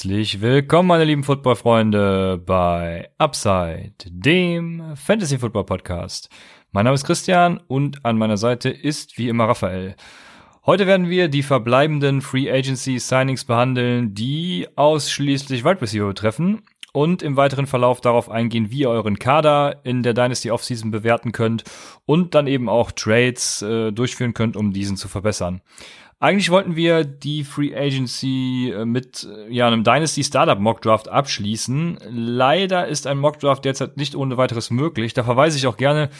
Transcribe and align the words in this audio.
Herzlich 0.00 0.40
willkommen, 0.40 0.88
meine 0.88 1.04
lieben 1.04 1.24
Football-Freunde, 1.24 2.42
bei 2.46 3.10
Upside, 3.18 3.92
dem 4.06 4.96
Fantasy-Football-Podcast. 4.96 6.30
Mein 6.72 6.86
Name 6.86 6.94
ist 6.94 7.04
Christian 7.04 7.60
und 7.68 8.02
an 8.02 8.16
meiner 8.16 8.38
Seite 8.38 8.70
ist 8.70 9.18
wie 9.18 9.28
immer 9.28 9.44
Raphael. 9.44 9.96
Heute 10.64 10.86
werden 10.86 11.10
wir 11.10 11.28
die 11.28 11.42
verbleibenden 11.42 12.22
Free 12.22 12.50
Agency 12.50 12.98
Signings 12.98 13.44
behandeln, 13.44 14.14
die 14.14 14.68
ausschließlich 14.74 15.66
Wide 15.66 15.82
Receiver 15.82 16.06
betreffen 16.08 16.62
und 16.94 17.22
im 17.22 17.36
weiteren 17.36 17.66
Verlauf 17.66 18.00
darauf 18.00 18.30
eingehen, 18.30 18.70
wie 18.70 18.80
ihr 18.80 18.90
euren 18.90 19.18
Kader 19.18 19.80
in 19.84 20.02
der 20.02 20.14
Dynasty 20.14 20.50
Offseason 20.50 20.90
bewerten 20.90 21.32
könnt 21.32 21.64
und 22.06 22.34
dann 22.34 22.46
eben 22.46 22.70
auch 22.70 22.90
Trades 22.90 23.60
äh, 23.60 23.92
durchführen 23.92 24.32
könnt, 24.32 24.56
um 24.56 24.72
diesen 24.72 24.96
zu 24.96 25.08
verbessern. 25.08 25.60
Eigentlich 26.22 26.50
wollten 26.50 26.76
wir 26.76 27.04
die 27.04 27.44
Free 27.44 27.74
Agency 27.74 28.74
äh, 28.76 28.84
mit 28.84 29.26
äh, 29.26 29.50
ja, 29.50 29.66
einem 29.66 29.84
Dynasty 29.84 30.22
Startup 30.22 30.58
Mock 30.58 30.82
Draft 30.82 31.08
abschließen. 31.08 31.98
Leider 32.10 32.86
ist 32.86 33.06
ein 33.06 33.16
Mock 33.16 33.40
Draft 33.40 33.64
derzeit 33.64 33.96
nicht 33.96 34.14
ohne 34.14 34.36
weiteres 34.36 34.70
möglich. 34.70 35.14
Da 35.14 35.24
verweise 35.24 35.56
ich 35.56 35.66
auch 35.66 35.78
gerne 35.78 36.10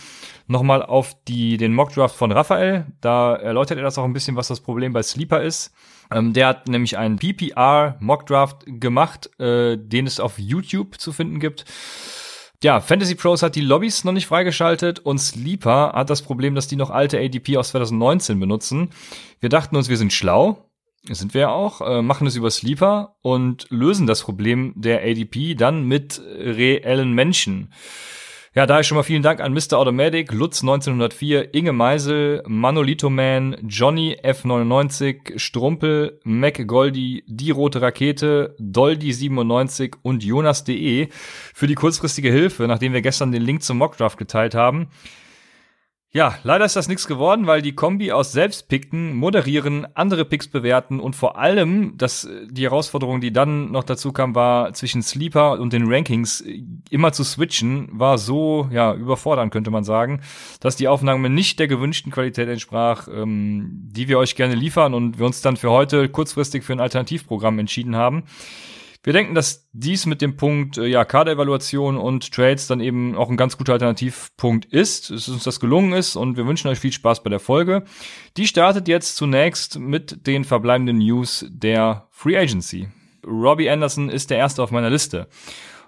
nochmal 0.46 0.82
auf 0.82 1.14
die, 1.28 1.58
den 1.58 1.74
Mock 1.74 1.92
Draft 1.92 2.16
von 2.16 2.32
Raphael. 2.32 2.86
Da 3.02 3.36
erläutert 3.36 3.76
er 3.76 3.84
das 3.84 3.98
auch 3.98 4.04
ein 4.04 4.14
bisschen, 4.14 4.36
was 4.36 4.48
das 4.48 4.60
Problem 4.60 4.94
bei 4.94 5.02
Sleeper 5.02 5.42
ist. 5.42 5.74
Ähm, 6.10 6.32
der 6.32 6.46
hat 6.46 6.66
nämlich 6.66 6.96
einen 6.96 7.18
PPR 7.18 7.96
Mock 8.00 8.24
Draft 8.24 8.64
gemacht, 8.66 9.28
äh, 9.38 9.76
den 9.76 10.06
es 10.06 10.18
auf 10.18 10.38
YouTube 10.38 10.98
zu 10.98 11.12
finden 11.12 11.40
gibt. 11.40 11.66
Ja, 12.62 12.82
Fantasy 12.82 13.14
Pros 13.14 13.42
hat 13.42 13.56
die 13.56 13.62
Lobbys 13.62 14.04
noch 14.04 14.12
nicht 14.12 14.26
freigeschaltet 14.26 14.98
und 14.98 15.18
Sleeper 15.18 15.92
hat 15.94 16.10
das 16.10 16.20
Problem, 16.20 16.54
dass 16.54 16.68
die 16.68 16.76
noch 16.76 16.90
alte 16.90 17.18
ADP 17.18 17.56
aus 17.56 17.70
2019 17.70 18.38
benutzen. 18.38 18.90
Wir 19.40 19.48
dachten 19.48 19.76
uns, 19.76 19.88
wir 19.88 19.96
sind 19.96 20.12
schlau. 20.12 20.66
Sind 21.08 21.32
wir 21.32 21.40
ja 21.40 21.48
auch, 21.48 21.80
äh, 21.80 22.02
machen 22.02 22.26
es 22.26 22.36
über 22.36 22.50
Sleeper 22.50 23.16
und 23.22 23.66
lösen 23.70 24.06
das 24.06 24.22
Problem 24.22 24.74
der 24.76 25.00
ADP 25.00 25.54
dann 25.54 25.84
mit 25.84 26.20
reellen 26.20 27.12
Menschen. 27.14 27.72
Ja, 28.52 28.66
daher 28.66 28.82
schon 28.82 28.96
mal 28.96 29.04
vielen 29.04 29.22
Dank 29.22 29.38
an 29.38 29.52
Mr. 29.52 29.74
Automatic, 29.74 30.32
Lutz 30.32 30.60
1904, 30.62 31.54
Inge 31.54 31.72
Meisel, 31.72 32.42
Manolito 32.48 33.08
Man, 33.08 33.56
Johnny 33.62 34.16
F99, 34.24 35.38
Strumpel, 35.38 36.18
Mac 36.24 36.66
Goldi, 36.66 37.22
Die 37.28 37.52
Rote 37.52 37.80
Rakete, 37.80 38.56
Doldi97 38.58 39.98
und 40.02 40.24
Jonas.de 40.24 41.10
für 41.54 41.66
die 41.68 41.76
kurzfristige 41.76 42.32
Hilfe, 42.32 42.66
nachdem 42.66 42.92
wir 42.92 43.02
gestern 43.02 43.30
den 43.30 43.42
Link 43.42 43.62
zum 43.62 43.78
Mockdraft 43.78 44.18
geteilt 44.18 44.56
haben. 44.56 44.88
Ja, 46.12 46.34
leider 46.42 46.64
ist 46.64 46.74
das 46.74 46.88
nichts 46.88 47.06
geworden, 47.06 47.46
weil 47.46 47.62
die 47.62 47.76
Kombi 47.76 48.10
aus 48.10 48.32
Selbstpicken, 48.32 49.14
Moderieren, 49.14 49.86
andere 49.94 50.24
Picks 50.24 50.48
bewerten 50.48 50.98
und 50.98 51.14
vor 51.14 51.38
allem, 51.38 51.96
dass 51.98 52.28
die 52.50 52.64
Herausforderung, 52.64 53.20
die 53.20 53.32
dann 53.32 53.70
noch 53.70 53.84
dazu 53.84 54.10
kam, 54.10 54.34
war 54.34 54.72
zwischen 54.72 55.02
Sleeper 55.02 55.60
und 55.60 55.72
den 55.72 55.86
Rankings 55.86 56.42
immer 56.90 57.12
zu 57.12 57.22
switchen, 57.22 57.88
war 57.92 58.18
so 58.18 58.68
ja 58.72 58.92
überfordernd, 58.92 59.52
könnte 59.52 59.70
man 59.70 59.84
sagen, 59.84 60.20
dass 60.58 60.74
die 60.74 60.88
Aufnahme 60.88 61.30
nicht 61.30 61.60
der 61.60 61.68
gewünschten 61.68 62.10
Qualität 62.10 62.48
entsprach, 62.48 63.06
ähm, 63.06 63.70
die 63.92 64.08
wir 64.08 64.18
euch 64.18 64.34
gerne 64.34 64.56
liefern 64.56 64.94
und 64.94 65.20
wir 65.20 65.26
uns 65.26 65.42
dann 65.42 65.56
für 65.56 65.70
heute 65.70 66.08
kurzfristig 66.08 66.64
für 66.64 66.72
ein 66.72 66.80
Alternativprogramm 66.80 67.60
entschieden 67.60 67.94
haben. 67.94 68.24
Wir 69.02 69.14
denken, 69.14 69.34
dass 69.34 69.66
dies 69.72 70.04
mit 70.04 70.20
dem 70.20 70.36
Punkt 70.36 70.76
äh, 70.76 70.86
ja, 70.86 71.04
Kaderevaluation 71.04 71.96
und 71.96 72.32
Trades 72.32 72.66
dann 72.66 72.80
eben 72.80 73.16
auch 73.16 73.30
ein 73.30 73.38
ganz 73.38 73.56
guter 73.56 73.72
Alternativpunkt 73.72 74.66
ist, 74.66 75.10
dass 75.10 75.28
uns 75.28 75.44
das 75.44 75.58
gelungen 75.58 75.94
ist 75.94 76.16
und 76.16 76.36
wir 76.36 76.46
wünschen 76.46 76.68
euch 76.68 76.78
viel 76.78 76.92
Spaß 76.92 77.22
bei 77.22 77.30
der 77.30 77.40
Folge. 77.40 77.84
Die 78.36 78.46
startet 78.46 78.88
jetzt 78.88 79.16
zunächst 79.16 79.78
mit 79.78 80.26
den 80.26 80.44
verbleibenden 80.44 80.98
News 80.98 81.46
der 81.48 82.08
Free 82.10 82.36
Agency. 82.36 82.88
Robbie 83.26 83.70
Anderson 83.70 84.10
ist 84.10 84.30
der 84.30 84.38
erste 84.38 84.62
auf 84.62 84.70
meiner 84.70 84.90
Liste. 84.90 85.28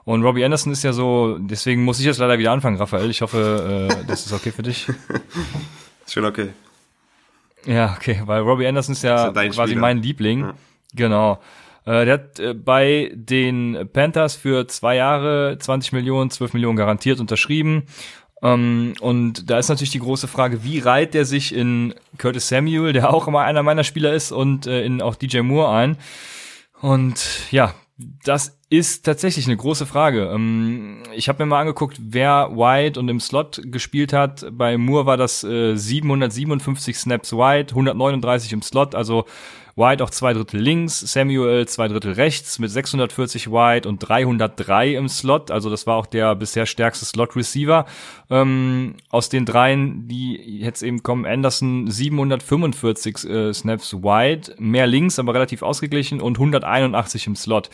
Und 0.05 0.23
Robbie 0.23 0.45
Anderson 0.45 0.73
ist 0.73 0.83
ja 0.83 0.93
so, 0.93 1.39
deswegen 1.39 1.85
muss 1.85 2.01
ich 2.01 2.07
jetzt 2.07 2.19
leider 2.19 2.39
wieder 2.39 2.51
anfangen, 2.51 2.77
Raphael. 2.77 3.11
Ich 3.11 3.21
hoffe, 3.21 3.89
äh, 3.91 4.07
das 4.07 4.27
ist 4.27 4.33
okay 4.33 4.51
für 4.51 4.63
dich. 4.63 4.89
Ist 6.05 6.15
schon 6.15 6.25
okay. 6.25 6.49
Ja, 7.65 7.95
okay, 7.97 8.23
weil 8.27 8.43
Robbie 8.43 8.67
Anderson 8.67 8.93
ist 8.95 9.05
ja, 9.05 9.29
ist 9.29 9.37
ja 9.37 9.49
quasi 9.51 9.71
Spieler. 9.71 9.81
mein 9.81 10.03
Liebling. 10.03 10.41
Ja. 10.41 10.55
Genau. 10.95 11.39
Äh, 11.85 12.05
der 12.05 12.15
hat 12.15 12.39
äh, 12.39 12.55
bei 12.55 13.13
den 13.15 13.89
Panthers 13.93 14.37
für 14.37 14.67
zwei 14.69 14.97
Jahre 14.97 15.57
20 15.59 15.93
Millionen, 15.93 16.31
12 16.31 16.55
Millionen 16.55 16.77
garantiert 16.77 17.21
unterschrieben. 17.21 17.85
Ähm, 18.43 18.95
und 19.01 19.51
da 19.51 19.59
ist 19.59 19.69
natürlich 19.69 19.91
die 19.91 20.01
große 20.01 20.29
Frage, 20.29 20.65
wie 20.65 20.79
reiht 20.79 21.15
der 21.15 21.25
sich 21.25 21.55
in 21.55 21.95
Curtis 22.19 22.49
Samuel, 22.49 22.93
der 22.93 23.13
auch 23.13 23.29
immer 23.29 23.43
einer 23.43 23.63
meiner 23.63 23.85
Spieler 23.85 24.13
ist, 24.13 24.33
und 24.33 24.67
äh, 24.67 24.85
in 24.85 25.01
auch 25.01 25.15
DJ 25.15 25.41
Moore 25.41 25.71
ein. 25.71 25.97
Und 26.81 27.51
ja, 27.51 27.75
das 28.25 28.59
ist 28.69 29.05
tatsächlich 29.05 29.47
eine 29.47 29.57
große 29.57 29.87
Frage. 29.87 30.31
Ähm, 30.35 31.03
ich 31.15 31.29
habe 31.29 31.45
mir 31.45 31.51
mal 31.51 31.61
angeguckt, 31.61 31.99
wer 32.01 32.51
White 32.53 32.99
und 32.99 33.09
im 33.09 33.21
Slot 33.21 33.61
gespielt 33.65 34.13
hat. 34.13 34.45
Bei 34.51 34.77
Moore 34.77 35.07
war 35.07 35.17
das 35.17 35.41
757 35.41 36.97
Snaps 36.97 37.33
White, 37.33 37.75
139 37.75 38.53
im 38.53 38.63
Slot, 38.63 38.95
also 38.97 39.27
White 39.77 40.05
auch 40.05 40.11
zwei 40.11 40.33
Drittel 40.33 40.61
links, 40.61 41.01
Samuel 41.01 41.67
zwei 41.67 41.89
Drittel 41.89 42.13
rechts 42.13 42.59
mit 42.59 42.71
640 42.71 43.51
White 43.51 43.89
und 43.89 43.99
303 43.99 44.95
im 44.95 45.09
Slot. 45.09 45.51
Also 45.51 45.71
das 45.71 45.87
war 45.87 45.97
auch 45.97 46.07
der 46.07 46.35
bisher 46.35 46.67
stärkste 46.67 47.05
Slot-Receiver. 47.05 47.87
Ähm, 48.31 48.95
aus 49.11 49.29
den 49.29 49.47
dreien, 49.47 50.09
die 50.09 50.37
jetzt 50.61 50.83
eben 50.83 51.03
kommen, 51.03 51.27
Anderson 51.27 51.91
745 51.91 53.25
äh, 53.25 53.53
Snaps 53.53 53.95
White, 53.95 54.55
mehr 54.59 54.87
links, 54.87 55.19
aber 55.19 55.35
relativ 55.35 55.63
ausgeglichen 55.63 56.21
und 56.21 56.37
181 56.37 57.27
im 57.27 57.37
Slot. 57.37 57.71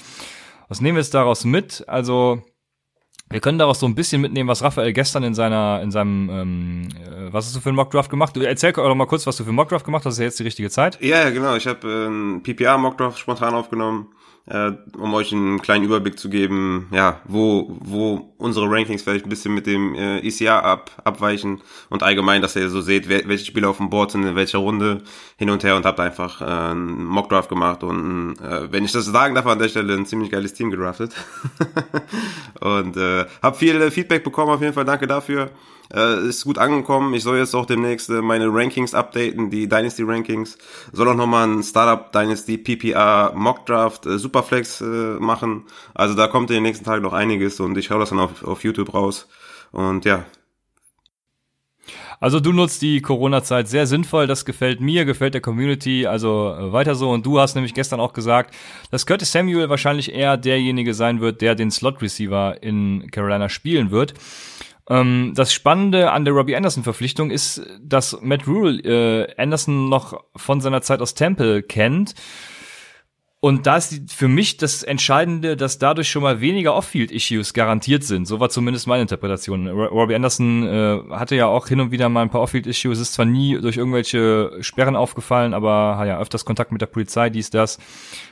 Was 0.69 0.81
nehmen 0.81 0.97
wir 0.97 1.03
jetzt 1.03 1.15
daraus 1.15 1.45
mit? 1.45 1.85
Also 1.89 2.43
wir 3.31 3.41
können 3.41 3.59
daraus 3.59 3.81
so 3.81 3.87
ein 3.87 3.95
bisschen 3.95 4.21
mitnehmen, 4.21 4.49
was 4.49 4.63
Raphael 4.63 4.93
gestern 4.93 5.23
in 5.23 5.35
seiner, 5.35 5.81
in 5.83 5.91
seinem, 5.91 6.31
ähm, 6.31 6.89
äh, 6.97 7.33
was 7.33 7.47
hast 7.47 7.57
du 7.57 7.61
für 7.61 7.69
einen 7.69 7.77
Mockdraft 7.77 8.11
gemacht? 8.11 8.37
Erzähl 8.37 8.73
doch 8.73 8.95
mal 8.95 9.07
kurz, 9.07 9.27
was 9.27 9.37
du 9.37 9.45
für 9.45 9.49
einen 9.49 9.57
Mockdraft 9.57 9.85
gemacht 9.85 10.05
hast. 10.07 10.13
Das 10.13 10.15
ist 10.15 10.21
ja 10.21 10.25
jetzt 10.25 10.39
die 10.39 10.45
richtige 10.45 10.71
Zeit. 10.71 10.99
Ja, 11.03 11.29
genau. 11.31 11.55
Ich 11.57 11.67
habe 11.67 11.87
äh, 11.87 12.07
einen 12.07 12.43
PPA-Mockdraft 12.43 13.19
spontan 13.19 13.55
aufgenommen 13.55 14.09
äh, 14.49 14.73
um 14.97 15.15
euch 15.15 15.33
einen 15.33 15.61
kleinen 15.61 15.85
Überblick 15.85 16.19
zu 16.19 16.31
geben, 16.31 16.89
ja, 16.91 17.21
wo, 17.27 17.77
wo 17.81 18.35
unsere 18.39 18.71
Rankings 18.71 19.03
vielleicht 19.03 19.27
ein 19.27 19.29
bisschen 19.29 19.55
mit 19.55 19.67
dem 19.67 19.95
äh, 19.95 20.19
ECA 20.21 20.61
ab, 20.61 20.91
abweichen 21.05 21.61
und 21.91 22.03
allgemein, 22.03 22.41
dass 22.41 22.57
ihr 22.57 22.71
so 22.71 22.81
seht, 22.81 23.09
wer, 23.09 23.29
welche 23.29 23.45
Spieler 23.45 23.69
auf 23.69 23.77
dem 23.77 23.91
Board 23.91 24.13
sind, 24.13 24.25
in 24.25 24.37
welcher 24.37 24.59
Runde 24.59 25.03
hin 25.37 25.51
und 25.51 25.65
her 25.65 25.77
und 25.77 25.85
habt 25.85 26.01
einfach 26.01 26.41
äh, 26.41 26.45
einen 26.45 27.05
Mockdraft 27.05 27.49
gemacht 27.49 27.83
und 27.83 28.37
äh, 28.41 28.73
wenn 28.73 28.85
ich 28.85 28.93
das 28.93 29.05
sagen 29.07 29.35
darf 29.35 29.47
an 29.47 29.59
der 29.59 29.69
Stelle, 29.69 29.95
ein 29.95 30.07
ziemlich 30.07 30.31
geiles 30.31 30.55
Team 30.55 30.71
gedraftet 30.71 31.15
und 32.61 32.97
äh, 32.97 33.27
hab 33.43 33.57
viel 33.57 33.91
Feedback 33.91 34.25
bekommen, 34.25 34.53
auf 34.53 34.63
jeden 34.63 34.75
Fall 34.75 34.85
danke 34.85 35.07
dafür. 35.07 35.51
Äh, 35.93 36.29
ist 36.29 36.45
gut 36.45 36.59
angekommen. 36.59 37.15
Ich 37.15 37.23
soll 37.23 37.39
jetzt 37.39 37.55
auch 37.55 37.67
demnächst 37.67 38.11
äh, 38.11 38.21
meine 38.21 38.53
Rankings 38.53 38.95
updaten, 38.95 39.51
die 39.51 39.69
Dynasty 39.69 40.03
Rankings. 40.03 40.59
Soll 40.93 41.09
auch 41.09 41.15
nochmal 41.15 41.49
ein 41.49 41.63
Startup 41.63 42.13
Dynasty 42.13 42.59
PPR 42.59 43.33
Mock 43.35 43.65
Draft 43.67 44.07
äh, 44.07 44.19
Superflex 44.19 44.81
äh, 44.81 44.85
machen. 44.85 45.65
Also 45.95 46.15
da 46.15 46.27
kommt 46.27 46.51
in 46.51 46.55
den 46.55 46.63
nächsten 46.65 46.85
Tagen 46.85 47.03
noch 47.03 47.15
einiges 47.15 47.61
und 47.61 47.79
ich 47.79 47.91
hau 47.91 47.99
das 47.99 48.11
dann 48.11 48.21
auf, 48.21 48.45
auf 48.45 48.65
YouTube 48.65 48.93
raus. 48.93 49.29
Und 49.73 50.05
ja, 50.05 50.25
also 52.21 52.41
du 52.41 52.53
nutzt 52.53 52.83
die 52.83 53.01
Corona-Zeit 53.01 53.69
sehr 53.69 53.87
sinnvoll, 53.87 54.27
das 54.27 54.45
gefällt 54.45 54.81
mir, 54.81 55.05
gefällt 55.05 55.35
der 55.35 55.41
Community, 55.41 56.07
also 56.07 56.53
äh, 56.59 56.73
weiter 56.73 56.97
so. 56.97 57.11
Und 57.11 57.25
du 57.25 57.39
hast 57.39 57.55
nämlich 57.55 57.75
gestern 57.75 58.01
auch 58.01 58.13
gesagt, 58.13 58.55
dass 58.91 59.07
Curtis 59.07 59.31
Samuel 59.31 59.69
wahrscheinlich 59.69 60.13
eher 60.13 60.37
derjenige 60.37 60.95
sein 60.95 61.21
wird, 61.21 61.41
der 61.41 61.55
den 61.55 61.71
Slot-Receiver 61.71 62.61
in 62.61 63.09
Carolina 63.13 63.49
spielen 63.49 63.93
wird. 63.93 64.15
Ähm, 64.89 65.33
das 65.35 65.53
Spannende 65.53 66.13
an 66.13 66.25
der 66.25 66.35
Robbie 66.35 66.57
Anderson-Verpflichtung 66.57 67.31
ist, 67.31 67.63
dass 67.83 68.21
Matt 68.23 68.47
Rule 68.47 68.81
äh, 68.81 69.35
Anderson 69.37 69.89
noch 69.89 70.25
von 70.35 70.61
seiner 70.61 70.83
Zeit 70.83 71.01
aus 71.01 71.15
Temple 71.15 71.63
kennt. 71.63 72.15
Und 73.41 73.69
da 73.69 73.77
ist 73.77 74.13
für 74.13 74.27
mich 74.27 74.57
das 74.57 74.83
Entscheidende, 74.83 75.57
dass 75.57 75.79
dadurch 75.79 76.09
schon 76.09 76.25
mal 76.25 76.41
weniger 76.41 76.75
Off-Field-Issues 76.75 77.55
garantiert 77.55 78.03
sind. 78.03 78.27
So 78.27 78.41
war 78.41 78.49
zumindest 78.49 78.89
meine 78.89 79.03
Interpretation. 79.03 79.69
Robbie 79.69 80.17
Anderson 80.17 80.67
äh, 80.67 81.01
hatte 81.11 81.37
ja 81.37 81.47
auch 81.47 81.69
hin 81.69 81.79
und 81.79 81.93
wieder 81.93 82.09
mal 82.09 82.23
ein 82.23 82.31
paar 82.31 82.41
Off-Field-Issues. 82.41 82.99
Ist 82.99 83.15
zwar 83.15 83.27
nie 83.27 83.61
durch 83.61 83.77
irgendwelche 83.77 84.57
Sperren 84.61 84.97
aufgefallen, 84.97 85.55
aber 85.55 85.99
hat 85.99 86.09
ja 86.09 86.19
öfters 86.19 86.45
Kontakt 86.45 86.73
mit 86.73 86.81
der 86.81 86.87
Polizei, 86.87 87.31
dies, 87.31 87.51
das. 87.51 87.79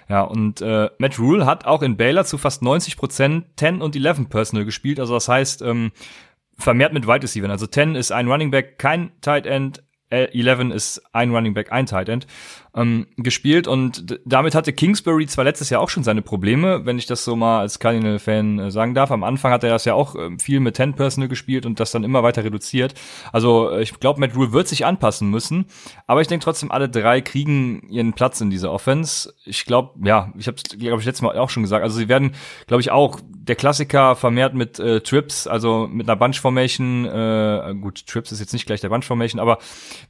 Ja, 0.08 0.22
und 0.22 0.60
äh, 0.60 0.90
Matt 0.98 1.20
Rule 1.20 1.46
hat 1.46 1.66
auch 1.66 1.82
in 1.82 1.96
Baylor 1.96 2.24
zu 2.24 2.36
fast 2.36 2.62
90 2.62 2.96
Prozent 2.96 3.46
10 3.58 3.82
und 3.82 3.94
11 3.94 4.28
Personal 4.28 4.64
gespielt. 4.64 4.98
Also 4.98 5.14
das 5.14 5.28
heißt, 5.28 5.62
ähm, 5.62 5.92
vermehrt 6.58 6.92
mit 6.92 7.06
Wide 7.06 7.22
Receiver. 7.22 7.48
Also 7.48 7.66
10 7.66 7.94
ist 7.94 8.12
ein 8.12 8.28
Running 8.28 8.50
Back, 8.50 8.78
kein 8.78 9.12
Tight 9.20 9.46
End. 9.46 9.82
11 10.08 10.70
ist 10.72 11.02
ein 11.12 11.34
Running 11.34 11.54
Back, 11.54 11.72
ein 11.72 11.86
Tight 11.86 12.08
End. 12.08 12.26
Ähm, 12.76 13.06
gespielt 13.16 13.66
und 13.66 14.20
damit 14.26 14.54
hatte 14.54 14.72
Kingsbury 14.72 15.26
zwar 15.26 15.44
letztes 15.44 15.70
Jahr 15.70 15.80
auch 15.80 15.88
schon 15.88 16.04
seine 16.04 16.20
Probleme, 16.20 16.84
wenn 16.84 16.98
ich 16.98 17.06
das 17.06 17.24
so 17.24 17.34
mal 17.34 17.60
als 17.60 17.78
Cardinal-Fan 17.78 18.58
äh, 18.58 18.70
sagen 18.70 18.94
darf. 18.94 19.10
Am 19.10 19.24
Anfang 19.24 19.50
hat 19.50 19.64
er 19.64 19.70
das 19.70 19.86
ja 19.86 19.94
auch 19.94 20.14
äh, 20.14 20.36
viel 20.38 20.60
mit 20.60 20.76
Ten 20.76 20.94
Personal 20.94 21.28
gespielt 21.28 21.64
und 21.64 21.80
das 21.80 21.90
dann 21.90 22.04
immer 22.04 22.22
weiter 22.22 22.44
reduziert. 22.44 22.94
Also 23.32 23.70
äh, 23.70 23.82
ich 23.82 23.98
glaube, 23.98 24.20
Matt 24.20 24.36
Rule 24.36 24.52
wird 24.52 24.68
sich 24.68 24.84
anpassen 24.84 25.30
müssen, 25.30 25.66
aber 26.06 26.20
ich 26.20 26.28
denke 26.28 26.44
trotzdem, 26.44 26.70
alle 26.70 26.88
drei 26.90 27.22
kriegen 27.22 27.88
ihren 27.88 28.12
Platz 28.12 28.42
in 28.42 28.50
dieser 28.50 28.70
Offense. 28.70 29.32
Ich 29.46 29.64
glaube, 29.64 30.06
ja, 30.06 30.32
ich 30.36 30.46
habe 30.46 30.58
es, 30.58 30.78
glaube 30.78 31.00
ich, 31.00 31.06
letztes 31.06 31.22
Mal 31.22 31.38
auch 31.38 31.50
schon 31.50 31.62
gesagt. 31.62 31.82
Also 31.82 31.96
sie 31.96 32.08
werden, 32.08 32.32
glaube 32.66 32.82
ich, 32.82 32.90
auch 32.90 33.20
der 33.24 33.56
Klassiker 33.56 34.16
vermehrt 34.16 34.54
mit 34.54 34.78
äh, 34.78 35.00
Trips, 35.00 35.46
also 35.46 35.88
mit 35.90 36.08
einer 36.08 36.16
Bunch 36.16 36.40
Formation. 36.40 37.06
Äh, 37.06 37.74
gut, 37.80 38.06
Trips 38.06 38.32
ist 38.32 38.40
jetzt 38.40 38.52
nicht 38.52 38.66
gleich 38.66 38.82
der 38.82 38.90
Bunch 38.90 39.06
Formation, 39.06 39.40
aber 39.40 39.58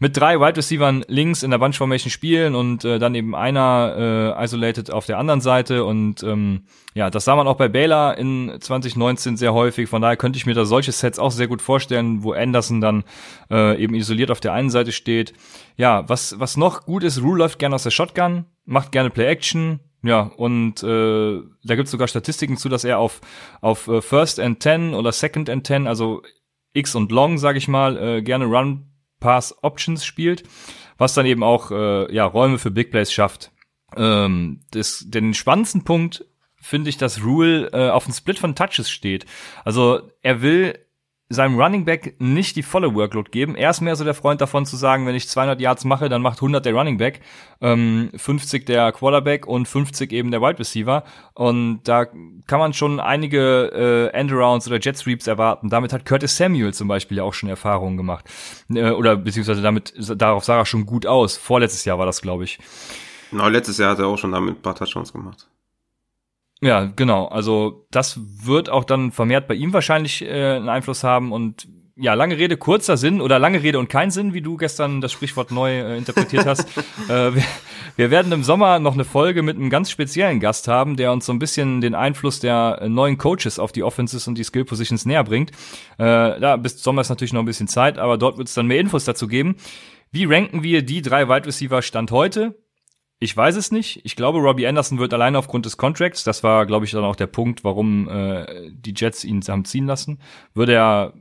mit 0.01 0.17
drei 0.17 0.41
Wide 0.41 0.57
Receivern 0.57 1.05
links 1.07 1.45
in 1.45 1.53
der 1.53 1.59
Bunch 1.59 1.77
Formation 1.77 2.11
spielen 2.11 2.56
und 2.57 2.85
äh, 2.85 2.99
dann 2.99 3.15
eben 3.15 3.35
einer 3.35 4.35
äh, 4.39 4.45
isolated 4.45 4.91
auf 4.91 5.07
der 5.07 5.19
anderen 5.19 5.41
Seite 5.41 5.85
und 5.85 6.23
ähm, 6.23 6.63
ja, 6.95 7.11
das 7.11 7.25
sah 7.25 7.37
man 7.37 7.47
auch 7.47 7.57
bei 7.57 7.69
Baylor 7.69 8.17
in 8.17 8.57
2019 8.59 9.37
sehr 9.37 9.53
häufig. 9.53 9.89
Von 9.89 10.03
daher 10.03 10.17
könnte 10.17 10.39
ich 10.39 10.47
mir 10.47 10.55
da 10.55 10.65
solche 10.65 10.93
Sets 10.93 11.19
auch 11.19 11.31
sehr 11.31 11.47
gut 11.47 11.63
vorstellen, 11.63 12.23
wo 12.23 12.33
Anderson 12.33 12.81
dann 12.81 13.05
äh, 13.51 13.81
eben 13.81 13.95
isoliert 13.95 14.31
auf 14.31 14.41
der 14.41 14.55
einen 14.55 14.71
Seite 14.71 14.93
steht. 14.93 15.35
Ja, 15.77 16.09
was 16.09 16.41
was 16.41 16.57
noch 16.57 16.87
gut 16.87 17.05
ist, 17.05 17.23
Rule 17.23 17.39
läuft 17.39 17.59
gerne 17.59 17.75
aus 17.75 17.85
der 17.85 17.91
Shotgun, 17.91 18.47
macht 18.65 18.93
gerne 18.93 19.11
Play 19.11 19.27
Action, 19.27 19.81
ja, 20.03 20.21
und 20.37 20.83
äh, 20.83 21.41
da 21.65 21.75
gibt 21.75 21.87
es 21.87 21.91
sogar 21.91 22.09
Statistiken 22.09 22.57
zu, 22.57 22.69
dass 22.69 22.85
er 22.85 22.99
auf, 22.99 23.21
auf 23.61 23.89
äh, 23.89 24.01
First 24.01 24.39
and 24.39 24.61
Ten 24.61 24.95
oder 24.95 25.11
Second 25.11 25.51
and 25.51 25.67
Ten, 25.67 25.87
also 25.87 26.23
X 26.73 26.95
und 26.95 27.11
Long, 27.11 27.39
sage 27.39 27.59
ich 27.59 27.67
mal, 27.69 27.97
äh, 27.97 28.23
gerne 28.23 28.45
Run 28.45 28.87
Pass 29.19 29.57
Options 29.63 30.05
spielt 30.05 30.45
was 30.99 31.15
dann 31.15 31.27
eben 31.27 31.43
auch 31.43 31.71
äh, 31.71 32.13
ja, 32.15 32.25
Räume 32.25 32.59
für 32.59 32.71
Big 32.71 32.91
Plays 32.91 33.13
schafft. 33.13 33.53
Ähm, 33.97 34.61
das, 34.71 35.05
den 35.07 35.35
spannendsten 35.35 35.85
Punkt 35.85 36.25
finde 36.61 36.91
ich, 36.91 36.97
dass 36.97 37.23
Rule 37.23 37.71
äh, 37.73 37.91
auf 37.91 38.07
einen 38.07 38.15
Split 38.15 38.39
von 38.39 38.55
Touches 38.55 38.91
steht. 38.91 39.27
Also 39.65 40.11
er 40.23 40.43
will 40.43 40.79
seinem 41.29 41.61
Running 41.61 41.85
Back 41.85 42.15
nicht 42.21 42.55
die 42.55 42.63
volle 42.63 42.95
Workload 42.95 43.31
geben. 43.31 43.57
Er 43.57 43.71
ist 43.71 43.81
mehr 43.81 43.97
so 43.97 44.05
der 44.05 44.15
Freund 44.15 44.41
davon 44.41 44.65
zu 44.65 44.77
sagen, 44.77 45.07
wenn 45.07 45.17
ich 45.17 45.29
200 45.29 45.61
Yards 45.61 45.85
mache, 45.85 46.09
dann 46.09 46.23
macht 46.23 46.39
100 46.39 46.65
der 46.65 46.75
Running 46.75 46.99
Back, 46.99 47.21
ähm, 47.61 48.11
50 48.17 48.65
der 48.65 48.93
Quarterback 48.93 49.47
und 49.47 49.67
50 49.67 50.13
eben 50.13 50.31
der 50.31 50.41
Wide 50.41 50.61
Receiver. 50.61 51.03
Und 51.35 51.81
da 51.85 52.05
kann 52.05 52.61
man 52.61 52.73
schon 52.73 53.01
einige 53.01 53.73
äh, 54.13 54.17
Endarounds 54.17 54.69
oder 54.69 54.79
Jet 54.79 54.97
Sweeps 54.97 55.27
erwarten. 55.27 55.69
Damit 55.69 55.93
hat 55.93 56.05
Curtis 56.05 56.37
Samuel 56.37 56.73
zum 56.73 56.87
Beispiel 56.87 57.17
ja 57.17 57.25
auch 57.25 57.35
schon 57.35 57.49
Erfahrungen 57.49 57.97
gemacht. 57.97 58.25
Äh, 58.73 58.91
oder 58.91 59.17
beziehungsweise 59.17 59.63
damit, 59.63 59.95
darauf 60.17 60.45
sah 60.45 60.59
er 60.59 60.67
schon 60.67 60.87
gut 60.87 61.07
aus. 61.07 61.37
Vorletztes 61.37 61.85
Jahr 61.85 61.99
war 61.99 62.07
das, 62.07 62.23
glaube 62.23 62.45
ich. 62.45 62.59
Genau, 63.33 63.49
letztes 63.49 63.79
Jahr 63.79 63.91
hat 63.91 63.99
er 63.99 64.07
auch 64.07 64.19
schon 64.19 64.31
damit 64.31 64.59
ein 64.59 64.63
paar 64.63 64.77
Touchdowns 64.77 65.13
gemacht. 65.13 65.49
Ja, 66.63 66.85
genau. 66.85 67.27
Also 67.27 67.87
das 67.91 68.19
wird 68.45 68.71
auch 68.71 68.85
dann 68.85 69.13
vermehrt 69.13 69.47
bei 69.47 69.55
ihm 69.55 69.73
wahrscheinlich 69.73 70.23
äh, 70.23 70.57
einen 70.57 70.69
Einfluss 70.69 71.05
haben 71.05 71.33
und 71.33 71.69
ja, 71.99 72.13
lange 72.13 72.37
Rede, 72.37 72.59
kurzer 72.59 72.99
Sinn 72.99 73.23
oder 73.23 73.39
lange 73.39 73.63
Rede 73.63 73.79
und 73.79 73.89
kein 73.89 74.11
Sinn, 74.11 74.35
wie 74.35 74.43
du 74.43 74.59
gestern 74.59 75.01
das 75.01 75.13
Sprichwort 75.13 75.51
neu 75.51 75.81
äh, 75.81 75.97
interpretiert 75.97 76.45
hast. 76.45 76.69
äh, 77.09 77.35
wir, 77.35 77.43
wir, 77.97 78.11
werden 78.11 78.33
im 78.33 78.43
Sommer 78.43 78.79
noch 78.79 78.93
eine 78.93 79.05
Folge 79.05 79.43
mit 79.43 79.57
einem 79.57 79.71
ganz 79.71 79.91
speziellen 79.91 80.39
Gast 80.39 80.69
haben, 80.69 80.97
der 80.97 81.11
uns 81.13 81.25
so 81.25 81.33
ein 81.33 81.39
bisschen 81.39 81.81
den 81.81 81.95
Einfluss 81.95 82.39
der 82.39 82.81
äh, 82.83 82.89
neuen 82.91 83.17
Coaches 83.17 83.59
auf 83.59 83.73
die 83.73 83.83
Offenses 83.83 84.29
und 84.29 84.37
die 84.37 84.45
Skill 84.45 84.67
Positions 84.67 85.07
näher 85.07 85.25
bringt. 85.25 85.53
Äh, 85.99 86.39
ja, 86.39 86.57
bis 86.57 86.83
Sommer 86.83 87.01
ist 87.01 87.09
natürlich 87.09 87.33
noch 87.33 87.41
ein 87.41 87.47
bisschen 87.47 87.69
Zeit, 87.69 87.99
aber 87.99 88.19
dort 88.19 88.37
wird 88.37 88.49
es 88.49 88.55
dann 88.55 88.67
mehr 88.67 88.81
Infos 88.81 89.07
dazu 89.07 89.27
geben. 89.27 89.57
Wie 90.13 90.27
ranken 90.27 90.63
wir 90.63 90.83
die 90.83 91.01
drei 91.01 91.29
Wide 91.29 91.47
Receiver 91.47 91.81
Stand 91.81 92.11
heute? 92.11 92.55
Ich 93.19 93.35
weiß 93.35 93.57
es 93.57 93.73
nicht. 93.73 94.01
Ich 94.05 94.15
glaube, 94.15 94.39
Robbie 94.39 94.67
Anderson 94.67 94.99
wird 94.99 95.15
alleine 95.15 95.39
aufgrund 95.39 95.65
des 95.65 95.79
Contracts, 95.79 96.23
das 96.23 96.43
war, 96.43 96.67
glaube 96.67 96.85
ich, 96.85 96.91
dann 96.91 97.05
auch 97.05 97.17
der 97.17 97.27
Punkt, 97.27 97.65
warum 97.65 98.09
äh, 98.09 98.71
die 98.73 98.93
Jets 98.95 99.25
ihn 99.25 99.41
haben 99.49 99.65
ziehen 99.65 99.87
lassen, 99.87 100.21
würde 100.53 100.75
er 100.75 101.15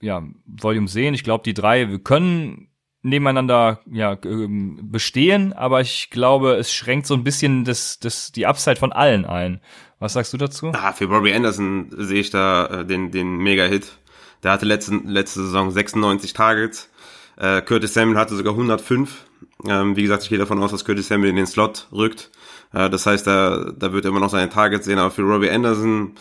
ja 0.00 0.22
Volume 0.46 0.88
sehen. 0.88 1.14
Ich 1.14 1.24
glaube, 1.24 1.44
die 1.44 1.54
drei 1.54 1.90
wir 1.90 1.98
können 1.98 2.68
nebeneinander 3.02 3.80
ja 3.90 4.16
ähm, 4.24 4.90
bestehen, 4.90 5.52
aber 5.52 5.82
ich 5.82 6.08
glaube, 6.10 6.54
es 6.54 6.72
schränkt 6.72 7.06
so 7.06 7.14
ein 7.14 7.24
bisschen 7.24 7.64
das, 7.64 7.98
das 7.98 8.32
die 8.32 8.46
Upside 8.46 8.76
von 8.76 8.92
allen 8.92 9.26
ein. 9.26 9.60
Was 9.98 10.14
sagst 10.14 10.32
du 10.32 10.38
dazu? 10.38 10.72
Ah, 10.74 10.92
für 10.92 11.04
Robbie 11.04 11.34
Anderson 11.34 11.88
sehe 11.90 12.20
ich 12.20 12.30
da 12.30 12.66
äh, 12.66 12.86
den 12.86 13.10
den 13.10 13.36
Mega-Hit. 13.36 13.98
Der 14.42 14.52
hatte 14.52 14.66
letzte, 14.66 14.94
letzte 15.04 15.42
Saison 15.42 15.70
96 15.70 16.32
Targets. 16.32 16.90
Äh, 17.36 17.62
Curtis 17.62 17.94
Samuel 17.94 18.18
hatte 18.18 18.34
sogar 18.36 18.54
105 18.54 19.24
ähm, 19.66 19.96
wie 19.96 20.02
gesagt, 20.02 20.24
ich 20.24 20.28
gehe 20.28 20.38
davon 20.38 20.62
aus, 20.62 20.70
dass 20.70 20.84
Curtis 20.84 21.08
Samuel 21.08 21.30
in 21.30 21.36
den 21.36 21.46
Slot 21.46 21.88
rückt. 21.92 22.30
Äh, 22.72 22.90
das 22.90 23.06
heißt, 23.06 23.26
da, 23.26 23.72
da 23.76 23.92
wird 23.92 24.04
er 24.04 24.10
immer 24.10 24.20
noch 24.20 24.30
seine 24.30 24.50
Targets 24.50 24.86
sehen. 24.86 24.98
Aber 24.98 25.10
für 25.10 25.22
Robbie 25.22 25.50
Anderson, 25.50 26.14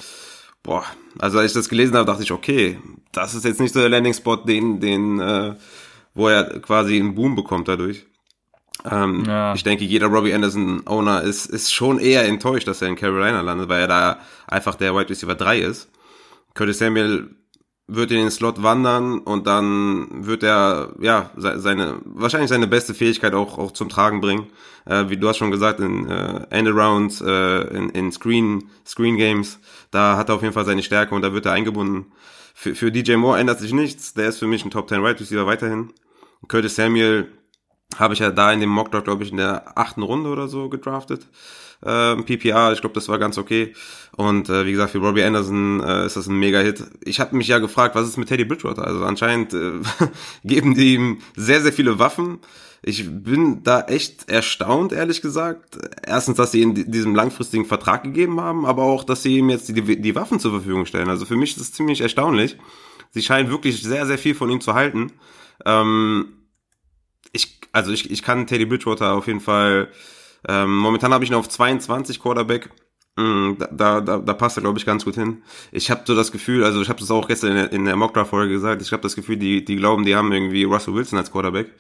boah, 0.62 0.84
also 1.20 1.40
als 1.40 1.52
ich 1.52 1.58
das 1.58 1.70
gelesen 1.70 1.96
habe, 1.96 2.06
dachte 2.06 2.24
ich, 2.24 2.32
okay, 2.32 2.80
das 3.12 3.34
ist 3.34 3.46
jetzt 3.46 3.60
nicht 3.60 3.74
so 3.74 3.80
der 3.80 3.90
Landing-Spot, 3.90 4.38
den, 4.38 4.80
den, 4.80 5.20
äh, 5.20 5.56
wo 6.14 6.30
er 6.30 6.60
quasi 6.62 7.00
einen 7.00 7.16
Boom 7.16 7.36
bekommt 7.36 7.68
dadurch. 7.68 8.06
Ähm, 8.90 9.24
ja. 9.26 9.54
Ich 9.54 9.64
denke, 9.64 9.86
jeder 9.86 10.08
Robbie 10.08 10.34
Anderson 10.34 10.86
Owner 10.88 11.22
ist, 11.22 11.46
ist 11.46 11.74
schon 11.74 12.00
eher 12.00 12.26
enttäuscht, 12.26 12.68
dass 12.68 12.82
er 12.82 12.90
in 12.90 12.96
Carolina 12.96 13.42
landet, 13.42 13.70
weil 13.70 13.82
er 13.82 13.88
da 13.88 14.20
einfach 14.48 14.76
der 14.76 14.96
Wide 14.96 15.10
Receiver 15.10 15.36
3 15.36 15.60
ist. 15.60 15.90
Curtis 16.54 16.80
Samuel 16.80 17.36
wird 17.88 18.12
in 18.12 18.18
den 18.18 18.32
Slot 18.32 18.64
wandern 18.64 19.20
und 19.20 19.46
dann 19.46 20.26
wird 20.26 20.44
er 20.44 20.94
ja 21.02 21.32
seine 21.36 22.00
wahrscheinlich 22.06 22.50
seine 22.50 22.68
beste 22.68 22.94
Fähigkeit 22.94 23.34
auch 23.34 23.58
auch 23.58 23.72
zum 23.72 23.90
Tragen 23.90 24.22
bringen. 24.22 24.48
Äh, 24.86 25.10
wie 25.10 25.18
du 25.18 25.28
hast 25.28 25.38
schon 25.38 25.52
gesagt 25.52 25.80
in 25.80 26.10
äh, 26.10 26.46
Endarounds, 26.50 27.22
äh, 27.22 27.62
in, 27.76 27.90
in 27.90 28.12
Screen 28.12 28.70
Screen 28.86 29.18
Games, 29.18 29.60
da 29.92 30.18
hat 30.18 30.30
er 30.30 30.36
auf 30.36 30.42
jeden 30.42 30.54
Fall 30.54 30.66
seine 30.66 30.84
Stärke 30.84 31.14
und 31.14 31.22
da 31.22 31.34
wird 31.34 31.46
er 31.46 31.52
eingebunden. 31.52 32.12
Für, 32.54 32.76
für 32.76 32.92
DJ 32.92 33.16
Moore 33.16 33.40
ändert 33.40 33.60
sich 33.60 33.74
nichts. 33.74 34.14
Der 34.14 34.30
ist 34.30 34.40
für 34.40 34.48
mich 34.48 34.64
ein 34.64 34.72
Top 34.72 34.88
10 34.88 35.02
Right 35.02 35.20
Receiver 35.20 35.46
weiterhin. 35.46 35.92
Curtis 36.48 36.76
Samuel 36.76 37.32
habe 37.98 38.14
ich 38.14 38.20
ja 38.22 38.32
da 38.32 38.52
in 38.52 38.60
dem 38.60 38.70
Mock 38.70 38.92
glaube 38.92 39.24
ich 39.24 39.32
in 39.32 39.38
der 39.38 39.78
achten 39.78 40.04
Runde 40.04 40.30
oder 40.30 40.48
so 40.48 40.70
gedraftet 40.70 41.28
äh, 41.86 42.16
PPR. 42.16 42.74
Ich 42.74 42.82
glaube, 42.82 42.96
das 42.96 43.08
war 43.10 43.20
ganz 43.20 43.38
okay. 43.38 43.74
Und 44.16 44.50
äh, 44.50 44.66
wie 44.66 44.72
gesagt, 44.72 44.92
für 44.92 45.00
Robbie 45.00 45.24
Anderson 45.24 45.82
äh, 45.82 46.06
ist 46.06 46.16
das 46.16 46.28
ein 46.28 46.38
Mega-Hit. 46.38 46.84
Ich 47.04 47.20
habe 47.20 47.36
mich 47.36 47.48
ja 47.48 47.60
gefragt, 47.60 47.96
was 47.96 48.08
ist 48.08 48.18
mit 48.18 48.30
Teddy 48.30 48.46
Bridgewater? 48.46 48.86
Also 48.86 49.04
anscheinend 49.04 49.54
äh, 49.54 49.72
geben 50.44 50.76
die 50.76 50.96
ihm 50.96 51.20
sehr, 51.36 51.62
sehr 51.62 51.74
viele 51.74 52.00
Waffen. 52.00 52.40
Ich 52.86 53.10
bin 53.10 53.64
da 53.64 53.82
echt 53.82 54.30
erstaunt, 54.30 54.92
ehrlich 54.92 55.22
gesagt. 55.22 55.78
Erstens, 56.06 56.36
dass 56.36 56.52
sie 56.52 56.62
ihm 56.62 56.92
diesem 56.92 57.16
langfristigen 57.16 57.66
Vertrag 57.66 58.04
gegeben 58.04 58.42
haben, 58.42 58.66
aber 58.66 58.84
auch, 58.84 59.06
dass 59.06 59.24
sie 59.24 59.38
ihm 59.38 59.50
jetzt 59.50 59.70
die, 59.70 60.02
die 60.02 60.16
Waffen 60.16 60.40
zur 60.40 60.52
Verfügung 60.52 60.86
stellen. 60.86 61.10
Also 61.10 61.26
für 61.26 61.38
mich 61.38 61.56
ist 61.56 61.62
es 61.62 61.72
ziemlich 61.72 62.02
erstaunlich. 62.02 62.58
Sie 63.12 63.22
scheinen 63.22 63.50
wirklich 63.50 63.82
sehr, 63.82 64.06
sehr 64.06 64.18
viel 64.18 64.36
von 64.36 64.50
ihm 64.50 64.60
zu 64.60 64.74
halten. 64.74 65.14
Ähm, 65.66 66.26
ich, 67.32 67.62
also 67.72 67.92
ich, 67.92 68.12
ich 68.12 68.22
kann 68.22 68.48
Teddy 68.48 68.66
Bridgewater 68.66 69.14
auf 69.14 69.28
jeden 69.28 69.40
Fall 69.40 69.90
ähm, 70.48 70.76
momentan 70.76 71.14
habe 71.14 71.24
ich 71.24 71.30
ihn 71.30 71.36
auf 71.36 71.50
22 71.50 72.22
Quarterback. 72.22 72.70
Mm, 73.16 73.54
da, 73.72 74.02
da, 74.02 74.18
da 74.18 74.34
passt 74.34 74.58
er, 74.58 74.62
glaube 74.62 74.80
ich, 74.80 74.86
ganz 74.86 75.06
gut 75.06 75.16
hin. 75.16 75.44
Ich 75.72 75.92
habe 75.92 76.02
so 76.06 76.16
das 76.16 76.32
Gefühl, 76.32 76.64
also 76.64 76.82
ich 76.82 76.90
habe 76.90 77.00
das 77.00 77.12
auch 77.12 77.28
gestern 77.28 77.52
in 77.52 77.56
der, 77.56 77.72
in 77.72 77.86
der 77.86 77.96
Mockdraft-Folge 77.96 78.54
gesagt, 78.54 78.82
ich 78.82 78.92
habe 78.92 79.04
das 79.04 79.16
Gefühl, 79.16 79.38
die, 79.38 79.64
die 79.64 79.76
glauben, 79.76 80.04
die 80.06 80.16
haben 80.16 80.32
irgendwie 80.32 80.64
Russell 80.64 80.96
Wilson 80.96 81.20
als 81.20 81.32
Quarterback. 81.32 81.72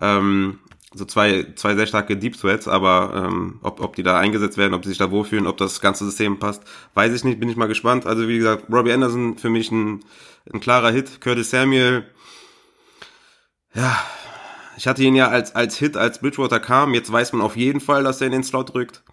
Ähm, 0.00 0.58
so 0.94 1.06
zwei, 1.06 1.46
zwei 1.54 1.74
sehr 1.74 1.86
starke 1.86 2.16
Deep 2.16 2.38
Threats, 2.38 2.68
aber 2.68 3.26
ähm, 3.26 3.58
ob, 3.62 3.80
ob 3.80 3.96
die 3.96 4.02
da 4.02 4.18
eingesetzt 4.18 4.58
werden, 4.58 4.74
ob 4.74 4.82
die 4.82 4.90
sich 4.90 4.98
da 4.98 5.10
wohlfühlen, 5.10 5.46
ob 5.46 5.56
das 5.56 5.80
ganze 5.80 6.04
System 6.04 6.38
passt, 6.38 6.62
weiß 6.92 7.14
ich 7.14 7.24
nicht, 7.24 7.40
bin 7.40 7.48
ich 7.48 7.56
mal 7.56 7.68
gespannt. 7.68 8.04
Also 8.04 8.28
wie 8.28 8.36
gesagt, 8.36 8.66
Robbie 8.70 8.92
Anderson 8.92 9.38
für 9.38 9.48
mich 9.48 9.70
ein, 9.70 10.04
ein 10.52 10.60
klarer 10.60 10.90
Hit. 10.90 11.22
Curtis 11.22 11.50
Samuel, 11.50 12.04
ja, 13.74 13.96
ich 14.82 14.88
hatte 14.88 15.04
ihn 15.04 15.14
ja 15.14 15.28
als, 15.28 15.54
als 15.54 15.76
Hit, 15.76 15.96
als 15.96 16.18
Bridgewater 16.18 16.58
kam. 16.58 16.92
Jetzt 16.92 17.12
weiß 17.12 17.34
man 17.34 17.40
auf 17.40 17.56
jeden 17.56 17.78
Fall, 17.78 18.02
dass 18.02 18.20
er 18.20 18.26
in 18.26 18.32
den 18.32 18.42
Slot 18.42 18.74
rückt. 18.74 19.04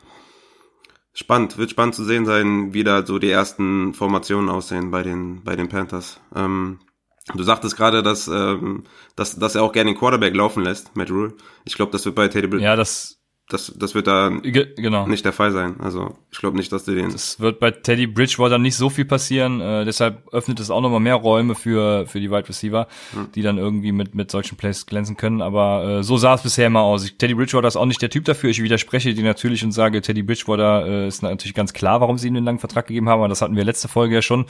Spannend, 1.14 1.60
wird 1.60 1.70
spannend 1.70 1.94
zu 1.94 2.04
sehen 2.04 2.26
sein, 2.26 2.74
wie 2.74 2.84
da 2.84 3.06
so 3.06 3.20
die 3.20 3.30
ersten 3.30 3.94
Formationen 3.94 4.50
aussehen 4.50 4.90
bei 4.90 5.04
den, 5.04 5.44
bei 5.44 5.56
den 5.56 5.70
Panthers. 5.70 6.22
Ähm, 6.36 6.80
du 7.36 7.44
sagtest 7.44 7.78
gerade, 7.78 8.02
dass, 8.02 8.28
ähm, 8.28 8.86
dass, 9.16 9.38
dass 9.38 9.54
er 9.54 9.62
auch 9.62 9.72
gerne 9.72 9.92
den 9.92 10.00
Quarterback 10.00 10.36
laufen 10.36 10.64
lässt, 10.64 10.96
Matt 10.96 11.12
Rule. 11.12 11.36
Ich 11.66 11.76
glaube, 11.76 11.92
das 11.92 12.04
wird 12.04 12.16
bei 12.16 12.30
Teddy. 12.30 12.58
Ja, 12.58 12.76
das, 12.76 13.19
das, 13.50 13.74
das 13.76 13.96
wird 13.96 14.06
da 14.06 14.30
Ge 14.30 14.68
genau. 14.76 15.08
nicht 15.08 15.26
der 15.26 15.34
Fall 15.34 15.52
sein. 15.52 15.78
Also 15.80 16.16
ich 16.32 16.38
glaube 16.38 16.56
nicht, 16.56 16.72
dass 16.72 16.86
die 16.86 16.94
den. 16.94 17.12
Das 17.12 17.40
wird 17.40 17.60
bei 17.60 17.72
Teddy 17.72 18.06
Bridgewater 18.06 18.60
nicht 18.60 18.76
so 18.76 18.92
viel 18.92 19.06
passieren. 19.06 19.60
Äh, 19.60 19.86
deshalb 19.86 20.32
öffnet 20.32 20.60
es 20.60 20.70
auch 20.70 20.82
nochmal 20.82 21.00
mehr 21.00 21.16
Räume 21.16 21.56
für 21.56 22.06
für 22.06 22.20
die 22.20 22.30
Wide 22.30 22.48
Receiver, 22.48 22.88
hm. 23.12 23.32
die 23.34 23.42
dann 23.42 23.58
irgendwie 23.58 23.92
mit 23.92 24.14
mit 24.14 24.30
solchen 24.30 24.56
Plays 24.56 24.86
glänzen 24.86 25.18
können. 25.18 25.42
Aber 25.42 26.00
äh, 26.00 26.04
so 26.04 26.18
sah 26.18 26.36
es 26.36 26.44
bisher 26.44 26.68
immer 26.68 26.82
aus. 26.82 27.04
Ich, 27.04 27.18
Teddy 27.18 27.34
Bridgewater 27.34 27.68
ist 27.68 27.76
auch 27.76 27.88
nicht 27.88 28.04
der 28.04 28.12
Typ 28.12 28.26
dafür. 28.26 28.52
Ich 28.52 28.62
widerspreche 28.62 29.16
dir 29.16 29.24
natürlich 29.24 29.64
und 29.64 29.72
sage, 29.72 30.00
Teddy 30.04 30.22
Bridgewater 30.22 30.86
äh, 30.86 31.08
ist 31.08 31.24
natürlich 31.24 31.56
ganz 31.56 31.74
klar, 31.74 32.02
warum 32.02 32.20
sie 32.20 32.28
ihm 32.28 32.36
den 32.36 32.44
langen 32.44 32.60
Vertrag 32.60 32.86
gegeben 32.86 33.10
haben. 33.10 33.20
Aber 33.20 33.30
das 33.30 33.42
hatten 33.42 33.56
wir 33.56 33.64
letzte 33.64 33.88
Folge 33.88 34.14
ja 34.14 34.22
schon. 34.22 34.46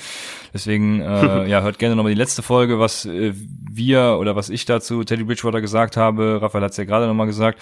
Deswegen 0.53 1.00
äh, 1.01 1.48
ja 1.48 1.62
hört 1.62 1.79
gerne 1.79 1.96
nochmal 1.96 2.12
die 2.12 2.20
letzte 2.20 2.41
Folge, 2.41 2.79
was 2.79 3.06
äh, 3.06 3.34
wir 3.34 4.18
oder 4.20 4.36
was 4.36 4.50
ich 4.50 4.65
dazu 4.65 5.06
Teddy 5.06 5.24
Bridgewater 5.24 5.62
gesagt 5.62 5.96
habe. 5.96 6.39
Raphael 6.41 6.65
hat 6.65 6.72
es 6.72 6.77
ja 6.77 6.84
gerade 6.84 7.08
nochmal 7.08 7.27
gesagt. 7.27 7.60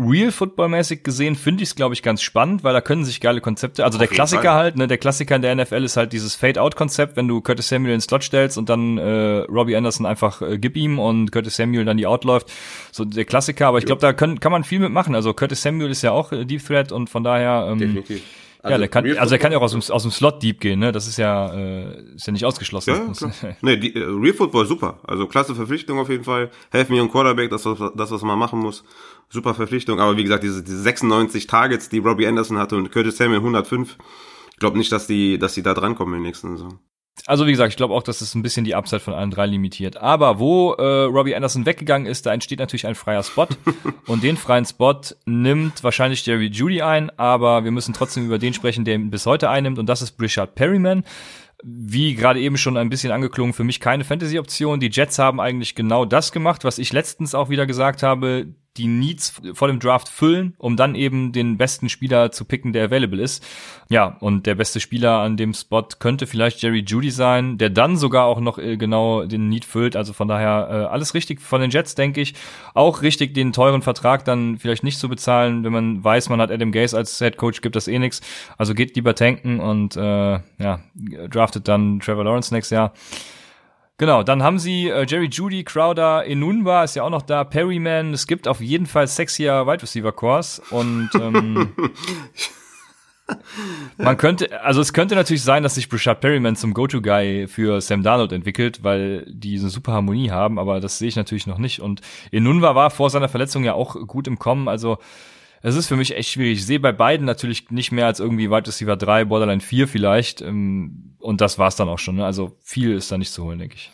Real 0.00 0.32
Football-mäßig 0.32 1.02
gesehen 1.02 1.36
finde 1.36 1.62
ich 1.62 1.70
es, 1.70 1.74
glaube 1.74 1.94
ich, 1.94 2.02
ganz 2.02 2.22
spannend, 2.22 2.64
weil 2.64 2.72
da 2.72 2.80
können 2.80 3.04
sich 3.04 3.20
geile 3.20 3.40
Konzepte, 3.40 3.84
also 3.84 3.96
Auf 3.96 4.00
der 4.00 4.08
Klassiker 4.08 4.54
halt, 4.54 4.76
ne, 4.76 4.88
der 4.88 4.96
Klassiker 4.96 5.36
in 5.36 5.42
der 5.42 5.54
NFL 5.54 5.84
ist 5.84 5.96
halt 5.96 6.12
dieses 6.12 6.34
Fade-Out-Konzept, 6.34 7.16
wenn 7.16 7.28
du 7.28 7.40
Curtis 7.40 7.68
Samuel 7.68 7.94
ins 7.94 8.04
Slot 8.04 8.24
stellst 8.24 8.56
und 8.56 8.68
dann 8.68 8.96
äh, 8.96 9.40
Robbie 9.48 9.76
Anderson 9.76 10.06
einfach 10.06 10.40
äh, 10.40 10.58
gib 10.58 10.76
ihm 10.76 10.98
und 10.98 11.32
Curtis 11.32 11.56
Samuel 11.56 11.84
dann 11.84 11.98
die 11.98 12.06
Out 12.06 12.24
läuft. 12.24 12.50
So 12.92 13.04
der 13.04 13.26
Klassiker, 13.26 13.66
aber 13.66 13.78
ich 13.78 13.84
glaube, 13.84 14.00
da 14.00 14.12
können, 14.12 14.40
kann 14.40 14.52
man 14.52 14.64
viel 14.64 14.78
mitmachen. 14.78 15.14
Also 15.14 15.34
Curtis 15.34 15.62
Samuel 15.62 15.90
ist 15.90 16.02
ja 16.02 16.12
auch 16.12 16.32
äh, 16.32 16.46
Deep 16.46 16.64
Threat 16.64 16.92
und 16.92 17.10
von 17.10 17.22
daher 17.22 17.68
ähm, 17.70 17.78
Definitiv. 17.78 18.22
Also 18.62 18.72
ja, 18.72 18.78
der 18.78 18.88
kann, 18.88 19.06
also 19.16 19.34
er 19.34 19.38
kann 19.38 19.52
ja 19.52 19.58
auch 19.58 19.62
aus 19.62 19.72
dem, 19.72 19.80
aus 19.80 20.02
dem 20.02 20.10
Slot 20.10 20.42
Deep 20.42 20.60
gehen, 20.60 20.80
ne? 20.80 20.92
Das 20.92 21.06
ist 21.06 21.16
ja, 21.16 21.52
äh, 21.54 22.14
ist 22.14 22.26
ja 22.26 22.32
nicht 22.32 22.44
ausgeschlossen. 22.44 22.90
Ja, 22.90 23.12
klar. 23.30 23.56
nee, 23.62 23.78
die, 23.78 23.94
äh, 23.94 24.04
Real 24.04 24.34
Football 24.34 24.66
super. 24.66 24.98
Also 25.04 25.26
klasse 25.26 25.54
Verpflichtung 25.54 25.98
auf 25.98 26.10
jeden 26.10 26.24
Fall. 26.24 26.50
Helfen 26.70 26.94
mir 26.94 27.02
ein 27.02 27.10
Quarterback, 27.10 27.48
das, 27.50 27.62
das, 27.62 28.10
was 28.10 28.22
man 28.22 28.38
machen 28.38 28.58
muss. 28.58 28.84
Super 29.30 29.54
Verpflichtung. 29.54 29.98
Aber 29.98 30.18
wie 30.18 30.24
gesagt, 30.24 30.44
diese, 30.44 30.62
diese 30.62 30.80
96 30.82 31.46
Targets, 31.46 31.88
die 31.88 31.98
Robbie 31.98 32.26
Anderson 32.26 32.58
hatte 32.58 32.76
und 32.76 32.92
Curtis 32.92 33.16
Samuel 33.16 33.38
105, 33.38 33.96
ich 34.50 34.58
glaube 34.58 34.76
nicht, 34.76 34.92
dass 34.92 35.06
die, 35.06 35.38
dass 35.38 35.54
die 35.54 35.62
da 35.62 35.72
drankommen 35.72 36.14
in 36.14 36.20
den 36.20 36.26
nächsten 36.26 36.50
Saison. 36.56 36.78
Also 37.26 37.46
wie 37.46 37.50
gesagt, 37.50 37.70
ich 37.70 37.76
glaube 37.76 37.94
auch, 37.94 38.02
dass 38.02 38.20
es 38.20 38.34
ein 38.34 38.42
bisschen 38.42 38.64
die 38.64 38.74
Upside 38.74 39.00
von 39.00 39.14
allen 39.14 39.30
drei 39.30 39.46
limitiert. 39.46 39.96
Aber 39.98 40.38
wo 40.38 40.72
äh, 40.72 41.04
Robbie 41.04 41.34
Anderson 41.34 41.66
weggegangen 41.66 42.06
ist, 42.06 42.26
da 42.26 42.32
entsteht 42.32 42.58
natürlich 42.58 42.86
ein 42.86 42.94
freier 42.94 43.22
Spot. 43.22 43.46
und 44.06 44.22
den 44.22 44.36
freien 44.36 44.64
Spot 44.64 45.00
nimmt 45.26 45.84
wahrscheinlich 45.84 46.24
Jerry 46.24 46.46
Judy 46.46 46.82
ein, 46.82 47.10
aber 47.18 47.64
wir 47.64 47.70
müssen 47.70 47.94
trotzdem 47.94 48.26
über 48.26 48.38
den 48.38 48.54
sprechen, 48.54 48.84
der 48.84 48.94
ihn 48.94 49.10
bis 49.10 49.26
heute 49.26 49.50
einnimmt. 49.50 49.78
Und 49.78 49.86
das 49.86 50.02
ist 50.02 50.12
Brishard 50.12 50.54
Perryman. 50.54 51.04
Wie 51.62 52.14
gerade 52.14 52.40
eben 52.40 52.56
schon 52.56 52.78
ein 52.78 52.88
bisschen 52.88 53.12
angeklungen, 53.12 53.52
für 53.52 53.64
mich 53.64 53.80
keine 53.80 54.04
Fantasy-Option. 54.04 54.80
Die 54.80 54.88
Jets 54.90 55.18
haben 55.18 55.40
eigentlich 55.40 55.74
genau 55.74 56.06
das 56.06 56.32
gemacht, 56.32 56.64
was 56.64 56.78
ich 56.78 56.92
letztens 56.92 57.34
auch 57.34 57.50
wieder 57.50 57.66
gesagt 57.66 58.02
habe 58.02 58.54
die 58.76 58.86
Needs 58.86 59.40
vor 59.54 59.68
dem 59.68 59.80
Draft 59.80 60.08
füllen, 60.08 60.54
um 60.58 60.76
dann 60.76 60.94
eben 60.94 61.32
den 61.32 61.58
besten 61.58 61.88
Spieler 61.88 62.30
zu 62.30 62.44
picken, 62.44 62.72
der 62.72 62.84
available 62.84 63.20
ist. 63.20 63.44
Ja, 63.88 64.16
und 64.20 64.46
der 64.46 64.54
beste 64.54 64.78
Spieler 64.78 65.18
an 65.18 65.36
dem 65.36 65.54
Spot 65.54 65.86
könnte 65.98 66.28
vielleicht 66.28 66.62
Jerry 66.62 66.84
Judy 66.86 67.10
sein, 67.10 67.58
der 67.58 67.70
dann 67.70 67.96
sogar 67.96 68.26
auch 68.26 68.40
noch 68.40 68.58
äh, 68.58 68.76
genau 68.76 69.24
den 69.24 69.48
Need 69.48 69.64
füllt. 69.64 69.96
Also 69.96 70.12
von 70.12 70.28
daher 70.28 70.68
äh, 70.70 70.74
alles 70.92 71.14
richtig 71.14 71.40
von 71.40 71.60
den 71.60 71.70
Jets, 71.70 71.96
denke 71.96 72.20
ich. 72.20 72.34
Auch 72.74 73.02
richtig, 73.02 73.34
den 73.34 73.52
teuren 73.52 73.82
Vertrag 73.82 74.24
dann 74.24 74.58
vielleicht 74.58 74.84
nicht 74.84 75.00
zu 75.00 75.08
bezahlen, 75.08 75.64
wenn 75.64 75.72
man 75.72 76.04
weiß, 76.04 76.28
man 76.28 76.40
hat 76.40 76.52
Adam 76.52 76.70
Gase 76.70 76.96
als 76.96 77.18
Head 77.18 77.36
Coach, 77.36 77.62
gibt 77.62 77.74
das 77.74 77.88
eh 77.88 77.98
nix. 77.98 78.20
Also 78.56 78.74
geht 78.74 78.94
lieber 78.94 79.16
tanken 79.16 79.58
und 79.58 79.96
äh, 79.96 80.00
ja, 80.58 80.80
draftet 81.28 81.66
dann 81.66 81.98
Trevor 81.98 82.24
Lawrence 82.24 82.54
nächstes 82.54 82.76
Jahr. 82.76 82.92
Genau, 84.00 84.22
dann 84.22 84.42
haben 84.42 84.58
sie 84.58 84.88
äh, 84.88 85.04
Jerry 85.06 85.28
Judy, 85.30 85.62
Crowder, 85.62 86.26
Enunwa 86.26 86.84
ist 86.84 86.96
ja 86.96 87.02
auch 87.02 87.10
noch 87.10 87.20
da, 87.20 87.44
Perryman. 87.44 88.14
Es 88.14 88.26
gibt 88.26 88.48
auf 88.48 88.62
jeden 88.62 88.86
Fall 88.86 89.06
sexier 89.06 89.66
Wide 89.66 89.82
Receiver 89.82 90.10
Cores 90.10 90.62
und 90.70 91.10
ähm, 91.16 91.74
man 93.98 94.16
könnte, 94.16 94.62
also 94.62 94.80
es 94.80 94.94
könnte 94.94 95.16
natürlich 95.16 95.42
sein, 95.42 95.62
dass 95.62 95.74
sich 95.74 95.90
Brashad 95.90 96.22
Perryman 96.22 96.56
zum 96.56 96.72
Go-To-Guy 96.72 97.46
für 97.46 97.82
Sam 97.82 98.02
Darnold 98.02 98.32
entwickelt, 98.32 98.82
weil 98.82 99.26
die 99.28 99.58
eine 99.58 99.68
super 99.68 99.92
Harmonie 99.92 100.30
haben, 100.30 100.58
aber 100.58 100.80
das 100.80 100.96
sehe 100.96 101.08
ich 101.08 101.16
natürlich 101.16 101.46
noch 101.46 101.58
nicht. 101.58 101.80
Und 101.80 102.00
Enunwa 102.32 102.74
war 102.74 102.88
vor 102.88 103.10
seiner 103.10 103.28
Verletzung 103.28 103.64
ja 103.64 103.74
auch 103.74 103.96
gut 104.06 104.26
im 104.26 104.38
Kommen, 104.38 104.68
also 104.68 104.96
es 105.62 105.76
ist 105.76 105.88
für 105.88 105.96
mich 105.96 106.16
echt 106.16 106.30
schwierig. 106.30 106.58
Ich 106.58 106.66
sehe 106.66 106.80
bei 106.80 106.92
beiden 106.92 107.26
natürlich 107.26 107.70
nicht 107.70 107.92
mehr 107.92 108.06
als 108.06 108.20
irgendwie 108.20 108.50
Wide 108.50 108.66
Receiver 108.66 108.96
3, 108.96 109.26
Borderline 109.26 109.60
4 109.60 109.88
vielleicht. 109.88 110.40
Ähm, 110.40 111.16
und 111.18 111.40
das 111.40 111.58
war's 111.58 111.76
dann 111.76 111.88
auch 111.88 111.98
schon. 111.98 112.16
Ne? 112.16 112.24
Also 112.24 112.56
viel 112.62 112.94
ist 112.94 113.12
da 113.12 113.18
nicht 113.18 113.32
zu 113.32 113.44
holen, 113.44 113.58
denke 113.58 113.74
ich. 113.74 113.92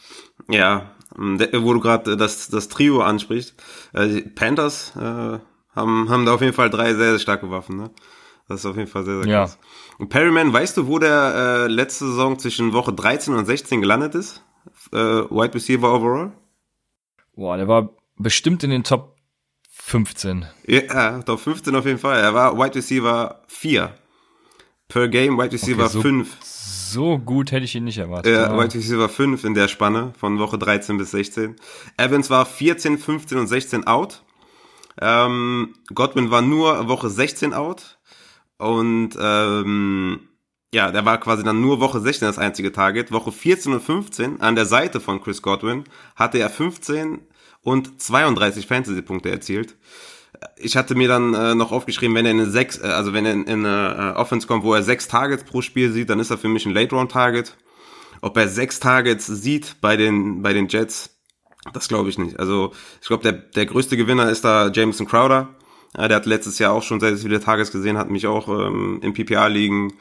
Ja, 0.48 0.92
ähm, 1.18 1.40
wo 1.40 1.72
du 1.72 1.80
gerade 1.80 2.16
das, 2.16 2.48
das 2.48 2.68
Trio 2.68 3.02
ansprichst. 3.02 3.54
Äh, 3.92 4.08
die 4.08 4.22
Panthers 4.22 4.94
äh, 4.96 5.38
haben, 5.74 6.08
haben 6.08 6.24
da 6.24 6.34
auf 6.34 6.40
jeden 6.40 6.52
Fall 6.52 6.70
drei 6.70 6.94
sehr, 6.94 7.10
sehr 7.10 7.18
starke 7.18 7.50
Waffen. 7.50 7.76
Ne? 7.76 7.90
Das 8.48 8.60
ist 8.60 8.66
auf 8.66 8.76
jeden 8.76 8.88
Fall 8.88 9.04
sehr, 9.04 9.22
sehr 9.22 9.32
krass. 9.32 9.58
Ja. 9.60 9.96
Und 9.98 10.08
Perryman, 10.08 10.52
weißt 10.52 10.76
du, 10.76 10.86
wo 10.86 11.00
der 11.00 11.34
äh, 11.34 11.66
letzte 11.66 12.06
Saison 12.06 12.38
zwischen 12.38 12.72
Woche 12.72 12.92
13 12.92 13.34
und 13.34 13.44
16 13.44 13.80
gelandet 13.80 14.14
ist? 14.14 14.44
Äh, 14.92 14.96
Wide 14.98 15.54
Receiver 15.54 15.92
overall? 15.92 16.32
Boah, 17.34 17.56
der 17.56 17.66
war 17.66 17.90
bestimmt 18.16 18.62
in 18.62 18.70
den 18.70 18.84
Top 18.84 19.15
15. 19.86 20.46
Ja, 20.66 21.22
Top 21.22 21.38
15 21.38 21.72
auf 21.76 21.86
jeden 21.86 22.00
Fall. 22.00 22.18
Er 22.18 22.34
war 22.34 22.58
Wide 22.58 22.74
Receiver 22.74 23.40
4. 23.46 23.94
Per 24.88 25.08
Game 25.08 25.38
Wide 25.38 25.52
Receiver 25.52 25.84
okay, 25.84 25.92
so, 25.92 26.02
5. 26.02 26.36
So 26.42 27.18
gut 27.20 27.52
hätte 27.52 27.66
ich 27.66 27.74
ihn 27.76 27.84
nicht 27.84 27.98
erwartet. 27.98 28.34
Ja, 28.34 28.52
ja. 28.52 28.58
Wide 28.58 28.74
Receiver 28.74 29.08
5 29.08 29.44
in 29.44 29.54
der 29.54 29.68
Spanne 29.68 30.12
von 30.18 30.40
Woche 30.40 30.58
13 30.58 30.98
bis 30.98 31.12
16. 31.12 31.54
Evans 31.98 32.30
war 32.30 32.46
14, 32.46 32.98
15 32.98 33.38
und 33.38 33.46
16 33.46 33.86
out. 33.86 34.24
Ähm, 35.00 35.76
Godwin 35.94 36.32
war 36.32 36.42
nur 36.42 36.88
Woche 36.88 37.08
16 37.08 37.54
out. 37.54 38.00
Und 38.58 39.10
ähm, 39.20 40.18
ja, 40.74 40.90
der 40.90 41.04
war 41.04 41.20
quasi 41.20 41.44
dann 41.44 41.60
nur 41.60 41.78
Woche 41.78 42.00
16 42.00 42.26
das 42.26 42.38
einzige 42.38 42.72
Target. 42.72 43.12
Woche 43.12 43.30
14 43.30 43.74
und 43.74 43.82
15 43.82 44.40
an 44.40 44.56
der 44.56 44.66
Seite 44.66 44.98
von 44.98 45.22
Chris 45.22 45.42
Godwin 45.42 45.84
hatte 46.16 46.38
er 46.38 46.50
15, 46.50 47.20
und 47.66 48.00
32 48.00 48.68
Fantasy-Punkte 48.68 49.28
erzielt. 49.28 49.74
Ich 50.56 50.76
hatte 50.76 50.94
mir 50.94 51.08
dann 51.08 51.34
äh, 51.34 51.56
noch 51.56 51.72
aufgeschrieben, 51.72 52.14
wenn 52.14 52.24
er 52.24 52.30
in 52.30 52.40
eine 52.40 52.48
sechs, 52.48 52.78
äh, 52.78 52.86
also 52.86 53.12
wenn 53.12 53.26
er 53.26 53.32
in, 53.32 53.44
in 53.44 53.66
eine 53.66 54.14
äh, 54.14 54.16
Offense 54.16 54.46
kommt, 54.46 54.62
wo 54.62 54.72
er 54.72 54.84
sechs 54.84 55.08
Targets 55.08 55.42
pro 55.42 55.62
Spiel 55.62 55.90
sieht, 55.90 56.08
dann 56.08 56.20
ist 56.20 56.30
er 56.30 56.38
für 56.38 56.48
mich 56.48 56.64
ein 56.64 56.72
Late-Round-Target. 56.72 57.56
Ob 58.20 58.36
er 58.36 58.46
sechs 58.46 58.78
Targets 58.78 59.26
sieht 59.26 59.80
bei 59.80 59.96
den, 59.96 60.42
bei 60.42 60.52
den 60.52 60.68
Jets, 60.68 61.10
das 61.72 61.88
glaube 61.88 62.08
ich 62.08 62.18
nicht. 62.18 62.38
Also 62.38 62.72
ich 63.02 63.08
glaube, 63.08 63.24
der, 63.24 63.32
der 63.32 63.66
größte 63.66 63.96
Gewinner 63.96 64.30
ist 64.30 64.44
da 64.44 64.68
Jameson 64.68 65.08
Crowder. 65.08 65.48
Ja, 65.96 66.06
der 66.06 66.18
hat 66.18 66.26
letztes 66.26 66.60
Jahr 66.60 66.72
auch 66.72 66.84
schon 66.84 67.00
sehr, 67.00 67.16
sehr 67.16 67.28
viele 67.28 67.40
Targets 67.40 67.72
gesehen, 67.72 67.98
hat 67.98 68.10
mich 68.10 68.28
auch 68.28 68.46
ähm, 68.48 69.00
im 69.02 69.12
PPA-Ligen, 69.12 69.94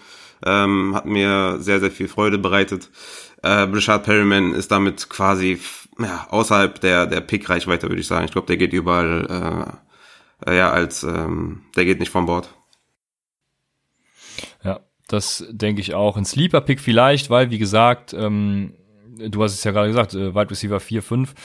ähm, 0.45 0.93
hat 0.93 1.07
mir 1.07 1.57
sehr, 1.62 1.79
sehr 1.79 1.91
viel 1.91 2.10
Freude 2.10 2.38
bereitet. 2.38 2.91
Äh, 3.46 3.68
Brashard 3.68 4.06
Perryman 4.06 4.56
ist 4.56 4.72
damit 4.72 5.08
quasi 5.08 5.60
ja, 6.00 6.25
außerhalb 6.32 6.82
der, 6.82 7.06
der 7.06 7.22
Pick-Reichweite, 7.22 7.88
würde 7.88 8.02
ich 8.02 8.08
sagen. 8.08 8.25
Ich 8.25 8.32
glaube, 8.32 8.48
der 8.48 8.58
geht 8.58 8.74
überall, 8.74 9.78
äh, 10.44 10.52
äh, 10.52 10.58
ja, 10.58 10.72
als, 10.72 11.04
ähm, 11.04 11.62
der 11.75 11.86
geht 11.86 12.00
nicht 12.00 12.12
vom 12.12 12.25
Bord. 12.25 12.50
Ja, 14.64 14.80
das 15.08 15.46
denke 15.52 15.80
ich 15.80 15.94
auch. 15.94 16.18
Ein 16.18 16.25
Sleeper-Pick 16.25 16.80
vielleicht, 16.80 17.30
weil, 17.30 17.52
wie 17.52 17.60
gesagt, 17.60 18.16
ähm, 18.18 18.74
du 19.16 19.44
hast 19.44 19.54
es 19.54 19.64
ja 19.64 19.72
gerade 19.72 19.90
gesagt, 19.90 20.16
äh, 20.16 20.34
Wide 20.34 20.50
Receiver 20.50 20.80
4, 20.80 21.04
5 21.04 21.36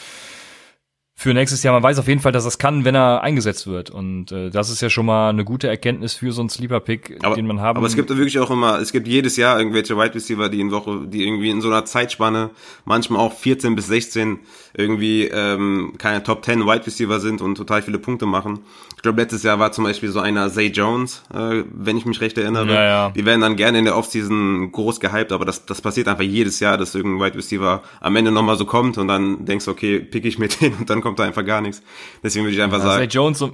für 1.21 1.35
nächstes 1.35 1.63
Jahr. 1.63 1.75
Man 1.75 1.83
weiß 1.83 1.99
auf 1.99 2.09
jeden 2.09 2.23
Fall, 2.23 2.33
dass 2.33 2.45
das 2.45 2.57
kann, 2.57 2.87
wenn 2.87 2.95
er 2.95 3.21
eingesetzt 3.21 3.67
wird. 3.67 3.91
Und 3.91 4.33
äh, 4.33 4.49
das 4.49 4.71
ist 4.71 4.81
ja 4.81 4.89
schon 4.89 5.05
mal 5.05 5.29
eine 5.29 5.45
gute 5.45 5.69
Erkenntnis 5.69 6.15
für 6.15 6.33
so 6.33 6.41
einen 6.41 6.49
Sleeper-Pick, 6.49 7.21
den 7.37 7.47
man 7.47 7.61
haben. 7.61 7.77
Aber 7.77 7.87
es 7.87 7.95
gibt 7.95 8.09
wirklich 8.09 8.39
auch 8.39 8.51
immer, 8.51 8.79
es 8.81 8.91
gibt 8.91 9.07
jedes 9.07 9.37
Jahr 9.37 9.59
irgendwelche 9.59 9.99
Wide 9.99 10.15
Receiver, 10.15 10.49
die 10.49 10.63
in 10.63 10.71
Woche, 10.71 11.03
die 11.07 11.27
irgendwie 11.27 11.51
in 11.51 11.61
so 11.61 11.69
einer 11.69 11.85
Zeitspanne, 11.85 12.49
manchmal 12.87 13.21
auch 13.21 13.35
14 13.35 13.77
bis 13.77 13.89
16, 13.89 14.39
irgendwie 14.73 15.25
ähm, 15.25 15.93
keine 15.99 16.23
Top 16.23 16.43
10 16.43 16.65
Wide 16.65 16.87
Receiver 16.87 17.21
sind 17.21 17.43
und 17.43 17.55
total 17.57 17.83
viele 17.83 17.99
Punkte 17.99 18.25
machen. 18.25 18.61
Ich 18.97 19.03
glaube, 19.03 19.21
letztes 19.21 19.43
Jahr 19.43 19.59
war 19.59 19.73
zum 19.73 19.85
Beispiel 19.85 20.11
so 20.11 20.21
einer 20.21 20.51
Zay 20.51 20.69
Jones, 20.69 21.23
äh, 21.35 21.65
wenn 21.71 21.97
ich 21.97 22.07
mich 22.07 22.21
recht 22.21 22.39
erinnere. 22.39 22.73
Ja, 22.73 22.85
ja. 22.85 23.11
Die 23.11 23.25
werden 23.27 23.41
dann 23.41 23.57
gerne 23.57 23.79
in 23.79 23.85
der 23.85 23.97
Offseason 23.97 24.73
groß 24.73 25.01
gehypt, 25.01 25.33
aber 25.33 25.45
das, 25.45 25.67
das 25.67 25.81
passiert 25.81 26.09
einfach 26.09 26.23
jedes 26.23 26.61
Jahr, 26.61 26.79
dass 26.79 26.95
irgendein 26.95 27.27
Wide 27.27 27.37
Receiver 27.37 27.83
am 28.01 28.17
Ende 28.17 28.31
nochmal 28.31 28.57
so 28.57 28.65
kommt 28.65 28.99
und 28.99 29.09
dann 29.09 29.45
denkst 29.45 29.65
du, 29.67 29.71
okay, 29.71 30.01
pick 30.01 30.25
ich 30.25 30.39
mir 30.39 30.49
den 30.61 30.75
und 30.75 30.89
dann 30.89 31.01
kommt 31.01 31.10
da 31.17 31.25
einfach 31.25 31.45
gar 31.45 31.61
nichts. 31.61 31.83
Deswegen 32.23 32.45
würde 32.45 32.57
ich 32.57 32.63
einfach 32.63 32.79
ja, 32.79 32.85
sagen. 32.85 32.99
Zay 32.99 33.09
Jones, 33.09 33.45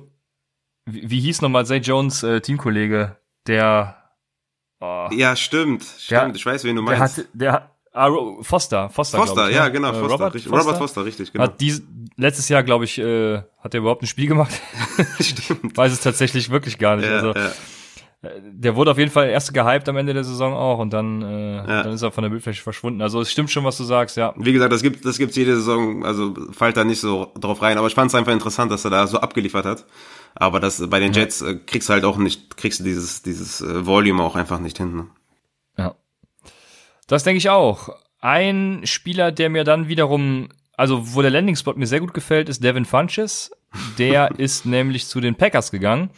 wie, 0.87 1.11
wie 1.11 1.21
hieß 1.21 1.43
nochmal 1.43 1.67
Zay 1.67 1.79
Jones 1.79 2.23
äh, 2.23 2.41
Teamkollege, 2.41 3.17
der 3.47 4.03
Oh. 4.79 5.09
Ja, 5.11 5.35
stimmt, 5.37 5.85
stimmt. 5.85 6.21
Der, 6.21 6.35
ich 6.35 6.45
weiß, 6.45 6.65
wen 6.65 6.77
du 6.77 6.83
meinst. 6.83 7.17
Der 7.17 7.53
hat, 7.53 7.65
der, 7.65 7.77
Ah, 7.97 8.11
Foster, 8.43 8.91
Foster. 8.91 9.17
Foster, 9.17 9.49
ich, 9.49 9.57
ja, 9.57 9.65
ne? 9.65 9.73
genau, 9.73 9.91
Foster, 9.95 10.09
Robert, 10.09 10.35
richtig, 10.35 10.51
Foster? 10.51 10.67
Robert 10.67 10.79
Foster, 10.79 11.05
richtig, 11.07 11.33
genau. 11.33 11.45
Hat 11.45 11.59
dies, 11.63 11.83
letztes 12.19 12.47
Jahr, 12.51 12.63
glaube 12.63 12.85
ich, 12.85 12.99
äh, 12.99 13.39
hat 13.59 13.73
er 13.73 13.79
überhaupt 13.79 14.03
ein 14.03 14.07
Spiel 14.07 14.27
gemacht? 14.27 14.53
Stimmt. 15.21 15.75
Weiß 15.75 15.93
es 15.93 16.01
tatsächlich 16.01 16.51
wirklich 16.51 16.77
gar 16.77 16.97
nicht. 16.97 17.09
Ja, 17.09 17.15
also, 17.15 17.33
ja. 17.33 17.53
Äh, 18.23 18.41
der 18.43 18.77
wurde 18.77 18.91
auf 18.91 18.99
jeden 18.99 19.11
Fall 19.11 19.29
erst 19.29 19.53
gehypt 19.53 19.89
am 19.89 19.97
Ende 19.97 20.15
der 20.15 20.25
Saison 20.25 20.55
auch 20.55 20.79
und 20.79 20.93
dann, 20.93 21.23
äh, 21.23 21.57
ja. 21.57 21.83
dann 21.83 21.93
ist 21.93 22.03
er 22.03 22.13
von 22.13 22.23
der 22.23 22.31
Bildfläche 22.31 22.63
verschwunden. 22.63 23.03
Also 23.03 23.21
es 23.21 23.31
stimmt 23.31 23.51
schon, 23.51 23.65
was 23.65 23.77
du 23.77 23.85
sagst, 23.85 24.17
ja. 24.17 24.35
Wie 24.37 24.53
gesagt, 24.53 24.73
das 24.73 24.83
gibt 24.83 25.05
das 25.05 25.19
gibt's 25.19 25.37
jede 25.37 25.57
Saison, 25.57 26.05
also 26.05 26.35
fällt 26.53 26.77
da 26.77 26.85
nicht 26.85 27.01
so 27.01 27.33
drauf 27.39 27.63
rein. 27.63 27.79
Aber 27.79 27.87
ich 27.87 27.95
fand 27.95 28.11
es 28.11 28.15
einfach 28.15 28.33
interessant, 28.33 28.71
dass 28.71 28.85
er 28.85 28.91
da 28.91 29.07
so 29.07 29.19
abgeliefert 29.19 29.67
hat. 29.67 29.87
Aber 30.35 30.61
das 30.61 30.89
bei 30.89 31.01
den 31.01 31.13
Jets 31.13 31.43
äh, 31.43 31.55
kriegst 31.55 31.89
du 31.89 31.93
halt 31.93 32.05
auch 32.05 32.17
nicht, 32.17 32.57
kriegst 32.57 32.81
du 32.81 32.85
dieses 32.85 33.23
dieses 33.23 33.61
äh, 33.61 33.87
Volume 33.87 34.23
auch 34.23 34.37
einfach 34.37 34.59
nicht 34.59 34.79
hin. 34.79 34.97
Ne? 34.97 35.07
Ja. 35.79 35.95
Das 37.07 37.25
denke 37.25 37.39
ich 37.39 37.51
auch. 37.51 37.91
Ein 38.21 38.81
Spieler, 38.85 39.31
der 39.31 39.51
mir 39.51 39.63
dann 39.63 39.89
wiederum, 39.89 40.49
also 40.77 41.15
wo 41.15 41.23
der 41.23 41.31
Landing-Spot 41.31 41.75
mir 41.75 41.87
sehr 41.87 42.01
gut 42.01 42.15
gefällt, 42.15 42.49
ist 42.49 42.65
Devin 42.65 42.85
Funches. 42.85 43.53
Der 43.99 44.31
ist 44.39 44.67
nämlich 44.67 45.07
zu 45.07 45.21
den 45.21 45.37
Packers 45.37 45.71
gegangen 45.71 46.11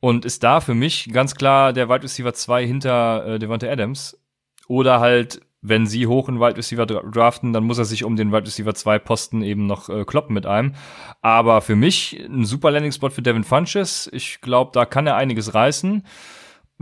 und 0.00 0.24
ist 0.24 0.42
da 0.42 0.60
für 0.60 0.74
mich 0.74 1.10
ganz 1.12 1.34
klar 1.34 1.72
der 1.72 1.88
Wide 1.88 2.02
Receiver 2.02 2.34
2 2.34 2.66
hinter 2.66 3.26
äh, 3.26 3.38
Devonta 3.38 3.68
Adams. 3.68 4.18
Oder 4.66 5.00
halt 5.00 5.40
wenn 5.62 5.86
sie 5.86 6.06
hoch 6.06 6.28
einen 6.28 6.40
Wide 6.40 6.56
Receiver 6.56 6.86
draften, 6.86 7.52
dann 7.52 7.64
muss 7.64 7.78
er 7.78 7.84
sich 7.84 8.04
um 8.04 8.16
den 8.16 8.32
Wide 8.32 8.46
Receiver 8.46 8.74
2 8.74 8.98
Posten 8.98 9.42
eben 9.42 9.66
noch 9.66 9.90
äh, 9.90 10.04
kloppen 10.04 10.32
mit 10.32 10.46
einem. 10.46 10.74
Aber 11.20 11.60
für 11.60 11.76
mich 11.76 12.18
ein 12.18 12.46
super 12.46 12.70
Landing 12.70 12.92
Spot 12.92 13.10
für 13.10 13.22
Devin 13.22 13.44
Funches. 13.44 14.08
Ich 14.12 14.40
glaube, 14.40 14.70
da 14.72 14.86
kann 14.86 15.06
er 15.06 15.16
einiges 15.16 15.54
reißen 15.54 16.04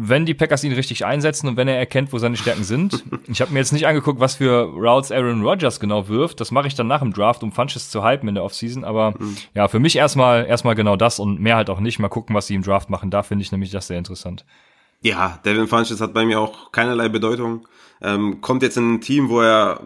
wenn 0.00 0.24
die 0.24 0.34
Packers 0.34 0.62
ihn 0.62 0.72
richtig 0.72 1.04
einsetzen 1.04 1.48
und 1.48 1.56
wenn 1.56 1.66
er 1.66 1.76
erkennt, 1.76 2.12
wo 2.12 2.18
seine 2.18 2.36
Stärken 2.36 2.62
sind. 2.62 3.04
Ich 3.26 3.40
habe 3.42 3.52
mir 3.52 3.58
jetzt 3.58 3.72
nicht 3.72 3.86
angeguckt, 3.86 4.20
was 4.20 4.36
für 4.36 4.62
Routes 4.62 5.12
Aaron 5.12 5.42
Rodgers 5.42 5.80
genau 5.80 6.08
wirft. 6.08 6.40
Das 6.40 6.50
mache 6.50 6.66
ich 6.66 6.74
dann 6.74 6.86
nach 6.86 7.00
dem 7.00 7.12
Draft, 7.12 7.42
um 7.42 7.52
Funches 7.52 7.90
zu 7.90 8.02
hypen 8.02 8.28
in 8.28 8.36
der 8.36 8.44
Offseason. 8.44 8.84
Aber 8.84 9.12
mhm. 9.18 9.36
ja, 9.54 9.68
für 9.68 9.80
mich 9.80 9.96
erstmal 9.96 10.46
erstmal 10.46 10.74
genau 10.76 10.96
das 10.96 11.18
und 11.18 11.40
mehr 11.40 11.56
halt 11.56 11.68
auch 11.68 11.80
nicht. 11.80 11.98
Mal 11.98 12.08
gucken, 12.08 12.34
was 12.34 12.46
sie 12.46 12.54
im 12.54 12.62
Draft 12.62 12.88
machen. 12.90 13.10
Da 13.10 13.22
finde 13.22 13.42
ich 13.42 13.52
nämlich 13.52 13.70
das 13.70 13.88
sehr 13.88 13.98
interessant. 13.98 14.44
Ja, 15.02 15.40
Devin 15.44 15.66
Funches 15.66 16.00
hat 16.00 16.14
bei 16.14 16.24
mir 16.24 16.40
auch 16.40 16.72
keinerlei 16.72 17.08
Bedeutung. 17.08 17.66
Ähm, 18.00 18.40
kommt 18.40 18.62
jetzt 18.62 18.76
in 18.76 18.94
ein 18.94 19.00
Team, 19.00 19.28
wo 19.28 19.40
er 19.40 19.80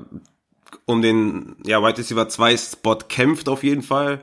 um 0.85 1.03
den 1.03 1.57
ja, 1.65 1.83
Wide 1.83 1.99
Receiver 1.99 2.29
2 2.29 2.57
Spot 2.57 2.99
kämpft 3.09 3.49
auf 3.49 3.65
jeden 3.65 3.83
Fall. 3.83 4.21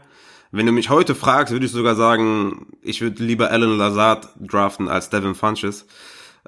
Wenn 0.51 0.65
du 0.65 0.71
mich 0.71 0.89
heute 0.89 1.13
fragst, 1.13 1.53
würde 1.53 1.65
ich 1.65 1.71
sogar 1.71 1.95
sagen, 1.95 2.67
ich 2.81 3.01
würde 3.01 3.23
lieber 3.23 3.51
Alan 3.51 3.77
Lazard 3.77 4.29
draften 4.39 4.87
als 4.87 5.09
Devin 5.09 5.35
Funches. 5.35 5.85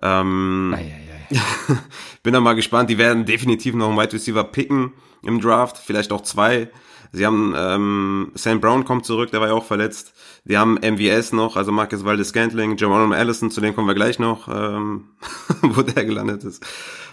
Ähm, 0.01 0.74
ei, 0.75 0.79
ei, 0.79 1.38
ei. 1.38 1.77
bin 2.24 2.34
da 2.34 2.39
mal 2.39 2.53
gespannt. 2.53 2.89
Die 2.89 2.98
werden 2.98 3.25
definitiv 3.25 3.75
noch 3.75 3.89
einen 3.89 3.98
Wide 3.98 4.13
Receiver 4.13 4.43
picken 4.43 4.93
im 5.22 5.39
Draft, 5.39 5.77
vielleicht 5.77 6.12
auch 6.12 6.22
zwei. 6.22 6.70
Sie 7.12 7.25
haben 7.25 7.53
ähm, 7.58 8.31
Sam 8.36 8.62
Brown 8.62 8.86
kommt 8.86 9.05
zurück, 9.05 9.31
der 9.31 9.41
war 9.41 9.50
ja 9.50 9.53
auch 9.53 9.65
verletzt. 9.65 10.13
Die 10.46 10.58
haben 10.58 10.75
MVS 10.75 11.34
noch, 11.34 11.58
also 11.58 11.72
Marcus 11.72 12.05
Valdes 12.05 12.29
Scantling, 12.29 12.77
Jerome 12.77 13.15
Allison, 13.15 13.51
zu 13.51 13.60
dem 13.60 13.75
kommen 13.75 13.88
wir 13.88 13.96
gleich 13.96 14.17
noch, 14.17 14.48
ähm, 14.48 15.10
wo 15.62 15.81
der 15.81 16.05
gelandet 16.05 16.43
ist. 16.43 16.65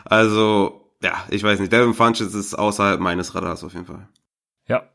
Also, 0.05 0.93
ja, 1.03 1.25
ich 1.31 1.43
weiß 1.43 1.59
nicht. 1.59 1.73
Devin 1.73 1.95
Funches 1.95 2.35
ist 2.35 2.55
außerhalb 2.55 3.01
meines 3.01 3.35
Radars 3.35 3.65
auf 3.65 3.75
jeden 3.75 3.87
Fall. 3.87 4.09
Ja, 4.69 4.89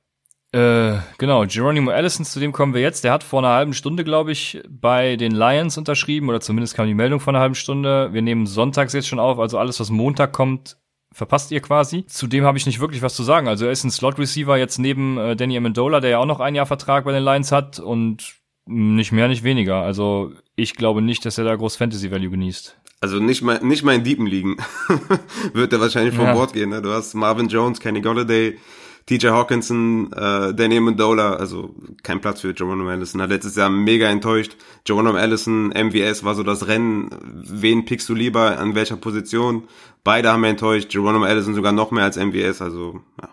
äh, 0.54 1.00
genau, 1.18 1.46
Geronimo 1.48 1.90
Allison, 1.90 2.26
zu 2.26 2.40
dem 2.40 2.52
kommen 2.52 2.76
wir 2.76 2.82
jetzt. 2.82 3.04
Der 3.04 3.12
hat 3.12 3.24
vor 3.24 3.40
einer 3.40 3.56
halben 3.56 3.74
Stunde, 3.74 4.04
glaube 4.04 4.32
ich, 4.32 4.62
bei 4.70 5.16
den 5.16 5.32
Lions 5.32 5.80
unterschrieben, 5.80 6.30
oder 6.30 6.42
zumindest 6.42 6.76
kam 6.76 6.86
die 6.86 6.94
Meldung 6.94 7.20
vor 7.20 7.34
einer 7.34 7.40
halben 7.40 7.56
Stunde. 7.56 8.14
Wir 8.14 8.22
nehmen 8.22 8.46
sonntags 8.46 8.94
jetzt 8.94 9.08
schon 9.08 9.20
auf, 9.20 9.40
also 9.40 9.58
alles, 9.58 9.80
was 9.80 9.90
Montag 9.90 10.32
kommt, 10.32 10.78
verpasst 11.12 11.52
ihr 11.52 11.60
quasi. 11.60 12.06
Zudem 12.06 12.44
habe 12.44 12.60
ich 12.60 12.68
nicht 12.68 12.80
wirklich 12.80 13.02
was 13.02 13.16
zu 13.16 13.24
sagen. 13.24 13.48
Also 13.48 13.66
er 13.66 13.72
ist 13.72 13.84
ein 13.84 13.90
Slot-Receiver 13.90 14.56
jetzt 14.58 14.78
neben 14.78 15.18
äh, 15.18 15.36
Danny 15.36 15.58
Amendola, 15.58 16.00
der 16.02 16.12
ja 16.12 16.18
auch 16.20 16.28
noch 16.28 16.40
ein 16.40 16.54
Jahr 16.54 16.68
Vertrag 16.68 17.06
bei 17.06 17.12
den 17.14 17.24
Lions 17.24 17.52
hat 17.52 17.80
und 17.80 18.36
nicht 18.68 19.12
mehr, 19.12 19.28
nicht 19.28 19.44
weniger. 19.44 19.82
Also 19.82 20.34
ich 20.56 20.76
glaube 20.76 21.02
nicht, 21.02 21.26
dass 21.26 21.40
er 21.40 21.46
da 21.46 21.56
groß 21.56 21.78
Fantasy-Value 21.78 22.30
genießt. 22.30 22.78
Also 23.02 23.20
nicht 23.20 23.42
mal, 23.42 23.60
nicht 23.64 23.84
mal 23.84 23.96
in 23.96 24.04
Diepen 24.04 24.28
liegen. 24.28 24.58
Wird 25.54 25.74
er 25.74 25.82
wahrscheinlich 25.82 26.16
vom 26.16 26.26
ja. 26.26 26.34
Bord 26.34 26.54
gehen. 26.54 26.70
Ne? 26.70 26.82
Du 26.82 26.92
hast 26.92 27.16
Marvin 27.16 27.50
Jones, 27.50 27.80
Kenny 27.80 28.02
Golladay, 28.02 28.60
TJ 29.06 29.28
Hawkinson, 29.28 30.12
äh, 30.14 30.54
Danny 30.54 30.78
Amendola, 30.78 31.34
also 31.34 31.76
kein 32.04 32.22
Platz 32.22 32.42
für 32.42 32.54
Geronimo 32.54 32.90
Allison. 32.90 33.22
Hat 33.22 33.30
letztes 33.30 33.56
Jahr 33.56 33.70
mega 33.70 34.08
enttäuscht. 34.10 34.56
Geronimo 34.86 35.18
Allison, 35.18 35.70
MVS 35.70 36.24
war 36.24 36.36
so 36.36 36.44
das 36.44 36.68
Rennen. 36.68 37.10
Wen 37.22 37.86
pickst 37.86 38.08
du 38.08 38.16
lieber, 38.16 38.58
an 38.58 38.76
welcher 38.76 38.96
Position? 38.96 39.68
Beide 40.04 40.32
haben 40.32 40.44
enttäuscht. 40.46 40.90
Geronimo 40.90 41.26
Allison 41.26 41.54
sogar 41.54 41.74
noch 41.74 41.92
mehr 41.92 42.06
als 42.06 42.18
MVS, 42.18 42.62
also 42.62 43.02
ja, 43.22 43.30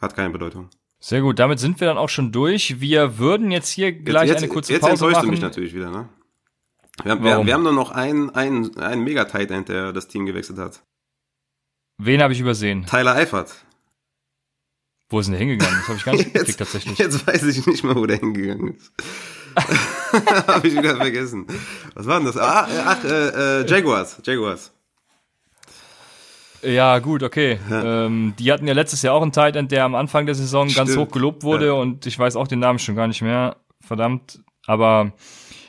hat 0.00 0.16
keine 0.16 0.30
Bedeutung. 0.30 0.70
Sehr 0.98 1.22
gut, 1.22 1.38
damit 1.38 1.58
sind 1.58 1.80
wir 1.80 1.88
dann 1.88 1.98
auch 1.98 2.10
schon 2.10 2.32
durch. 2.32 2.80
Wir 2.80 3.18
würden 3.18 3.50
jetzt 3.50 3.70
hier 3.70 3.92
gleich 3.92 4.28
jetzt, 4.28 4.34
jetzt, 4.34 4.42
eine 4.44 4.52
kurze 4.52 4.72
jetzt 4.72 4.82
Pause 4.82 4.92
machen. 4.92 5.00
Jetzt 5.00 5.16
enttäuschst 5.16 5.26
du 5.26 5.30
mich 5.30 5.40
natürlich 5.40 5.74
wieder, 5.74 5.90
ne? 5.90 6.08
Wir 7.02 7.12
haben, 7.12 7.24
wir, 7.24 7.46
wir 7.46 7.54
haben 7.54 7.62
nur 7.62 7.72
noch 7.72 7.90
einen, 7.90 8.30
einen, 8.30 8.76
einen 8.76 9.04
Mega-Tight 9.04 9.50
End, 9.50 9.68
der 9.68 9.92
das 9.92 10.08
Team 10.08 10.26
gewechselt 10.26 10.58
hat. 10.58 10.82
Wen 11.96 12.22
habe 12.22 12.32
ich 12.32 12.40
übersehen? 12.40 12.84
Tyler 12.86 13.14
Eifert. 13.14 13.64
Wo 15.10 15.18
ist 15.18 15.26
denn 15.26 15.32
der 15.32 15.40
hingegangen? 15.40 15.76
Das 15.80 15.88
habe 15.88 15.98
ich 15.98 16.04
gar 16.04 16.14
nicht 16.14 16.32
gekriegt 16.32 16.58
tatsächlich. 16.58 16.98
Jetzt 16.98 17.26
weiß 17.26 17.42
ich 17.42 17.66
nicht 17.66 17.84
mehr, 17.84 17.96
wo 17.96 18.06
der 18.06 18.18
hingegangen 18.18 18.76
ist. 18.76 18.92
habe 20.46 20.68
ich 20.68 20.76
wieder 20.76 20.96
vergessen. 20.96 21.46
Was 21.94 22.06
war 22.06 22.18
denn 22.18 22.26
das? 22.26 22.36
Ah, 22.36 22.68
ach, 22.86 23.04
äh, 23.04 23.60
äh, 23.60 23.66
Jaguars. 23.66 24.18
Jaguars. 24.24 24.72
Ja, 26.62 26.98
gut, 27.00 27.22
okay. 27.22 27.58
Ja. 27.68 28.06
Ähm, 28.06 28.34
die 28.38 28.52
hatten 28.52 28.68
ja 28.68 28.74
letztes 28.74 29.02
Jahr 29.02 29.14
auch 29.14 29.22
einen 29.22 29.32
Tight 29.32 29.56
End, 29.56 29.72
der 29.72 29.84
am 29.84 29.94
Anfang 29.94 30.26
der 30.26 30.34
Saison 30.34 30.68
Stimmt. 30.68 30.88
ganz 30.88 30.96
hoch 30.96 31.10
gelobt 31.10 31.42
wurde 31.42 31.66
ja. 31.66 31.72
und 31.72 32.06
ich 32.06 32.18
weiß 32.18 32.36
auch 32.36 32.46
den 32.46 32.60
Namen 32.60 32.78
schon 32.78 32.94
gar 32.94 33.08
nicht 33.08 33.22
mehr. 33.22 33.56
Verdammt. 33.80 34.40
Aber 34.66 35.12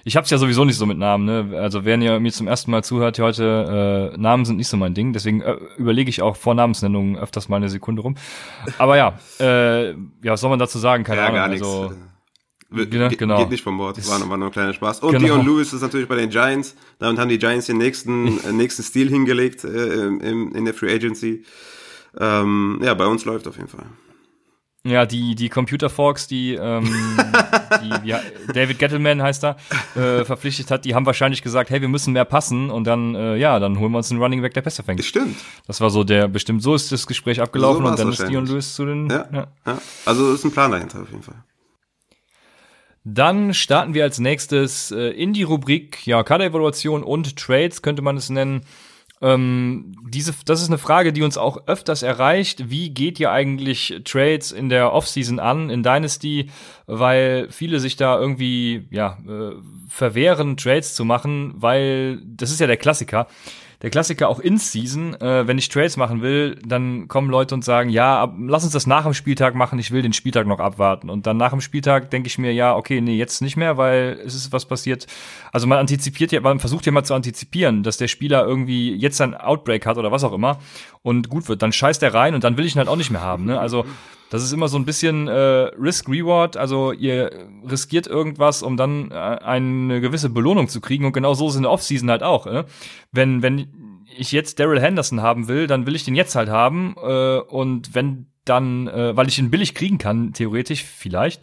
ich 0.04 0.16
hab's 0.18 0.30
ja 0.30 0.38
sowieso 0.38 0.66
nicht 0.66 0.78
so 0.78 0.86
mit 0.86 0.98
Namen, 0.98 1.26
ne? 1.26 1.58
Also 1.60 1.86
wenn 1.86 2.02
ihr 2.02 2.20
mir 2.20 2.32
zum 2.32 2.48
ersten 2.48 2.72
Mal 2.72 2.84
zuhört 2.84 3.18
hier 3.18 3.26
heute, 3.26 4.12
äh, 4.14 4.18
Namen 4.18 4.46
sind 4.46 4.58
nicht 4.58 4.68
so 4.68 4.78
mein 4.78 4.94
Ding, 4.94 5.14
deswegen 5.14 5.42
äh, 5.42 5.58
überlege 5.78 6.10
ich 6.10 6.22
auch 6.22 6.36
vor 6.36 6.56
Namensnennungen 6.56 7.18
öfters 7.18 7.50
mal 7.50 7.58
eine 7.58 7.70
Sekunde 7.70 8.02
rum. 8.02 8.16
Aber 8.78 8.98
ja, 8.98 9.20
äh, 9.40 9.92
ja, 9.92 9.96
was 10.24 10.42
soll 10.42 10.50
man 10.50 10.60
dazu 10.60 10.80
sagen? 10.80 11.04
Keine 11.04 11.22
ja, 11.22 11.28
Ahnung. 11.28 11.36
Gar 11.38 11.48
nichts. 11.50 11.68
Also, 11.68 11.92
Genau, 12.74 13.10
genau. 13.10 13.38
Geht 13.38 13.50
nicht 13.50 13.64
vom 13.64 13.78
Bord. 13.78 13.98
War, 14.08 14.30
war 14.30 14.38
nur 14.38 14.48
ein 14.48 14.52
kleiner 14.54 14.74
Spaß. 14.74 15.02
Und 15.02 15.12
genau. 15.12 15.26
Dion 15.26 15.46
Lewis 15.46 15.74
ist 15.74 15.82
natürlich 15.82 16.08
bei 16.08 16.16
den 16.16 16.30
Giants. 16.30 16.76
Damit 17.00 17.20
haben 17.20 17.28
die 17.28 17.38
Giants 17.38 17.66
den 17.66 17.78
nächsten, 17.78 18.40
äh, 18.46 18.54
nächsten 18.54 18.82
Stil 18.82 19.10
hingelegt 19.10 19.66
äh, 19.66 20.06
im, 20.06 20.56
in 20.56 20.64
der 20.64 20.74
Free 20.74 20.94
Agency. 20.94 21.44
Ähm, 22.18 22.80
ja, 22.82 22.94
bei 22.94 23.08
uns 23.08 23.26
läuft 23.26 23.48
auf 23.48 23.58
jeden 23.58 23.68
Fall. 23.68 23.86
Ja, 24.84 25.06
die, 25.06 25.36
die 25.36 25.50
Computer 25.50 25.92
Forks, 25.92 26.28
die, 26.28 26.56
ähm, 26.56 26.84
die 27.84 28.08
ja, 28.08 28.20
David 28.52 28.80
Gettleman 28.80 29.22
heißt 29.22 29.44
da, 29.44 29.56
äh, 29.96 30.26
verpflichtet 30.26 30.72
hat, 30.72 30.86
die 30.86 30.96
haben 30.96 31.06
wahrscheinlich 31.06 31.44
gesagt, 31.44 31.70
hey, 31.70 31.82
wir 31.82 31.88
müssen 31.88 32.14
mehr 32.14 32.26
passen 32.26 32.72
und 32.72 32.86
dann, 32.86 33.14
äh, 33.14 33.36
ja, 33.36 33.60
dann 33.60 33.78
holen 33.78 33.92
wir 33.92 34.00
uns 34.00 34.10
einen 34.10 34.20
Running 34.20 34.42
Back, 34.42 34.56
der 34.56 34.62
besser 34.62 34.82
fängt. 34.82 35.04
Stimmt. 35.04 35.38
Das 35.68 35.82
war 35.82 35.92
so 35.92 36.04
der, 36.04 36.28
bestimmt 36.28 36.64
so 36.64 36.74
ist 36.74 36.92
das 36.92 37.06
Gespräch 37.06 37.40
abgelaufen 37.42 37.84
so 37.86 37.92
und 37.92 38.00
dann 38.00 38.10
ist 38.10 38.28
Dion 38.28 38.48
Lewis 38.48 38.74
zu 38.74 38.86
den. 38.86 39.08
Ja, 39.08 39.28
ja. 39.32 39.48
ja. 39.68 39.82
Also 40.06 40.34
ist 40.34 40.46
ein 40.46 40.52
Plan 40.52 40.72
dahinter 40.72 41.04
auf 41.04 41.12
jeden 41.12 41.24
Fall. 41.24 41.44
Dann 43.04 43.54
starten 43.54 43.94
wir 43.94 44.04
als 44.04 44.20
nächstes 44.20 44.92
äh, 44.92 45.10
in 45.10 45.34
die 45.34 45.44
Rubrik, 45.44 46.06
ja, 46.08 46.24
Kader-Evaluation 46.24 47.04
und 47.04 47.36
Trades 47.36 47.84
könnte 47.84 48.02
man 48.02 48.18
es 48.18 48.30
nennen. 48.30 48.62
Ähm, 49.22 49.96
diese, 50.10 50.34
das 50.46 50.62
ist 50.62 50.70
eine 50.70 50.78
Frage, 50.78 51.14
die 51.14 51.22
uns 51.22 51.38
auch 51.38 51.68
öfters 51.68 52.02
erreicht. 52.02 52.70
Wie 52.70 52.90
geht 52.90 53.20
ihr 53.20 53.32
eigentlich 53.32 54.02
Trades 54.04 54.52
in 54.52 54.70
der 54.70 54.94
Offseason 54.94 55.40
an, 55.40 55.70
in 55.70 55.84
Dynasty? 55.84 56.50
Weil 56.88 57.48
viele 57.52 57.80
sich 57.80 57.96
da 57.96 58.20
irgendwie, 58.20 58.88
ja, 58.90 59.18
äh, 59.28 59.54
verwehren, 59.88 60.58
Trades 60.58 60.96
zu 60.96 61.06
machen, 61.06 61.54
weil 61.56 62.20
das 62.26 62.52
ist 62.52 62.60
ja 62.60 62.68
der 62.68 62.78
Klassiker 62.78 63.28
der 63.82 63.90
Klassiker 63.90 64.30
auch 64.30 64.40
in 64.40 64.58
Season, 64.58 65.20
äh, 65.20 65.48
wenn 65.48 65.58
ich 65.58 65.70
Trades 65.70 65.98
machen 65.98 66.22
will, 66.22 66.60
dann 66.66 67.08
kommen 67.08 67.30
Leute 67.30 67.56
und 67.56 67.66
sagen, 67.66 67.90
ja, 67.90 68.22
ab, 68.22 68.36
lass 68.40 68.64
uns 68.64 68.74
das 68.74 68.86
nach 68.86 69.04
dem 69.04 69.14
Spieltag 69.14 69.56
machen, 69.56 69.80
ich 69.80 69.92
will 69.92 70.04
den 70.04 70.14
Spieltag 70.14 70.46
noch 70.46 70.60
abwarten. 70.60 71.10
Und 71.10 71.26
dann 71.26 71.38
nach 71.38 71.50
dem 71.50 71.62
Spieltag 71.62 72.12
denke 72.12 72.28
ich 72.28 72.38
mir, 72.38 72.54
ja, 72.54 72.76
okay, 72.76 73.02
nee, 73.02 73.16
jetzt 73.16 73.42
nicht 73.42 73.58
mehr, 73.58 73.78
weil 73.78 74.20
es 74.24 74.36
ist 74.36 74.52
was 74.52 74.66
passiert. 74.66 75.08
Also 75.52 75.66
man 75.66 75.80
antizipiert 75.80 76.32
ja, 76.32 76.42
man 76.42 76.60
versucht 76.60 76.86
ja 76.86 76.92
mal 76.92 77.04
zu 77.04 77.16
antizipieren, 77.16 77.82
dass 77.82 77.98
der 77.98 78.08
Spieler 78.08 78.46
irgendwie 78.46 78.94
jetzt 78.96 79.20
ein 79.20 79.34
Outbreak 79.34 79.86
hat 79.86 79.98
oder 79.98 80.12
was 80.12 80.24
auch 80.24 80.34
immer 80.34 80.60
und 81.02 81.30
gut 81.30 81.50
wird. 81.50 81.64
Dann 81.64 81.72
scheißt 81.72 82.04
er 82.04 82.14
rein 82.14 82.36
und 82.36 82.44
dann 82.44 82.58
will 82.58 82.66
ich 82.66 82.76
ihn 82.76 82.80
halt 82.80 82.90
auch 82.90 82.98
nicht 82.98 83.10
mehr 83.10 83.22
haben. 83.22 83.46
Ne? 83.46 83.60
Also 83.60 83.86
das 84.32 84.44
ist 84.44 84.54
immer 84.54 84.70
so 84.70 84.78
ein 84.78 84.86
bisschen 84.86 85.28
äh, 85.28 85.34
Risk-Reward. 85.34 86.56
Also 86.56 86.94
ihr 86.94 87.32
riskiert 87.70 88.08
irgendwas, 88.08 88.64
um 88.64 88.78
dann 88.78 89.12
äh, 89.12 89.16
eine 89.16 90.00
gewisse 90.00 90.30
Belohnung 90.30 90.70
zu 90.70 90.80
kriegen. 90.80 91.04
Und 91.04 91.12
genau 91.12 91.34
so 91.34 91.50
ist 91.50 91.58
in 91.58 91.64
der 91.64 91.72
Offseason 91.72 92.10
halt 92.10 92.24
auch. 92.24 92.48
Äh? 92.48 92.64
Wenn, 93.12 93.42
wenn 93.42 93.68
ich 94.18 94.32
jetzt 94.32 94.58
Daryl 94.58 94.80
Henderson 94.80 95.22
haben 95.22 95.50
will, 95.50 95.68
dann 95.68 95.86
will 95.86 95.96
ich 95.96 96.06
den 96.06 96.16
jetzt 96.16 96.36
halt 96.36 96.48
haben. 96.48 96.96
Äh, 97.04 97.40
und 97.40 97.94
wenn 97.94 98.28
dann, 98.46 98.88
äh, 98.88 99.18
weil 99.18 99.28
ich 99.28 99.38
ihn 99.38 99.52
billig 99.52 99.76
kriegen 99.76 99.98
kann, 99.98 100.32
theoretisch 100.32 100.86
vielleicht. 100.86 101.42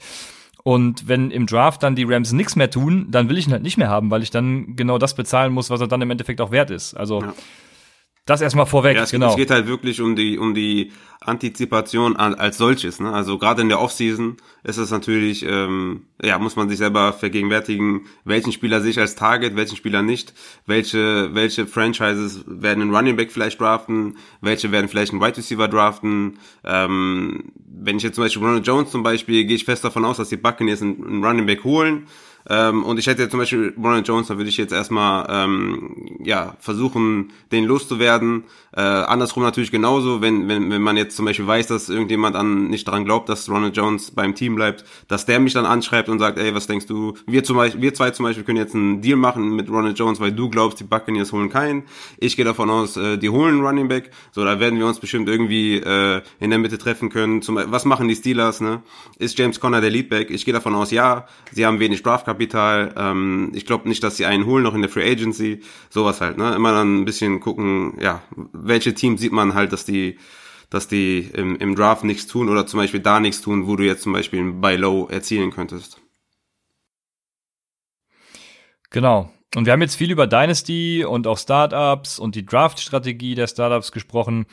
Und 0.65 1.09
wenn 1.09 1.31
im 1.31 1.47
Draft 1.47 1.83
dann 1.83 1.95
die 1.95 2.05
Rams 2.05 2.33
nichts 2.33 2.57
mehr 2.57 2.71
tun, 2.71 3.09
dann 3.11 3.29
will 3.29 3.37
ich 3.37 3.47
ihn 3.47 3.53
halt 3.53 3.63
nicht 3.63 3.77
mehr 3.77 3.91
haben, 3.91 4.11
weil 4.11 4.23
ich 4.23 4.31
dann 4.31 4.77
genau 4.77 4.97
das 4.97 5.15
bezahlen 5.15 5.53
muss, 5.53 5.69
was 5.69 5.83
er 5.83 5.89
dann 5.89 6.01
im 6.01 6.11
Endeffekt 6.11 6.41
auch 6.41 6.53
wert 6.53 6.71
ist. 6.71 6.95
Also 6.95 7.21
ja. 7.21 7.35
Das 8.29 8.43
erstmal 8.43 8.67
vorweg, 8.67 8.95
ja, 8.95 9.05
es, 9.05 9.11
genau. 9.11 9.31
Es 9.31 9.37
geht 9.37 9.51
halt 9.51 9.67
wirklich 9.67 10.03
um 10.03 10.15
die, 10.15 10.37
um 10.37 10.53
die 10.53 10.93
Antizipation 11.21 12.15
als 12.17 12.59
solches. 12.59 13.01
Ne? 13.01 13.11
Also 13.11 13.39
gerade 13.39 13.63
in 13.63 13.71
der 13.71 13.81
Offseason 13.81 14.37
ist 14.65 14.77
es 14.77 14.91
natürlich, 14.91 15.47
ähm, 15.49 16.03
ja, 16.23 16.39
muss 16.39 16.55
man 16.55 16.69
sich 16.69 16.77
selber 16.77 17.15
vergegenwärtigen, 17.15 18.03
welchen 18.25 18.53
Spieler 18.53 18.83
sich 18.83 18.99
als 18.99 19.15
Target, 19.15 19.57
welchen 19.57 19.77
Spieler 19.77 20.03
nicht, 20.03 20.35
welche, 20.67 21.35
welche 21.35 21.67
Franchises 21.67 22.45
werden 22.47 22.83
einen 22.83 22.95
Running 22.95 23.17
Back 23.17 23.33
vielleicht 23.33 23.59
draften, 23.59 24.19
welche 24.43 24.73
werden 24.73 24.91
vielleicht 24.91 25.13
einen 25.13 25.23
Wide 25.23 25.39
Receiver 25.39 25.67
draften. 25.67 26.39
Ähm, 26.65 27.45
wenn 27.67 27.97
ich 27.97 28.03
jetzt 28.03 28.17
zum 28.17 28.25
Beispiel 28.25 28.43
Ronald 28.43 28.67
Jones 28.67 28.91
zum 28.91 29.03
Beispiel, 29.03 29.47
gehe 29.47 29.57
ich 29.57 29.65
fest 29.65 29.85
davon 29.85 30.05
aus, 30.05 30.19
dass 30.19 30.29
die 30.29 30.37
Buccaneers 30.37 30.83
einen, 30.83 31.03
einen 31.03 31.25
Running 31.25 31.47
Back 31.47 31.65
holen 31.65 32.07
Ähm, 32.49 32.85
und 32.85 32.99
ich 32.99 33.07
hätte 33.07 33.23
jetzt 33.23 33.33
zum 33.33 33.41
Beispiel 33.41 33.75
Ronald 33.77 34.09
Jones, 34.09 34.29
da 34.29 34.37
würde 34.37 34.49
ich 34.49 34.57
jetzt 34.57 34.73
erstmal 34.73 35.27
ähm, 35.29 36.19
ja 36.25 36.57
versuchen, 36.61 37.33
den 37.53 37.65
loszuwerden. 37.65 38.45
Äh, 38.75 38.81
andersrum 38.81 39.43
natürlich 39.43 39.71
genauso, 39.71 40.21
wenn, 40.21 40.49
wenn, 40.49 40.71
wenn 40.71 40.83
man 40.83 40.97
jetzt 40.97 41.17
zum 41.17 41.27
Beispiel 41.27 41.47
weiß, 41.47 41.67
dass 41.67 41.89
irgendjemand 41.89 42.37
an 42.37 42.69
nicht 42.69 42.87
daran 42.87 43.05
glaubt, 43.05 43.29
dass 43.29 43.49
Ronald 43.51 43.77
Jones 43.77 44.11
beim 44.13 44.35
Team 44.35 44.55
bleibt, 44.55 44.85
dass 45.09 45.27
der 45.27 45.41
mich 45.41 45.53
dann 45.53 45.67
anschreibt 45.67 46.09
und 46.09 46.19
sagt, 46.19 46.39
ey, 46.39 46.55
was 46.55 46.67
denkst 46.67 46.87
du? 46.87 47.15
Wir 47.27 47.45
zum 47.45 47.57
Beispiel, 47.57 47.83
wir 47.83 47.95
zwei 47.95 48.11
zum 48.11 48.25
Beispiel 48.25 48.45
können 48.45 48.59
jetzt 48.59 48.75
einen 48.75 49.01
Deal 49.03 49.17
machen 49.17 49.55
mit 49.55 49.69
Ronald 49.69 49.99
Jones, 49.99 50.21
weil 50.21 50.33
du 50.33 50.49
glaubst, 50.49 50.81
die 50.81 50.85
Buccaneers 50.85 51.33
holen 51.33 51.51
keinen. 51.51 51.85
Ich 52.19 52.37
gehe 52.37 52.45
davon 52.45 52.71
aus, 52.71 52.97
äh, 52.97 53.19
die 53.19 53.29
holen 53.29 53.61
Running 53.61 53.89
Back. 53.89 54.11
So, 54.33 54.45
da 54.45 54.61
werden 54.61 54.79
wir 54.79 54.87
uns 54.87 55.01
bestimmt 55.01 55.29
irgendwie 55.29 55.77
äh, 55.77 56.23
in 56.41 56.51
der 56.51 56.59
Mitte 56.59 56.79
treffen 56.79 57.11
können. 57.11 57.43
Zum, 57.43 57.59
was 57.67 57.85
machen 57.85 58.09
die 58.09 58.17
Steelers? 58.17 58.61
Ne? 58.61 58.83
Ist 59.19 59.39
James 59.39 59.61
Conner 59.61 59.81
der 59.81 59.91
Leadback? 59.91 60.31
Ich 60.31 60.45
gehe 60.45 60.55
davon 60.55 60.75
aus, 60.75 60.91
ja. 60.91 61.27
Sie 61.53 61.67
haben 61.67 61.81
wenig 61.81 62.03
Draftkapital. 62.39 62.95
Ähm, 62.97 63.53
ich 63.55 63.67
glaube 63.67 63.89
nicht, 63.89 64.03
dass 64.03 64.17
sie 64.17 64.27
einen 64.27 64.47
holen 64.47 64.65
noch 64.65 64.75
in 64.75 64.83
der 64.83 64.91
Free 64.91 65.11
Agency. 65.11 65.61
Sowas 65.91 66.21
halt. 66.21 66.39
Ne? 66.39 66.55
Immer 66.55 66.73
dann 66.73 67.01
ein 67.01 67.05
bisschen 67.05 67.41
gucken, 67.41 67.99
ja, 68.01 68.23
welche 68.53 68.95
Teams 68.95 69.21
sieht 69.21 69.33
man 69.33 69.55
halt, 69.55 69.73
dass 69.73 69.85
die 69.85 70.19
dass 70.71 70.87
die 70.87 71.21
im, 71.33 71.57
im 71.57 71.75
Draft 71.75 72.05
nichts 72.05 72.27
tun 72.27 72.51
oder 72.51 72.67
zum 72.67 72.79
Beispiel 72.79 73.01
da 73.01 73.21
nichts 73.21 73.41
tun, 73.41 73.67
wo 73.67 73.77
du 73.77 73.87
jetzt 73.87 74.03
zum 74.03 74.13
Beispiel 74.13 74.41
ein 74.41 74.61
Buy 74.61 74.77
Low 74.77 75.09
erzielen 75.09 75.51
könntest. 75.51 75.99
Genau. 78.91 79.33
Und 79.55 79.65
wir 79.65 79.73
haben 79.73 79.81
jetzt 79.81 79.97
viel 79.97 80.11
über 80.11 80.27
Dynasty 80.27 81.07
und 81.07 81.27
auch 81.27 81.39
Startups 81.39 82.19
und 82.19 82.35
die 82.35 82.45
Draft-Strategie 82.45 83.35
der 83.35 83.47
Startups 83.47 83.93
gesprochen, 83.93 84.45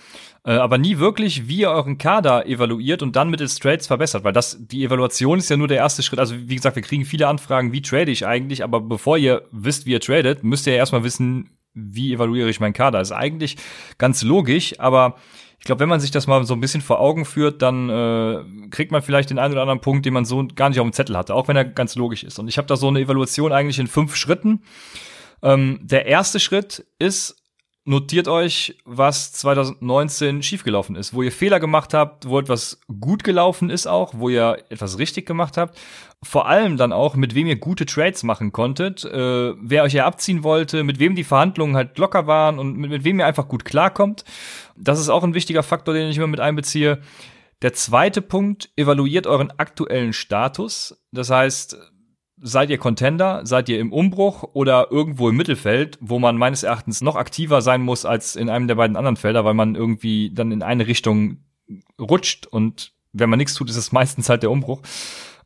äh, 0.45 0.51
aber 0.51 0.77
nie 0.77 0.99
wirklich, 0.99 1.49
wie 1.49 1.62
ihr 1.62 1.71
euren 1.71 1.97
Kader 1.97 2.45
evaluiert 2.45 3.03
und 3.03 3.17
dann 3.17 3.29
mittels 3.29 3.60
Trades 3.60 3.88
verbessert, 3.88 4.23
weil 4.23 4.31
das, 4.31 4.58
die 4.60 4.86
Evaluation 4.86 5.39
ist 5.39 5.49
ja 5.49 5.58
nur 5.58 5.67
der 5.67 5.77
erste 5.77 6.01
Schritt. 6.01 6.19
Also, 6.19 6.36
wie 6.38 6.55
gesagt, 6.55 6.77
wir 6.77 6.84
kriegen 6.84 7.03
viele 7.03 7.27
Anfragen, 7.27 7.73
wie 7.73 7.81
trade 7.81 8.10
ich 8.10 8.25
eigentlich, 8.25 8.63
aber 8.63 8.79
bevor 8.79 9.17
ihr 9.17 9.43
wisst, 9.51 9.86
wie 9.86 9.91
ihr 9.91 9.99
tradet, 9.99 10.45
müsst 10.45 10.65
ihr 10.65 10.73
ja 10.73 10.79
erstmal 10.79 11.03
wissen, 11.03 11.49
wie 11.73 12.13
evaluiere 12.13 12.49
ich 12.49 12.62
meinen 12.62 12.73
Kader. 12.73 12.99
Das 12.99 13.10
ist 13.10 13.17
eigentlich 13.17 13.58
ganz 13.97 14.23
logisch, 14.23 14.79
aber 14.79 15.17
ich 15.65 15.67
glaube, 15.67 15.80
wenn 15.80 15.89
man 15.89 15.99
sich 15.99 16.12
das 16.12 16.28
mal 16.28 16.45
so 16.45 16.54
ein 16.54 16.60
bisschen 16.60 16.82
vor 16.82 16.99
Augen 16.99 17.25
führt, 17.25 17.63
dann 17.63 17.89
äh, 17.89 18.69
kriegt 18.69 18.91
man 18.91 19.01
vielleicht 19.01 19.32
den 19.32 19.39
einen 19.39 19.51
oder 19.51 19.63
anderen 19.63 19.82
Punkt, 19.82 20.06
den 20.06 20.13
man 20.13 20.23
so 20.23 20.45
gar 20.54 20.69
nicht 20.69 20.80
auf 20.80 20.86
dem 20.86 20.93
Zettel 20.93 21.17
hatte, 21.17 21.34
auch 21.34 21.47
wenn 21.47 21.58
er 21.58 21.65
ganz 21.65 21.95
logisch 21.95 22.23
ist. 22.23 22.38
Und 22.38 22.47
ich 22.47 22.60
habe 22.60 22.67
da 22.67 22.75
so 22.75 22.88
eine 22.88 22.99
Evaluation 22.99 23.51
eigentlich 23.51 23.80
in 23.80 23.88
fünf 23.88 24.15
Schritten. 24.15 24.62
Ähm, 25.41 25.80
der 25.82 26.06
erste 26.06 26.39
Schritt 26.39 26.86
ist, 26.99 27.44
notiert 27.86 28.28
euch, 28.28 28.76
was 28.84 29.32
2019 29.34 30.41
schiefgelaufen 30.41 30.95
ist, 30.95 31.13
wo 31.13 31.21
ihr 31.21 31.32
Fehler 31.32 31.60
gemacht 31.60 31.93
habt, 31.93 32.28
wo 32.28 32.39
etwas 32.39 32.82
gut 33.00 33.24
gelaufen 33.24 33.69
ist 33.69 33.88
auch, 33.88 34.13
wo 34.17 34.30
ihr 34.30 34.63
etwas 34.69 34.98
richtig 34.98 35.28
gemacht 35.28 35.56
habt. 35.56 35.78
Vor 36.24 36.48
allem 36.48 36.78
dann 36.78 36.91
auch, 36.91 37.15
mit 37.15 37.36
wem 37.36 37.45
ihr 37.45 37.58
gute 37.58 37.86
Trades 37.86 38.24
machen 38.24 38.52
konntet, 38.52 39.06
äh, 39.06 39.54
wer 39.62 39.84
euch 39.84 39.93
ja 39.93 40.06
abziehen 40.08 40.43
wollte, 40.43 40.84
mit 40.84 40.98
wem 40.98 41.13
die 41.13 41.24
Verhandlungen 41.24 41.76
halt 41.76 41.98
locker 42.00 42.26
waren 42.26 42.58
und 42.58 42.76
mit, 42.76 42.89
mit 42.89 43.04
wem 43.04 43.19
ihr 43.19 43.28
einfach 43.28 43.48
gut 43.48 43.63
klarkommt. 43.63 44.26
Das 44.76 45.00
ist 45.00 45.10
auch 45.10 45.24
ein 45.24 45.36
wichtiger 45.36 45.62
Faktor, 45.62 45.93
den 45.93 46.10
ich 46.10 46.17
immer 46.17 46.28
mit 46.28 46.39
einbeziehe. 46.39 47.02
Der 47.62 47.74
zweite 47.74 48.21
Punkt, 48.21 48.71
evaluiert 48.76 49.28
euren 49.28 49.52
aktuellen 49.52 50.13
Status. 50.13 51.00
Das 51.12 51.30
heißt, 51.30 51.78
seid 52.38 52.69
ihr 52.69 52.78
Contender, 52.78 53.41
seid 53.45 53.69
ihr 53.69 53.80
im 53.80 53.93
Umbruch 53.93 54.43
oder 54.54 54.91
irgendwo 54.91 55.30
im 55.30 55.38
Mittelfeld, 55.38 55.98
wo 56.02 56.19
man 56.19 56.38
meines 56.38 56.63
Erachtens 56.63 57.02
noch 57.02 57.15
aktiver 57.15 57.62
sein 57.62 57.82
muss 57.82 58.06
als 58.06 58.36
in 58.36 58.50
einem 58.50 58.67
der 58.67 58.76
beiden 58.76 58.98
anderen 58.98 59.15
Felder, 59.15 59.45
weil 59.45 59.54
man 59.54 59.76
irgendwie 59.76 60.32
dann 60.34 60.52
in 60.52 60.63
eine 60.63 60.88
Richtung 60.88 61.38
rutscht 62.00 62.45
und 62.48 62.93
wenn 63.13 63.30
man 63.30 63.38
nichts 63.38 63.54
tut, 63.54 63.69
ist 63.69 63.78
es 63.78 63.91
meistens 63.91 64.30
halt 64.30 64.43
der 64.43 64.52
Umbruch. 64.52 64.82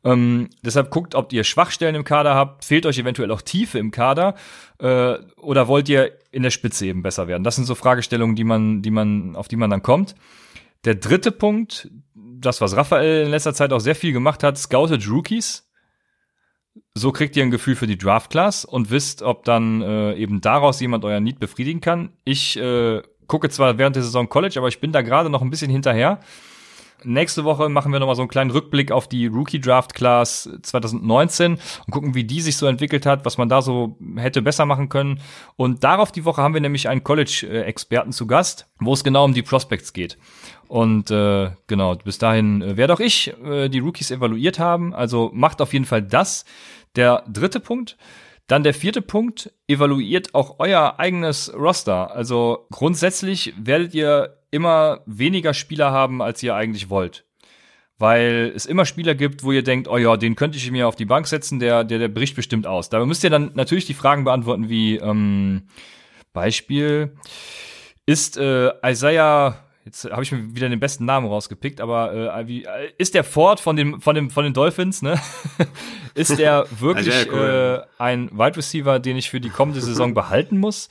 Ähm, 0.02 0.48
deshalb 0.64 0.90
guckt, 0.90 1.14
ob 1.14 1.32
ihr 1.32 1.44
Schwachstellen 1.44 1.94
im 1.94 2.04
Kader 2.04 2.34
habt, 2.34 2.64
fehlt 2.64 2.86
euch 2.86 2.98
eventuell 2.98 3.30
auch 3.30 3.42
Tiefe 3.42 3.78
im 3.78 3.90
Kader 3.90 4.34
äh, 4.78 5.18
oder 5.36 5.68
wollt 5.68 5.90
ihr 5.90 6.12
in 6.30 6.42
der 6.42 6.50
Spitze 6.50 6.86
eben 6.86 7.02
besser 7.02 7.28
werden? 7.28 7.44
Das 7.44 7.56
sind 7.56 7.66
so 7.66 7.74
Fragestellungen, 7.74 8.34
die 8.34 8.44
man, 8.44 8.80
die 8.80 8.90
man, 8.90 9.36
auf 9.36 9.48
die 9.48 9.56
man 9.56 9.68
dann 9.68 9.82
kommt. 9.82 10.14
Der 10.86 10.94
dritte 10.94 11.30
Punkt, 11.30 11.90
das 12.14 12.62
was 12.62 12.74
Raphael 12.74 13.24
in 13.24 13.30
letzter 13.30 13.52
Zeit 13.52 13.74
auch 13.74 13.80
sehr 13.80 13.94
viel 13.94 14.12
gemacht 14.12 14.42
hat, 14.42 14.56
scouted 14.56 15.06
Rookies 15.06 15.69
so 16.94 17.12
kriegt 17.12 17.36
ihr 17.36 17.42
ein 17.42 17.50
Gefühl 17.50 17.76
für 17.76 17.86
die 17.86 17.98
Draft 17.98 18.30
Class 18.30 18.64
und 18.64 18.90
wisst, 18.90 19.22
ob 19.22 19.44
dann 19.44 19.82
äh, 19.82 20.14
eben 20.14 20.40
daraus 20.40 20.80
jemand 20.80 21.04
euer 21.04 21.20
Need 21.20 21.40
befriedigen 21.40 21.80
kann. 21.80 22.10
Ich 22.24 22.56
äh, 22.56 23.02
gucke 23.26 23.48
zwar 23.48 23.78
während 23.78 23.96
der 23.96 24.02
Saison 24.02 24.28
College, 24.28 24.58
aber 24.58 24.68
ich 24.68 24.80
bin 24.80 24.92
da 24.92 25.02
gerade 25.02 25.30
noch 25.30 25.42
ein 25.42 25.50
bisschen 25.50 25.70
hinterher. 25.70 26.20
Nächste 27.02 27.44
Woche 27.44 27.70
machen 27.70 27.92
wir 27.92 28.00
nochmal 28.00 28.16
so 28.16 28.22
einen 28.22 28.28
kleinen 28.28 28.50
Rückblick 28.50 28.92
auf 28.92 29.08
die 29.08 29.26
Rookie 29.26 29.60
Draft 29.60 29.94
Class 29.94 30.50
2019 30.62 31.52
und 31.54 31.90
gucken, 31.90 32.14
wie 32.14 32.24
die 32.24 32.42
sich 32.42 32.58
so 32.58 32.66
entwickelt 32.66 33.06
hat, 33.06 33.24
was 33.24 33.38
man 33.38 33.48
da 33.48 33.62
so 33.62 33.96
hätte 34.16 34.42
besser 34.42 34.66
machen 34.66 34.90
können. 34.90 35.20
Und 35.56 35.82
darauf 35.82 36.12
die 36.12 36.26
Woche 36.26 36.42
haben 36.42 36.52
wir 36.52 36.60
nämlich 36.60 36.88
einen 36.88 37.02
College-Experten 37.02 38.12
zu 38.12 38.26
Gast, 38.26 38.68
wo 38.80 38.92
es 38.92 39.02
genau 39.02 39.24
um 39.24 39.32
die 39.32 39.42
Prospects 39.42 39.94
geht. 39.94 40.18
Und 40.70 41.10
äh, 41.10 41.50
genau, 41.66 41.96
bis 41.96 42.18
dahin 42.18 42.62
äh, 42.62 42.76
werde 42.76 42.92
auch 42.92 43.00
ich 43.00 43.34
äh, 43.44 43.68
die 43.68 43.80
Rookies 43.80 44.12
evaluiert 44.12 44.60
haben. 44.60 44.94
Also 44.94 45.32
macht 45.34 45.60
auf 45.60 45.72
jeden 45.72 45.84
Fall 45.84 46.00
das. 46.00 46.44
Der 46.94 47.24
dritte 47.26 47.58
Punkt. 47.58 47.96
Dann 48.46 48.62
der 48.62 48.72
vierte 48.72 49.02
Punkt, 49.02 49.52
evaluiert 49.66 50.32
auch 50.32 50.60
euer 50.60 51.00
eigenes 51.00 51.52
Roster. 51.52 52.14
Also 52.14 52.68
grundsätzlich 52.70 53.52
werdet 53.58 53.94
ihr 53.94 54.38
immer 54.52 55.00
weniger 55.06 55.54
Spieler 55.54 55.90
haben, 55.90 56.22
als 56.22 56.40
ihr 56.44 56.54
eigentlich 56.54 56.88
wollt. 56.88 57.24
Weil 57.98 58.52
es 58.54 58.64
immer 58.64 58.84
Spieler 58.84 59.16
gibt, 59.16 59.42
wo 59.42 59.50
ihr 59.50 59.64
denkt, 59.64 59.88
oh 59.88 59.98
ja, 59.98 60.16
den 60.16 60.36
könnte 60.36 60.56
ich 60.56 60.70
mir 60.70 60.86
auf 60.86 60.94
die 60.94 61.04
Bank 61.04 61.26
setzen, 61.26 61.58
der, 61.58 61.82
der, 61.82 61.98
der 61.98 62.08
bricht 62.08 62.36
bestimmt 62.36 62.68
aus. 62.68 62.90
Da 62.90 63.04
müsst 63.04 63.24
ihr 63.24 63.30
dann 63.30 63.50
natürlich 63.54 63.86
die 63.86 63.94
Fragen 63.94 64.22
beantworten 64.22 64.68
wie 64.68 64.98
ähm, 64.98 65.62
Beispiel, 66.32 67.16
ist 68.06 68.36
äh, 68.36 68.70
Isaiah 68.88 69.64
Jetzt 69.90 70.04
habe 70.04 70.22
ich 70.22 70.30
mir 70.30 70.54
wieder 70.54 70.68
den 70.68 70.78
besten 70.78 71.04
Namen 71.04 71.26
rausgepickt, 71.26 71.80
aber 71.80 72.36
äh, 72.38 72.46
wie, 72.46 72.62
äh, 72.62 72.92
ist 72.96 73.14
der 73.14 73.24
Ford 73.24 73.58
von 73.58 73.74
dem 73.74 74.00
von 74.00 74.14
dem 74.14 74.30
von 74.30 74.44
den 74.44 74.54
Dolphins, 74.54 75.02
ne? 75.02 75.20
ist 76.14 76.38
der 76.38 76.64
wirklich 76.78 77.28
cool. 77.32 77.86
äh, 77.98 78.00
ein 78.00 78.30
Wide 78.30 78.56
Receiver, 78.56 79.00
den 79.00 79.16
ich 79.16 79.30
für 79.30 79.40
die 79.40 79.50
kommende 79.50 79.80
Saison 79.80 80.14
behalten 80.14 80.58
muss? 80.58 80.90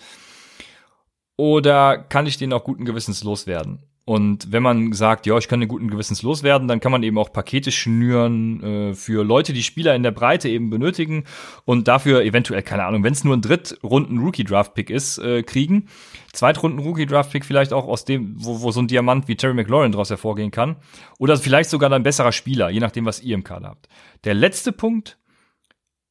Oder 1.38 1.98
kann 1.98 2.28
ich 2.28 2.36
den 2.36 2.52
auch 2.52 2.66
guten 2.66 2.84
Gewissens 2.84 3.24
loswerden? 3.24 3.88
Und 4.10 4.52
wenn 4.52 4.63
man 4.63 4.91
sagt, 4.91 5.28
ja, 5.28 5.38
ich 5.38 5.48
kann 5.48 5.60
den 5.60 5.69
guten 5.69 5.88
Gewissens 5.88 6.24
loswerden, 6.24 6.67
dann 6.67 6.80
kann 6.80 6.91
man 6.91 7.04
eben 7.04 7.19
auch 7.19 7.32
Pakete 7.32 7.72
schnüren 7.72 8.63
äh, 8.63 8.93
für 8.95 9.24
Leute, 9.24 9.54
die 9.54 9.62
Spieler 9.62 9.93
in 9.93 10.02
der 10.02 10.10
Breite 10.10 10.50
eben 10.50 10.72
benötigen 10.72 11.26
und 11.63 11.88
dafür 11.88 12.24
eventuell, 12.24 12.63
keine 12.63 12.86
Ahnung, 12.86 13.04
wenn 13.04 13.13
es 13.13 13.24
nur 13.24 13.38
ein 13.38 13.43
Drittrunden-Rookie-Draft-Pick 13.43 14.89
ist, 14.89 15.19
äh, 15.19 15.43
kriegen. 15.43 15.89
Zweitrunden-Rookie-Draft-Pick 16.34 17.45
vielleicht 17.45 17.72
auch 17.72 17.88
aus 17.88 18.04
dem, 18.04 18.34
wo, 18.43 18.62
wo 18.62 18.72
so 18.72 18.82
ein 18.82 18.88
Diamant 18.88 19.28
wie 19.28 19.36
Terry 19.36 19.54
McLaurin 19.54 19.91
daraus 19.91 20.10
hervorgehen 20.10 20.50
kann. 20.50 20.78
Oder 21.19 21.38
vielleicht 21.38 21.69
sogar 21.69 21.91
ein 21.91 22.02
besserer 22.02 22.32
Spieler, 22.32 22.72
je 22.72 22.80
nachdem, 22.80 23.06
was 23.06 23.22
ihr 23.22 23.36
im 23.36 23.43
Kader 23.43 23.67
habt. 23.67 23.89
Der 24.24 24.34
letzte 24.34 24.72
Punkt, 24.72 25.18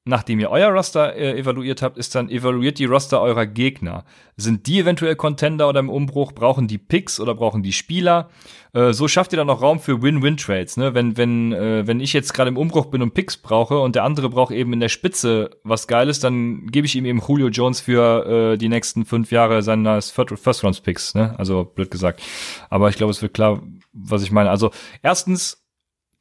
nachdem 0.09 0.41
ihr 0.41 0.51
euer 0.51 0.71
Roster 0.71 1.15
äh, 1.15 1.39
evaluiert 1.39 1.83
habt, 1.83 1.99
ist 1.99 2.15
dann 2.15 2.31
evaluiert 2.31 2.79
die 2.79 2.87
Roster 2.87 3.21
eurer 3.21 3.47
Gegner. 3.47 4.05
Sind 4.37 4.67
die 4.67 4.81
eventuell 4.81 5.17
Contender 5.17 5.69
oder 5.69 5.81
im 5.81 5.91
Umbruch? 5.91 6.33
Brauchen 6.33 6.67
die 6.67 6.79
Picks 6.79 7.21
oder 7.21 7.35
brauchen 7.35 7.63
die 7.63 7.73
Spieler? 7.73 8.31
Äh, 8.73 8.93
so 8.95 9.07
schafft 9.07 9.33
ihr 9.33 9.37
dann 9.37 9.51
auch 9.51 9.61
Raum 9.61 9.81
für 9.81 10.01
Win-Win-Trades. 10.01 10.79
Ne? 10.79 10.95
Wenn, 10.95 11.17
wenn, 11.19 11.53
äh, 11.53 11.87
wenn 11.87 12.01
ich 12.01 12.15
jetzt 12.15 12.33
gerade 12.33 12.49
im 12.49 12.57
Umbruch 12.57 12.87
bin 12.87 13.03
und 13.03 13.13
Picks 13.13 13.37
brauche 13.37 13.79
und 13.81 13.95
der 13.95 14.05
andere 14.05 14.31
braucht 14.31 14.53
eben 14.53 14.73
in 14.73 14.81
der 14.81 14.89
Spitze 14.89 15.51
was 15.63 15.87
Geiles, 15.87 16.21
dann 16.21 16.67
gebe 16.69 16.87
ich 16.87 16.97
ihm 16.97 17.05
eben 17.05 17.21
Julio 17.21 17.49
Jones 17.49 17.81
für 17.81 18.53
äh, 18.53 18.57
die 18.57 18.71
nächsten 18.71 19.05
fünf 19.05 19.31
Jahre 19.31 19.63
seines 19.63 20.11
First-Round-Picks. 20.11 21.15
Ne? 21.17 21.35
Also 21.39 21.65
blöd 21.65 21.91
gesagt. 21.91 22.23
Aber 22.71 22.89
ich 22.89 22.97
glaube, 22.97 23.11
es 23.11 23.21
wird 23.21 23.35
klar, 23.35 23.63
was 23.93 24.23
ich 24.23 24.33
meine. 24.33 24.49
Also 24.49 24.71
erstens 25.03 25.67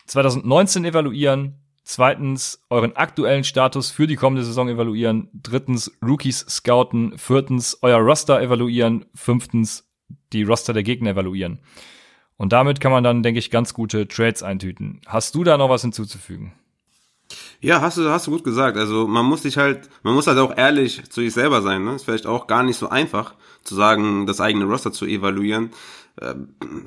2019 0.07 0.83
evaluieren, 0.83 1.55
Zweitens, 1.89 2.61
euren 2.69 2.97
aktuellen 2.97 3.45
Status 3.45 3.91
für 3.91 4.07
die 4.07 4.17
kommende 4.17 4.43
Saison 4.43 4.67
evaluieren. 4.67 5.29
Drittens, 5.31 5.89
Rookies 6.05 6.45
scouten. 6.49 7.17
Viertens, 7.17 7.77
euer 7.81 7.99
Roster 7.99 8.41
evaluieren. 8.41 9.05
Fünftens, 9.15 9.87
die 10.33 10.43
Roster 10.43 10.73
der 10.73 10.83
Gegner 10.83 11.11
evaluieren. 11.11 11.59
Und 12.35 12.51
damit 12.51 12.81
kann 12.81 12.91
man 12.91 13.05
dann, 13.05 13.23
denke 13.23 13.39
ich, 13.39 13.51
ganz 13.51 13.73
gute 13.73 14.05
Trades 14.05 14.43
eintüten. 14.43 14.99
Hast 15.05 15.33
du 15.33 15.45
da 15.45 15.57
noch 15.57 15.69
was 15.69 15.81
hinzuzufügen? 15.81 16.51
Ja, 17.61 17.79
hast 17.79 17.97
du, 17.97 18.09
hast 18.09 18.27
du 18.27 18.31
gut 18.31 18.43
gesagt. 18.43 18.75
Also 18.77 19.07
man 19.07 19.25
muss 19.25 19.43
sich 19.43 19.55
halt, 19.57 19.89
man 20.03 20.13
muss 20.13 20.27
halt 20.27 20.39
auch 20.39 20.57
ehrlich 20.57 21.09
zu 21.09 21.21
sich 21.21 21.33
selber 21.33 21.61
sein. 21.61 21.85
Ne? 21.85 21.95
Ist 21.95 22.03
vielleicht 22.03 22.27
auch 22.27 22.47
gar 22.47 22.63
nicht 22.63 22.75
so 22.75 22.89
einfach 22.89 23.33
zu 23.63 23.75
sagen, 23.75 24.25
das 24.25 24.41
eigene 24.41 24.65
Roster 24.65 24.91
zu 24.91 25.05
evaluieren 25.05 25.69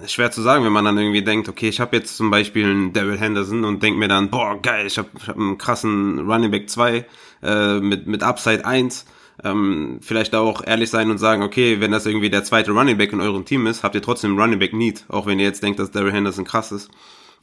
schwer 0.07 0.31
zu 0.31 0.43
sagen, 0.43 0.64
wenn 0.64 0.73
man 0.73 0.85
dann 0.85 0.99
irgendwie 0.99 1.23
denkt, 1.23 1.49
okay, 1.49 1.69
ich 1.69 1.81
habe 1.81 1.97
jetzt 1.97 2.16
zum 2.16 2.31
Beispiel 2.31 2.64
einen 2.64 2.93
Daryl 2.93 3.19
Henderson 3.19 3.64
und 3.64 3.83
denk 3.83 3.97
mir 3.97 4.09
dann, 4.09 4.31
boah, 4.31 4.61
geil, 4.61 4.87
ich 4.87 4.99
habe 4.99 5.09
hab 5.27 5.37
einen 5.37 5.57
krassen 5.57 6.19
Running 6.31 6.51
Back 6.51 6.69
2 6.69 7.07
äh, 7.43 7.81
mit, 7.81 8.07
mit 8.07 8.23
Upside 8.23 8.64
1. 8.64 9.07
Ähm, 9.43 10.01
vielleicht 10.03 10.35
auch 10.35 10.66
ehrlich 10.66 10.90
sein 10.90 11.11
und 11.11 11.19
sagen, 11.19 11.43
okay, 11.43 11.81
wenn 11.81 11.93
das 11.93 12.07
irgendwie 12.07 12.29
der 12.29 12.45
zweite 12.45 12.73
Running 12.73 12.99
Back 12.99 13.12
in 13.12 13.21
eurem 13.21 13.45
Team 13.45 13.66
ist, 13.66 13.85
habt 13.85 13.95
ihr 13.95 14.03
trotzdem 14.03 14.38
Running 14.38 14.59
Back 14.59 14.75
Need, 14.75 15.05
auch 15.09 15.27
wenn 15.27 15.38
ihr 15.38 15.47
jetzt 15.47 15.62
denkt, 15.62 15.79
dass 15.79 15.90
Daryl 15.90 16.12
Henderson 16.12 16.45
krass 16.45 16.73
ist. 16.73 16.90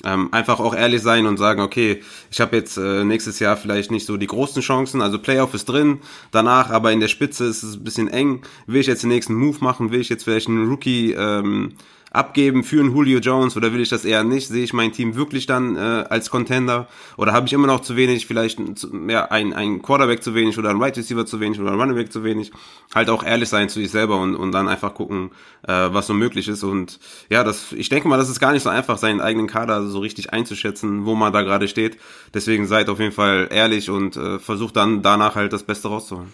Ähm, 0.03 0.31
einfach 0.31 0.60
auch 0.60 0.75
ehrlich 0.75 1.01
sein 1.01 1.25
und 1.25 1.38
sagen, 1.38 1.60
okay, 1.60 2.03
ich 2.29 2.39
habe 2.39 2.55
jetzt 2.55 2.77
äh, 2.77 3.03
nächstes 3.03 3.39
Jahr 3.39 3.57
vielleicht 3.57 3.89
nicht 3.89 4.05
so 4.05 4.15
die 4.17 4.27
großen 4.27 4.62
Chancen, 4.62 5.01
also 5.01 5.17
Playoff 5.17 5.55
ist 5.55 5.65
drin, 5.65 6.01
danach 6.29 6.69
aber 6.69 6.91
in 6.91 6.99
der 6.99 7.07
Spitze 7.07 7.45
ist 7.45 7.63
es 7.63 7.75
ein 7.75 7.83
bisschen 7.83 8.07
eng. 8.07 8.43
Will 8.67 8.81
ich 8.81 8.88
jetzt 8.88 9.01
den 9.01 9.10
nächsten 9.10 9.33
Move 9.33 9.57
machen? 9.62 9.91
Will 9.91 10.01
ich 10.01 10.10
jetzt 10.10 10.25
vielleicht 10.25 10.49
einen 10.49 10.69
Rookie 10.69 11.13
ähm, 11.13 11.73
abgeben 12.11 12.63
für 12.63 12.79
einen 12.79 12.95
Julio 12.95 13.19
Jones 13.19 13.57
oder 13.57 13.73
will 13.73 13.81
ich 13.81 13.89
das 13.89 14.05
eher 14.05 14.23
nicht? 14.23 14.47
Sehe 14.47 14.63
ich 14.63 14.73
mein 14.73 14.91
Team 14.91 15.15
wirklich 15.15 15.45
dann 15.45 15.75
äh, 15.75 16.05
als 16.09 16.29
Contender 16.29 16.87
oder 17.17 17.33
habe 17.33 17.47
ich 17.47 17.53
immer 17.53 17.67
noch 17.67 17.81
zu 17.81 17.95
wenig, 17.95 18.25
vielleicht 18.25 18.59
ja, 19.07 19.25
ein, 19.25 19.53
ein 19.53 19.81
Quarterback 19.81 20.23
zu 20.23 20.33
wenig 20.33 20.57
oder 20.57 20.69
ein 20.69 20.81
Right 20.81 20.97
Receiver 20.97 21.25
zu 21.25 21.39
wenig 21.39 21.59
oder 21.59 21.71
ein 21.71 21.79
Running 21.79 21.95
Back 21.95 22.11
zu 22.11 22.23
wenig? 22.23 22.51
Halt 22.95 23.09
auch 23.09 23.23
ehrlich 23.23 23.49
sein 23.49 23.69
zu 23.69 23.79
sich 23.79 23.91
selber 23.91 24.19
und, 24.19 24.35
und 24.35 24.51
dann 24.51 24.67
einfach 24.67 24.93
gucken, 24.93 25.31
äh, 25.67 25.71
was 25.71 26.07
so 26.07 26.13
möglich 26.13 26.47
ist 26.47 26.63
und 26.63 26.99
ja, 27.29 27.43
das, 27.43 27.73
ich 27.73 27.89
denke 27.89 28.07
mal, 28.07 28.17
das 28.17 28.29
ist 28.29 28.39
gar 28.39 28.53
nicht 28.53 28.63
so 28.63 28.69
einfach, 28.69 28.97
seinen 28.97 29.21
eigenen 29.21 29.47
Kader 29.47 29.85
so 29.87 29.99
richtig 29.99 30.33
einzuschätzen, 30.33 31.05
wo 31.05 31.15
man 31.15 31.33
da 31.33 31.41
gerade 31.41 31.67
steht. 31.67 31.97
Deswegen 32.33 32.67
seid 32.67 32.89
auf 32.89 32.99
jeden 32.99 33.11
Fall 33.11 33.49
ehrlich 33.51 33.89
und 33.89 34.15
äh, 34.15 34.39
versucht 34.39 34.75
dann 34.75 35.01
danach 35.01 35.35
halt 35.35 35.53
das 35.53 35.63
Beste 35.63 35.89
rauszuholen. 35.89 36.31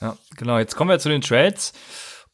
Ja, 0.00 0.16
genau. 0.36 0.58
Jetzt 0.58 0.74
kommen 0.74 0.90
wir 0.90 0.98
zu 0.98 1.08
den 1.08 1.20
Trades. 1.20 1.72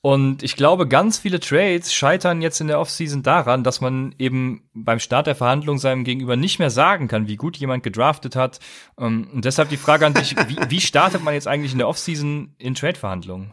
Und 0.00 0.44
ich 0.44 0.54
glaube, 0.54 0.86
ganz 0.86 1.18
viele 1.18 1.40
Trades 1.40 1.92
scheitern 1.92 2.40
jetzt 2.40 2.60
in 2.60 2.68
der 2.68 2.78
Offseason 2.78 3.24
daran, 3.24 3.64
dass 3.64 3.80
man 3.80 4.14
eben 4.18 4.68
beim 4.72 5.00
Start 5.00 5.26
der 5.26 5.34
Verhandlung 5.34 5.78
seinem 5.78 6.04
Gegenüber 6.04 6.36
nicht 6.36 6.60
mehr 6.60 6.70
sagen 6.70 7.08
kann, 7.08 7.26
wie 7.26 7.36
gut 7.36 7.56
jemand 7.56 7.82
gedraftet 7.82 8.36
hat. 8.36 8.60
Ähm, 8.96 9.28
und 9.32 9.44
deshalb 9.44 9.70
die 9.70 9.76
Frage 9.76 10.06
an 10.06 10.14
dich, 10.14 10.36
wie, 10.46 10.56
wie 10.68 10.80
startet 10.80 11.24
man 11.24 11.34
jetzt 11.34 11.48
eigentlich 11.48 11.72
in 11.72 11.78
der 11.78 11.88
Offseason 11.88 12.54
in 12.58 12.74
Trade-Verhandlungen? 12.74 13.52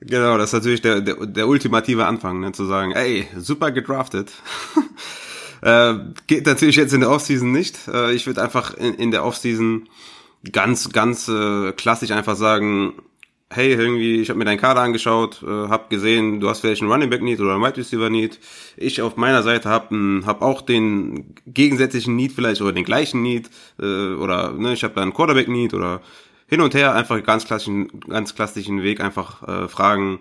Genau, 0.00 0.36
das 0.36 0.48
ist 0.48 0.54
natürlich 0.54 0.82
der, 0.82 1.00
der, 1.00 1.14
der 1.26 1.46
ultimative 1.46 2.06
Anfang, 2.06 2.40
ne, 2.40 2.50
zu 2.50 2.64
sagen, 2.64 2.90
ey, 2.90 3.28
super 3.36 3.70
gedraftet. 3.70 4.32
äh, 5.62 5.94
geht 6.26 6.46
natürlich 6.46 6.74
jetzt 6.74 6.92
in 6.92 7.00
der 7.00 7.10
Offseason 7.10 7.52
nicht. 7.52 7.86
Äh, 7.86 8.12
ich 8.12 8.26
würde 8.26 8.42
einfach 8.42 8.74
in, 8.74 8.94
in 8.94 9.12
der 9.12 9.24
Offseason 9.24 9.88
ganz, 10.50 10.90
ganz 10.90 11.28
äh, 11.28 11.70
klassisch 11.70 12.10
einfach 12.10 12.34
sagen, 12.34 12.94
hey, 13.54 13.72
irgendwie, 13.72 14.20
ich 14.20 14.28
habe 14.28 14.38
mir 14.38 14.44
deinen 14.44 14.58
Kader 14.58 14.80
angeschaut, 14.80 15.42
äh, 15.42 15.46
habe 15.46 15.88
gesehen, 15.88 16.40
du 16.40 16.48
hast 16.48 16.60
vielleicht 16.60 16.82
einen 16.82 16.90
Running 16.90 17.10
Back 17.10 17.22
Need 17.22 17.40
oder 17.40 17.54
einen 17.54 17.62
Wide 17.62 17.76
Receiver 17.76 18.10
Need. 18.10 18.38
Ich 18.76 19.02
auf 19.02 19.16
meiner 19.16 19.42
Seite 19.42 19.68
habe 19.68 20.22
hab 20.26 20.42
auch 20.42 20.62
den 20.62 21.34
gegensätzlichen 21.46 22.16
Need 22.16 22.32
vielleicht 22.32 22.60
oder 22.60 22.72
den 22.72 22.84
gleichen 22.84 23.22
Need 23.22 23.50
äh, 23.78 24.14
oder 24.14 24.52
ne, 24.52 24.72
ich 24.72 24.84
habe 24.84 24.94
da 24.94 25.02
einen 25.02 25.14
Quarterback 25.14 25.48
Need 25.48 25.74
oder 25.74 26.00
hin 26.46 26.60
und 26.60 26.74
her 26.74 26.94
einfach 26.94 27.22
ganz 27.22 27.46
klassischen, 27.46 28.00
ganz 28.00 28.34
klassischen 28.34 28.82
Weg 28.82 29.00
einfach 29.00 29.42
äh, 29.46 29.68
fragen. 29.68 30.20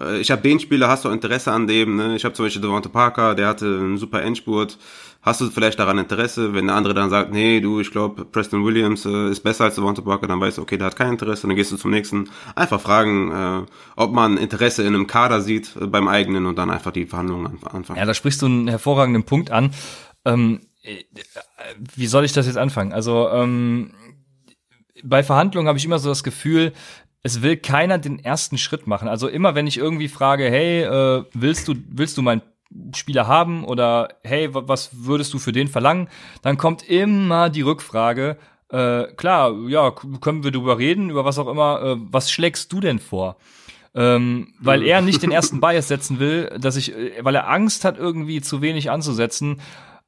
Äh, 0.00 0.20
ich 0.20 0.30
habe 0.30 0.42
den 0.42 0.60
Spieler, 0.60 0.88
hast 0.88 1.04
du 1.04 1.08
Interesse 1.10 1.52
an 1.52 1.66
dem? 1.66 1.96
Ne? 1.96 2.16
Ich 2.16 2.24
habe 2.24 2.34
zum 2.34 2.46
Beispiel 2.46 2.62
Devonta 2.62 2.88
Parker, 2.88 3.34
der 3.34 3.48
hatte 3.48 3.66
einen 3.66 3.98
super 3.98 4.22
Endspurt 4.22 4.78
hast 5.22 5.40
du 5.40 5.50
vielleicht 5.50 5.78
daran 5.78 5.98
Interesse? 5.98 6.54
Wenn 6.54 6.66
der 6.66 6.76
andere 6.76 6.94
dann 6.94 7.10
sagt, 7.10 7.32
nee, 7.32 7.60
du, 7.60 7.80
ich 7.80 7.90
glaube, 7.90 8.24
Preston 8.24 8.64
Williams 8.64 9.04
äh, 9.04 9.30
ist 9.30 9.40
besser 9.40 9.64
als 9.64 9.74
Devonta 9.74 10.02
Parker, 10.02 10.26
dann 10.26 10.40
weißt 10.40 10.58
du, 10.58 10.62
okay, 10.62 10.78
der 10.78 10.86
hat 10.86 10.96
kein 10.96 11.10
Interesse, 11.10 11.46
dann 11.46 11.56
gehst 11.56 11.72
du 11.72 11.76
zum 11.76 11.90
nächsten. 11.90 12.30
Einfach 12.54 12.80
fragen, 12.80 13.30
äh, 13.30 13.66
ob 13.96 14.12
man 14.12 14.36
Interesse 14.36 14.82
in 14.82 14.94
einem 14.94 15.06
Kader 15.06 15.40
sieht 15.40 15.76
äh, 15.76 15.86
beim 15.86 16.08
eigenen 16.08 16.46
und 16.46 16.56
dann 16.56 16.70
einfach 16.70 16.92
die 16.92 17.06
Verhandlungen 17.06 17.58
anfangen. 17.64 17.98
Ja, 17.98 18.06
da 18.06 18.14
sprichst 18.14 18.42
du 18.42 18.46
einen 18.46 18.68
hervorragenden 18.68 19.24
Punkt 19.24 19.50
an. 19.50 19.72
Ähm, 20.24 20.60
äh, 20.82 21.04
wie 21.94 22.06
soll 22.06 22.24
ich 22.24 22.32
das 22.32 22.46
jetzt 22.46 22.58
anfangen? 22.58 22.92
Also 22.92 23.28
ähm, 23.28 23.92
bei 25.02 25.22
Verhandlungen 25.22 25.68
habe 25.68 25.78
ich 25.78 25.84
immer 25.84 25.98
so 25.98 26.08
das 26.08 26.24
Gefühl, 26.24 26.72
es 27.22 27.42
will 27.42 27.56
keiner 27.56 27.98
den 27.98 28.18
ersten 28.18 28.58
Schritt 28.58 28.86
machen. 28.86 29.08
Also 29.08 29.28
immer, 29.28 29.54
wenn 29.54 29.66
ich 29.66 29.78
irgendwie 29.78 30.08
frage, 30.08 30.44
hey, 30.44 30.82
äh, 30.82 31.24
willst 31.32 31.68
du, 31.68 31.74
willst 31.88 32.16
du 32.16 32.22
mein 32.22 32.42
Spieler 32.94 33.26
haben 33.26 33.64
oder 33.64 34.08
hey, 34.22 34.48
was 34.52 34.90
würdest 34.92 35.34
du 35.34 35.38
für 35.38 35.52
den 35.52 35.68
verlangen? 35.68 36.08
Dann 36.42 36.56
kommt 36.56 36.88
immer 36.88 37.50
die 37.50 37.62
Rückfrage, 37.62 38.36
äh, 38.70 39.06
klar, 39.16 39.52
ja, 39.68 39.90
können 39.90 40.44
wir 40.44 40.52
darüber 40.52 40.78
reden, 40.78 41.10
über 41.10 41.24
was 41.24 41.38
auch 41.38 41.48
immer, 41.48 41.82
äh, 41.82 41.96
was 41.98 42.30
schlägst 42.30 42.72
du 42.72 42.80
denn 42.80 43.00
vor? 43.00 43.36
Ähm, 43.92 44.54
weil 44.60 44.84
er 44.84 45.00
nicht 45.02 45.22
den 45.24 45.32
ersten 45.32 45.60
Bias 45.60 45.88
setzen 45.88 46.20
will, 46.20 46.56
dass 46.60 46.76
ich, 46.76 46.94
äh, 46.94 47.18
weil 47.22 47.34
er 47.34 47.48
Angst 47.48 47.84
hat, 47.84 47.98
irgendwie 47.98 48.40
zu 48.40 48.62
wenig 48.62 48.88
anzusetzen. 48.88 49.60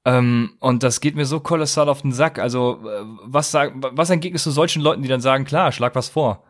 Ähm, 0.05 0.53
und 0.61 0.85
das 0.85 1.01
geht 1.01 1.17
mir 1.17 1.27
so 1.27 1.41
kolossal 1.41 1.89
auf 1.89 2.03
den 2.03 2.13
Sack. 2.13 2.39
Also, 2.39 2.79
äh, 2.87 3.03
was, 3.25 3.51
sag, 3.51 3.73
was 3.75 4.11
entgegnest 4.11 4.47
du 4.47 4.53
solchen 4.53 4.83
Leuten, 4.83 5.03
die 5.03 5.09
dann 5.09 5.21
sagen, 5.21 5.45
klar, 5.45 5.73
schlag 5.73 5.97
was 5.97 6.09
vor? 6.09 6.45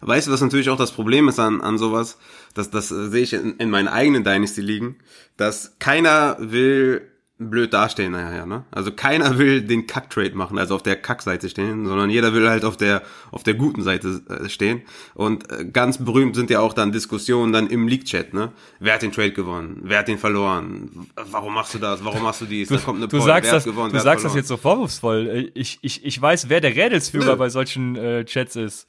Weißt 0.00 0.26
du, 0.28 0.32
was 0.32 0.40
natürlich 0.40 0.70
auch 0.70 0.78
das 0.78 0.92
Problem 0.92 1.28
ist 1.28 1.38
an, 1.38 1.60
an 1.60 1.78
sowas? 1.78 2.18
Das, 2.54 2.70
das 2.70 2.90
äh, 2.90 3.08
sehe 3.08 3.22
ich 3.22 3.32
in, 3.32 3.56
in 3.56 3.70
meinen 3.70 3.88
eigenen 3.88 4.24
Dynasty 4.24 4.60
liegen, 4.60 4.96
dass 5.36 5.76
keiner 5.78 6.36
will 6.40 7.10
blöd 7.40 7.72
dastehen 7.72 8.12
nachher, 8.12 8.44
ne? 8.44 8.64
Also 8.70 8.92
keiner 8.92 9.38
will 9.38 9.62
den 9.62 9.86
Kack-Trade 9.86 10.34
machen, 10.34 10.58
also 10.58 10.74
auf 10.74 10.82
der 10.82 10.96
Kack-Seite 10.96 11.48
stehen, 11.48 11.86
sondern 11.86 12.10
jeder 12.10 12.34
will 12.34 12.48
halt 12.48 12.66
auf 12.66 12.76
der 12.76 13.02
auf 13.30 13.42
der 13.42 13.54
guten 13.54 13.82
Seite 13.82 14.20
äh, 14.28 14.48
stehen. 14.50 14.82
Und 15.14 15.50
äh, 15.50 15.64
ganz 15.64 16.04
berühmt 16.04 16.36
sind 16.36 16.50
ja 16.50 16.60
auch 16.60 16.74
dann 16.74 16.92
Diskussionen 16.92 17.52
dann 17.52 17.66
im 17.68 17.88
League-Chat, 17.88 18.34
ne? 18.34 18.52
Wer 18.78 18.94
hat 18.94 19.02
den 19.02 19.10
Trade 19.10 19.32
gewonnen? 19.32 19.80
Wer 19.82 20.00
hat 20.00 20.08
den 20.08 20.18
verloren? 20.18 21.08
Warum 21.30 21.54
machst 21.54 21.72
du 21.72 21.78
das? 21.78 22.04
Warum 22.04 22.22
machst 22.22 22.42
du 22.42 22.44
dies? 22.44 22.68
Du, 22.68 22.76
da 22.76 22.82
kommt 22.82 22.98
eine 22.98 23.08
du 23.08 23.16
Poll. 23.16 23.26
sagst, 23.26 23.50
das, 23.50 23.64
gewonnen, 23.64 23.94
du 23.94 24.00
sagst 24.00 24.24
das 24.24 24.34
jetzt 24.34 24.48
so 24.48 24.58
vorwurfsvoll. 24.58 25.50
Ich, 25.54 25.78
ich, 25.80 26.04
ich 26.04 26.20
weiß, 26.20 26.50
wer 26.50 26.60
der 26.60 26.76
Rädelsführer 26.76 27.36
bei 27.36 27.48
solchen 27.48 27.96
äh, 27.96 28.26
Chats 28.26 28.56
ist. 28.56 28.86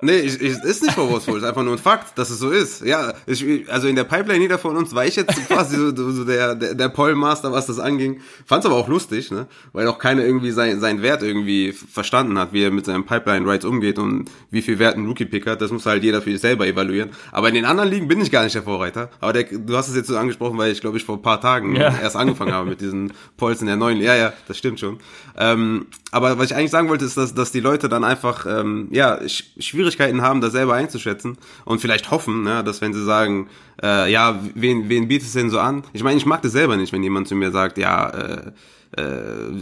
Nee, 0.00 0.18
ich, 0.18 0.40
ich, 0.40 0.56
ist 0.62 0.84
nicht 0.84 0.94
vorwurfsvoll, 0.94 1.38
ist 1.38 1.44
einfach 1.44 1.64
nur 1.64 1.72
ein 1.72 1.78
Fakt, 1.78 2.16
dass 2.16 2.30
es 2.30 2.38
so 2.38 2.50
ist. 2.50 2.82
Ja, 2.82 3.14
ich, 3.26 3.68
also 3.68 3.88
in 3.88 3.96
der 3.96 4.04
Pipeline 4.04 4.42
jeder 4.42 4.56
von 4.56 4.76
uns 4.76 4.94
war 4.94 5.04
ich 5.04 5.16
jetzt 5.16 5.34
quasi 5.48 5.74
so, 5.74 6.12
so 6.12 6.24
der, 6.24 6.54
der, 6.54 6.76
der 6.76 6.88
Pollmaster, 6.88 7.50
was 7.50 7.66
das 7.66 7.80
anging. 7.80 8.20
Fand's 8.46 8.64
aber 8.64 8.76
auch 8.76 8.86
lustig, 8.86 9.32
ne? 9.32 9.48
Weil 9.72 9.88
auch 9.88 9.98
keiner 9.98 10.24
irgendwie 10.24 10.52
sein, 10.52 10.78
seinen 10.78 11.02
Wert 11.02 11.24
irgendwie 11.24 11.72
verstanden 11.72 12.38
hat, 12.38 12.52
wie 12.52 12.62
er 12.62 12.70
mit 12.70 12.86
seinem 12.86 13.06
Pipeline-Rights 13.06 13.64
umgeht 13.64 13.98
und 13.98 14.30
wie 14.52 14.62
viel 14.62 14.78
Wert 14.78 14.96
ein 14.96 15.04
Rookie-Pick 15.04 15.48
hat. 15.48 15.60
Das 15.60 15.72
muss 15.72 15.84
halt 15.84 16.04
jeder 16.04 16.22
für 16.22 16.30
sich 16.30 16.40
selber 16.40 16.68
evaluieren. 16.68 17.10
Aber 17.32 17.48
in 17.48 17.54
den 17.54 17.64
anderen 17.64 17.90
Ligen 17.90 18.06
bin 18.06 18.20
ich 18.20 18.30
gar 18.30 18.44
nicht 18.44 18.54
der 18.54 18.62
Vorreiter. 18.62 19.10
Aber 19.18 19.32
der, 19.32 19.44
du 19.44 19.76
hast 19.76 19.88
es 19.88 19.96
jetzt 19.96 20.06
so 20.06 20.16
angesprochen, 20.16 20.56
weil 20.58 20.70
ich 20.70 20.80
glaube 20.80 20.96
ich 20.98 21.04
vor 21.04 21.16
ein 21.16 21.22
paar 21.22 21.40
Tagen 21.40 21.74
ja. 21.74 21.92
erst 22.00 22.14
angefangen 22.14 22.52
habe 22.52 22.70
mit 22.70 22.80
diesen 22.80 23.12
Polls 23.36 23.62
in 23.62 23.66
der 23.66 23.74
neuen. 23.76 24.00
Ja, 24.00 24.14
ja, 24.14 24.32
das 24.46 24.58
stimmt 24.58 24.78
schon. 24.78 25.00
Ähm, 25.36 25.86
aber 26.10 26.38
was 26.38 26.50
ich 26.50 26.56
eigentlich 26.56 26.70
sagen 26.70 26.88
wollte, 26.88 27.04
ist, 27.04 27.16
dass, 27.16 27.34
dass 27.34 27.52
die 27.52 27.60
Leute 27.60 27.88
dann 27.88 28.04
einfach, 28.04 28.46
ähm, 28.46 28.88
ja, 28.90 29.18
schwierig 29.28 29.54
Schwierigkeiten 29.58 30.22
haben, 30.22 30.40
das 30.40 30.52
selber 30.52 30.74
einzuschätzen 30.74 31.36
und 31.64 31.80
vielleicht 31.80 32.10
hoffen, 32.10 32.42
ne, 32.42 32.64
dass 32.64 32.80
wenn 32.80 32.94
sie 32.94 33.04
sagen, 33.04 33.48
äh, 33.82 34.10
ja, 34.10 34.40
wen, 34.54 34.88
wen 34.88 35.08
bietet 35.08 35.28
es 35.28 35.34
denn 35.34 35.50
so 35.50 35.58
an? 35.58 35.84
Ich 35.92 36.02
meine, 36.02 36.16
ich 36.16 36.26
mag 36.26 36.42
das 36.42 36.52
selber 36.52 36.76
nicht, 36.76 36.92
wenn 36.92 37.02
jemand 37.02 37.28
zu 37.28 37.34
mir 37.34 37.50
sagt, 37.50 37.76
ja, 37.76 38.08
äh, 38.08 38.52
äh, 38.96 39.02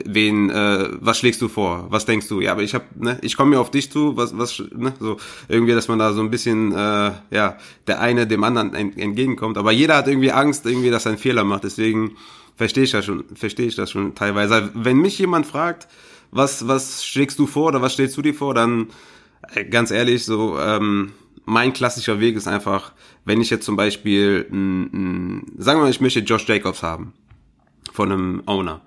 wen, 0.04 0.50
äh, 0.50 0.88
was 1.00 1.18
schlägst 1.18 1.42
du 1.42 1.48
vor? 1.48 1.87
Was 1.90 2.06
denkst 2.06 2.28
du? 2.28 2.40
Ja, 2.40 2.52
aber 2.52 2.62
ich 2.62 2.74
habe, 2.74 2.85
ne, 2.94 3.18
ich 3.22 3.37
komme 3.37 3.50
mir 3.50 3.61
auf 3.61 3.70
dich 3.70 3.90
zu, 3.90 4.16
was, 4.16 4.38
was, 4.38 4.62
ne, 4.72 4.92
so 5.00 5.16
irgendwie, 5.48 5.72
dass 5.72 5.88
man 5.88 5.98
da 5.98 6.12
so 6.12 6.20
ein 6.20 6.30
bisschen, 6.30 6.72
äh, 6.72 7.11
ja, 7.30 7.59
der 7.88 8.00
eine 8.00 8.26
dem 8.26 8.44
anderen 8.44 8.72
entgegenkommt. 8.74 9.59
Aber 9.59 9.72
jeder 9.72 9.96
hat 9.96 10.06
irgendwie 10.06 10.30
Angst, 10.30 10.64
irgendwie, 10.64 10.90
dass 10.90 11.06
er 11.06 11.11
einen 11.11 11.18
Fehler 11.18 11.42
macht. 11.42 11.64
Deswegen 11.64 12.16
verstehe 12.54 12.85
ich 12.85 12.92
das 12.92 13.04
schon, 13.04 13.24
verstehe 13.35 13.66
ich 13.66 13.74
das 13.74 13.90
schon 13.90 14.14
teilweise. 14.14 14.70
Wenn 14.74 14.98
mich 14.98 15.18
jemand 15.18 15.46
fragt, 15.46 15.88
was, 16.30 16.66
was 16.68 17.04
schlägst 17.04 17.38
du 17.38 17.46
vor 17.46 17.68
oder 17.68 17.82
was 17.82 17.92
stellst 17.94 18.16
du 18.16 18.22
dir 18.22 18.34
vor, 18.34 18.54
dann 18.54 18.88
äh, 19.54 19.64
ganz 19.64 19.90
ehrlich, 19.90 20.24
so 20.24 20.58
ähm, 20.58 21.12
mein 21.44 21.72
klassischer 21.72 22.20
Weg 22.20 22.36
ist 22.36 22.48
einfach, 22.48 22.92
wenn 23.24 23.40
ich 23.40 23.50
jetzt 23.50 23.64
zum 23.64 23.76
Beispiel, 23.76 24.46
m, 24.50 24.90
m, 24.92 25.46
sagen 25.56 25.78
wir 25.78 25.84
mal, 25.84 25.90
ich 25.90 26.00
möchte 26.00 26.20
Josh 26.20 26.46
Jacobs 26.46 26.82
haben 26.82 27.12
von 27.92 28.12
einem 28.12 28.42
Owner, 28.46 28.82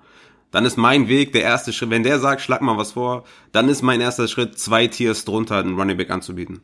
dann 0.50 0.64
ist 0.64 0.76
mein 0.76 1.08
Weg 1.08 1.32
der 1.32 1.42
erste 1.42 1.72
Schritt, 1.72 1.90
wenn 1.90 2.02
der 2.02 2.18
sagt, 2.18 2.42
schlag 2.42 2.60
mal 2.60 2.76
was 2.76 2.92
vor, 2.92 3.24
dann 3.52 3.68
ist 3.68 3.82
mein 3.82 4.00
erster 4.00 4.28
Schritt, 4.28 4.58
zwei 4.58 4.86
Tiers 4.86 5.24
drunter 5.24 5.58
einen 5.58 5.78
Running 5.78 5.96
Back 5.96 6.10
anzubieten. 6.10 6.60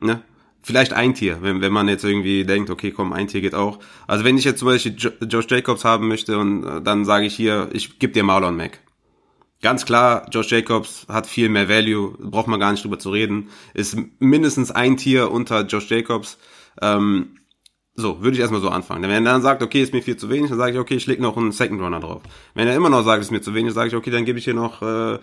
Ne? 0.00 0.22
Vielleicht 0.62 0.92
ein 0.92 1.14
Tier, 1.14 1.38
wenn, 1.40 1.60
wenn 1.62 1.72
man 1.72 1.88
jetzt 1.88 2.04
irgendwie 2.04 2.44
denkt, 2.44 2.68
okay, 2.70 2.90
komm, 2.90 3.12
ein 3.12 3.28
Tier 3.28 3.40
geht 3.40 3.54
auch. 3.54 3.78
Also 4.06 4.24
wenn 4.24 4.36
ich 4.36 4.44
jetzt 4.44 4.58
zum 4.58 4.68
Beispiel 4.68 4.94
Josh 5.26 5.46
Jacobs 5.48 5.84
haben 5.84 6.08
möchte 6.08 6.38
und 6.38 6.64
äh, 6.64 6.82
dann 6.82 7.04
sage 7.04 7.26
ich 7.26 7.34
hier, 7.34 7.68
ich 7.72 7.98
gebe 7.98 8.12
dir 8.12 8.24
Marlon 8.24 8.56
Mack. 8.56 8.80
Ganz 9.62 9.84
klar, 9.84 10.26
Josh 10.30 10.50
Jacobs 10.50 11.06
hat 11.08 11.26
viel 11.26 11.50
mehr 11.50 11.68
Value, 11.68 12.16
braucht 12.18 12.46
man 12.46 12.58
gar 12.58 12.72
nicht 12.72 12.82
drüber 12.82 12.98
zu 12.98 13.10
reden. 13.10 13.50
Ist 13.74 13.96
mindestens 14.18 14.70
ein 14.70 14.96
Tier 14.96 15.30
unter 15.30 15.66
Josh 15.66 15.90
Jacobs. 15.90 16.38
Ähm, 16.80 17.36
so, 17.94 18.22
würde 18.22 18.34
ich 18.34 18.40
erstmal 18.40 18.62
so 18.62 18.70
anfangen. 18.70 19.02
Wenn 19.02 19.26
er 19.26 19.32
dann 19.32 19.42
sagt, 19.42 19.62
okay, 19.62 19.82
ist 19.82 19.92
mir 19.92 20.02
viel 20.02 20.16
zu 20.16 20.30
wenig, 20.30 20.48
dann 20.48 20.58
sage 20.58 20.72
ich, 20.72 20.78
okay, 20.78 20.94
ich 20.94 21.06
leg 21.06 21.20
noch 21.20 21.36
einen 21.36 21.52
Second 21.52 21.82
Runner 21.82 22.00
drauf. 22.00 22.22
Wenn 22.54 22.68
er 22.68 22.74
immer 22.74 22.88
noch 22.88 23.04
sagt, 23.04 23.20
ist 23.20 23.30
mir 23.30 23.42
zu 23.42 23.54
wenig, 23.54 23.74
sage 23.74 23.88
ich, 23.88 23.94
okay, 23.94 24.10
dann 24.10 24.24
gebe 24.24 24.38
ich 24.38 24.44
hier 24.44 24.54
noch 24.54 24.80
äh, 24.80 25.18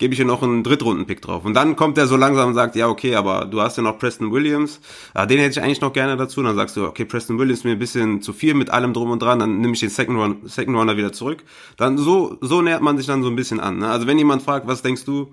gebe 0.00 0.14
ich 0.14 0.18
hier 0.18 0.26
noch 0.26 0.42
einen 0.42 0.64
Drittrunden-Pick 0.64 1.20
drauf. 1.20 1.44
Und 1.44 1.54
dann 1.54 1.76
kommt 1.76 1.98
er 1.98 2.06
so 2.06 2.16
langsam 2.16 2.48
und 2.48 2.54
sagt, 2.54 2.74
ja, 2.74 2.88
okay, 2.88 3.14
aber 3.14 3.44
du 3.44 3.60
hast 3.60 3.76
ja 3.76 3.82
noch 3.82 3.98
Preston 3.98 4.32
Williams, 4.32 4.80
ah, 5.12 5.26
den 5.26 5.38
hätte 5.38 5.52
ich 5.52 5.62
eigentlich 5.62 5.82
noch 5.82 5.92
gerne 5.92 6.16
dazu. 6.16 6.42
dann 6.42 6.56
sagst 6.56 6.76
du, 6.76 6.86
okay, 6.86 7.04
Preston 7.04 7.38
Williams 7.38 7.64
mir 7.64 7.72
ein 7.72 7.78
bisschen 7.78 8.22
zu 8.22 8.32
viel 8.32 8.54
mit 8.54 8.70
allem 8.70 8.94
drum 8.94 9.10
und 9.10 9.20
dran, 9.20 9.38
dann 9.38 9.60
nehme 9.60 9.74
ich 9.74 9.80
den 9.80 9.90
Second, 9.90 10.18
Run, 10.18 10.36
Second 10.46 10.76
Runner 10.76 10.96
wieder 10.96 11.12
zurück. 11.12 11.44
Dann 11.76 11.98
so, 11.98 12.38
so 12.40 12.62
nähert 12.62 12.80
man 12.82 12.96
sich 12.96 13.06
dann 13.06 13.22
so 13.22 13.28
ein 13.28 13.36
bisschen 13.36 13.60
an. 13.60 13.78
Ne? 13.78 13.90
Also 13.90 14.06
wenn 14.06 14.16
jemand 14.16 14.42
fragt, 14.42 14.66
was 14.66 14.80
denkst 14.80 15.04
du, 15.04 15.32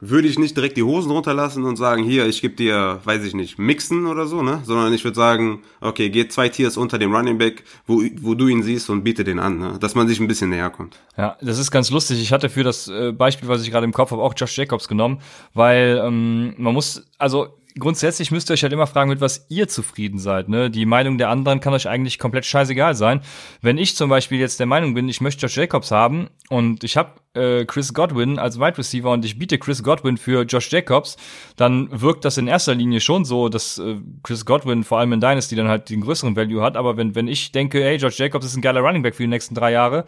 würde 0.00 0.28
ich 0.28 0.38
nicht 0.38 0.56
direkt 0.56 0.76
die 0.76 0.82
Hosen 0.82 1.10
runterlassen 1.10 1.64
und 1.64 1.76
sagen, 1.76 2.04
hier, 2.04 2.26
ich 2.26 2.42
gebe 2.42 2.54
dir, 2.54 3.00
weiß 3.04 3.24
ich 3.24 3.34
nicht, 3.34 3.58
Mixen 3.58 4.06
oder 4.06 4.26
so, 4.26 4.42
ne? 4.42 4.60
Sondern 4.64 4.92
ich 4.92 5.04
würde 5.04 5.14
sagen, 5.14 5.62
okay, 5.80 6.10
geh 6.10 6.28
zwei 6.28 6.48
Tiers 6.48 6.76
unter 6.76 6.98
dem 6.98 7.14
Running 7.14 7.38
Back, 7.38 7.64
wo, 7.86 8.02
wo 8.20 8.34
du 8.34 8.48
ihn 8.48 8.62
siehst 8.62 8.90
und 8.90 9.04
biete 9.04 9.24
den 9.24 9.38
an, 9.38 9.58
ne? 9.58 9.78
Dass 9.80 9.94
man 9.94 10.08
sich 10.08 10.20
ein 10.20 10.28
bisschen 10.28 10.50
näher 10.50 10.70
kommt. 10.70 10.98
Ja, 11.16 11.36
das 11.40 11.58
ist 11.58 11.70
ganz 11.70 11.90
lustig. 11.90 12.20
Ich 12.20 12.32
hatte 12.32 12.48
für 12.48 12.62
das 12.62 12.88
äh, 12.88 13.12
Beispiel, 13.12 13.48
was 13.48 13.62
ich 13.62 13.70
gerade 13.70 13.84
im 13.84 13.92
Kopf 13.92 14.10
habe, 14.10 14.22
auch 14.22 14.34
Josh 14.36 14.56
Jacobs 14.58 14.88
genommen, 14.88 15.20
weil 15.54 16.02
ähm, 16.04 16.54
man 16.58 16.74
muss, 16.74 17.06
also 17.18 17.54
grundsätzlich 17.78 18.30
müsst 18.30 18.50
ihr 18.50 18.54
euch 18.54 18.62
halt 18.62 18.72
immer 18.72 18.86
fragen, 18.86 19.10
mit 19.10 19.20
was 19.20 19.46
ihr 19.48 19.68
zufrieden 19.68 20.18
seid. 20.18 20.48
Ne? 20.48 20.70
Die 20.70 20.86
Meinung 20.86 21.18
der 21.18 21.28
anderen 21.28 21.60
kann 21.60 21.74
euch 21.74 21.88
eigentlich 21.88 22.18
komplett 22.18 22.46
scheißegal 22.46 22.94
sein. 22.94 23.20
Wenn 23.60 23.78
ich 23.78 23.96
zum 23.96 24.08
Beispiel 24.08 24.38
jetzt 24.38 24.60
der 24.60 24.66
Meinung 24.66 24.94
bin, 24.94 25.08
ich 25.08 25.20
möchte 25.20 25.42
Josh 25.42 25.56
Jacobs 25.56 25.90
haben 25.90 26.28
und 26.48 26.84
ich 26.84 26.96
habe 26.96 27.12
äh, 27.34 27.64
Chris 27.64 27.92
Godwin 27.92 28.38
als 28.38 28.58
Wide 28.58 28.78
Receiver 28.78 29.10
und 29.10 29.24
ich 29.24 29.38
biete 29.38 29.58
Chris 29.58 29.82
Godwin 29.82 30.16
für 30.16 30.42
Josh 30.42 30.70
Jacobs, 30.70 31.16
dann 31.56 31.88
wirkt 31.90 32.24
das 32.24 32.38
in 32.38 32.48
erster 32.48 32.74
Linie 32.74 33.00
schon 33.00 33.24
so, 33.24 33.48
dass 33.48 33.78
äh, 33.78 33.96
Chris 34.22 34.44
Godwin 34.44 34.84
vor 34.84 34.98
allem 34.98 35.12
in 35.12 35.20
Dynasty 35.20 35.54
dann 35.54 35.68
halt 35.68 35.90
den 35.90 36.00
größeren 36.00 36.34
Value 36.34 36.62
hat. 36.62 36.76
Aber 36.76 36.96
wenn, 36.96 37.14
wenn 37.14 37.28
ich 37.28 37.52
denke, 37.52 37.82
hey, 37.82 37.96
Josh 37.96 38.18
Jacobs 38.18 38.46
ist 38.46 38.56
ein 38.56 38.62
geiler 38.62 38.80
Running 38.80 39.02
Back 39.02 39.14
für 39.14 39.22
die 39.22 39.28
nächsten 39.28 39.54
drei 39.54 39.72
Jahre, 39.72 40.06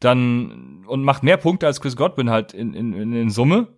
dann 0.00 0.84
und 0.86 1.02
macht 1.02 1.24
mehr 1.24 1.36
Punkte 1.36 1.66
als 1.66 1.80
Chris 1.80 1.96
Godwin 1.96 2.30
halt 2.30 2.54
in, 2.54 2.74
in, 2.74 3.12
in 3.12 3.30
Summe, 3.30 3.68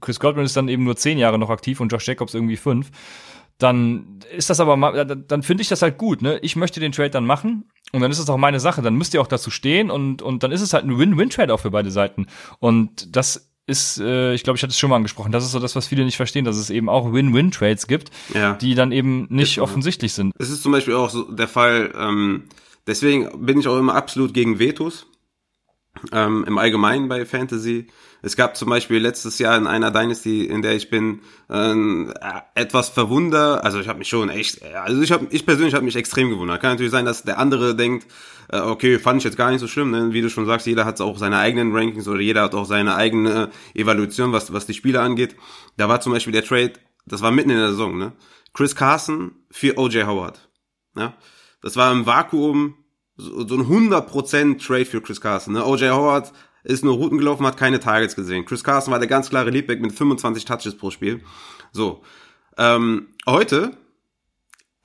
Chris 0.00 0.20
Godwin 0.20 0.44
ist 0.44 0.56
dann 0.56 0.68
eben 0.68 0.84
nur 0.84 0.96
zehn 0.96 1.18
Jahre 1.18 1.38
noch 1.38 1.50
aktiv 1.50 1.80
und 1.80 1.90
Josh 1.90 2.06
Jacobs 2.06 2.34
irgendwie 2.34 2.56
fünf, 2.56 2.90
dann 3.58 4.18
ist 4.36 4.50
das 4.50 4.60
aber, 4.60 4.76
dann 5.04 5.42
finde 5.42 5.62
ich 5.62 5.68
das 5.68 5.80
halt 5.80 5.96
gut, 5.96 6.20
ne? 6.20 6.38
Ich 6.42 6.56
möchte 6.56 6.78
den 6.78 6.92
Trade 6.92 7.10
dann 7.10 7.24
machen 7.24 7.64
und 7.92 8.02
dann 8.02 8.10
ist 8.10 8.18
es 8.18 8.28
auch 8.28 8.36
meine 8.36 8.60
Sache, 8.60 8.82
dann 8.82 8.96
müsst 8.96 9.14
ihr 9.14 9.20
auch 9.20 9.26
dazu 9.26 9.50
stehen 9.50 9.90
und, 9.90 10.20
und 10.20 10.42
dann 10.42 10.52
ist 10.52 10.60
es 10.60 10.74
halt 10.74 10.84
ein 10.84 10.98
Win-Win-Trade 10.98 11.52
auch 11.54 11.60
für 11.60 11.70
beide 11.70 11.90
Seiten. 11.90 12.26
Und 12.58 13.16
das 13.16 13.50
ist, 13.66 13.98
äh, 13.98 14.34
ich 14.34 14.44
glaube, 14.44 14.58
ich 14.58 14.62
hatte 14.62 14.72
es 14.72 14.78
schon 14.78 14.90
mal 14.90 14.96
angesprochen, 14.96 15.32
das 15.32 15.44
ist 15.44 15.52
so 15.52 15.58
das, 15.58 15.74
was 15.74 15.86
viele 15.86 16.04
nicht 16.04 16.16
verstehen, 16.16 16.44
dass 16.44 16.56
es 16.56 16.68
eben 16.68 16.88
auch 16.90 17.12
Win-Win-Trades 17.12 17.86
gibt, 17.86 18.10
ja. 18.34 18.54
die 18.54 18.74
dann 18.74 18.92
eben 18.92 19.26
nicht 19.30 19.60
offensichtlich 19.60 20.12
sind. 20.12 20.32
Es 20.38 20.50
ist 20.50 20.62
zum 20.62 20.72
Beispiel 20.72 20.94
auch 20.94 21.08
so 21.08 21.22
der 21.32 21.48
Fall, 21.48 21.92
ähm, 21.98 22.44
deswegen 22.86 23.44
bin 23.44 23.58
ich 23.58 23.68
auch 23.68 23.78
immer 23.78 23.94
absolut 23.94 24.34
gegen 24.34 24.58
Vetos 24.58 25.06
ähm, 26.12 26.44
im 26.46 26.58
Allgemeinen 26.58 27.08
bei 27.08 27.24
Fantasy. 27.24 27.86
Es 28.22 28.36
gab 28.36 28.56
zum 28.56 28.68
Beispiel 28.68 28.98
letztes 28.98 29.38
Jahr 29.38 29.56
in 29.56 29.66
einer 29.66 29.90
Dynasty, 29.90 30.44
in 30.44 30.62
der 30.62 30.74
ich 30.74 30.90
bin, 30.90 31.20
äh, 31.48 31.74
etwas 32.54 32.88
verwundert. 32.88 33.62
Also 33.64 33.80
ich 33.80 33.88
habe 33.88 33.98
mich 33.98 34.08
schon 34.08 34.28
echt, 34.28 34.62
also 34.62 35.00
ich 35.02 35.12
habe, 35.12 35.26
ich 35.30 35.46
persönlich 35.46 35.74
habe 35.74 35.84
mich 35.84 35.96
extrem 35.96 36.30
gewundert. 36.30 36.60
Kann 36.60 36.72
natürlich 36.72 36.92
sein, 36.92 37.04
dass 37.04 37.22
der 37.22 37.38
andere 37.38 37.74
denkt, 37.76 38.06
äh, 38.48 38.60
okay, 38.60 38.98
fand 38.98 39.18
ich 39.18 39.24
jetzt 39.24 39.36
gar 39.36 39.50
nicht 39.50 39.60
so 39.60 39.68
schlimm. 39.68 39.90
Ne? 39.90 40.12
Wie 40.12 40.22
du 40.22 40.30
schon 40.30 40.46
sagst, 40.46 40.66
jeder 40.66 40.84
hat 40.84 41.00
auch 41.00 41.18
seine 41.18 41.38
eigenen 41.38 41.74
Rankings 41.74 42.08
oder 42.08 42.20
jeder 42.20 42.42
hat 42.42 42.54
auch 42.54 42.66
seine 42.66 42.96
eigene 42.96 43.50
Evaluation, 43.74 44.32
was 44.32 44.52
was 44.52 44.66
die 44.66 44.74
Spieler 44.74 45.02
angeht. 45.02 45.36
Da 45.76 45.88
war 45.88 46.00
zum 46.00 46.12
Beispiel 46.12 46.32
der 46.32 46.44
Trade, 46.44 46.74
das 47.06 47.22
war 47.22 47.30
mitten 47.30 47.50
in 47.50 47.58
der 47.58 47.70
Saison, 47.70 47.98
ne? 47.98 48.12
Chris 48.52 48.74
Carson 48.74 49.32
für 49.50 49.76
OJ 49.78 50.04
Howard. 50.04 50.48
Ja, 50.96 51.14
das 51.60 51.76
war 51.76 51.92
im 51.92 52.06
Vakuum 52.06 52.74
so, 53.16 53.46
so 53.46 53.56
ein 53.56 53.66
100% 53.66 54.64
Trade 54.64 54.84
für 54.84 55.00
Chris 55.00 55.20
Carson. 55.20 55.54
Ne? 55.54 55.64
OJ 55.64 55.90
Howard 55.90 56.32
ist 56.66 56.84
nur 56.84 56.94
Routen 56.94 57.18
gelaufen, 57.18 57.46
hat 57.46 57.56
keine 57.56 57.80
Targets 57.80 58.16
gesehen. 58.16 58.44
Chris 58.44 58.64
Carson 58.64 58.92
war 58.92 58.98
der 58.98 59.08
ganz 59.08 59.30
klare 59.30 59.50
Leadback 59.50 59.80
mit 59.80 59.92
25 59.92 60.44
Touches 60.44 60.76
pro 60.76 60.90
Spiel. 60.90 61.22
So. 61.72 62.02
Ähm, 62.58 63.08
heute 63.26 63.76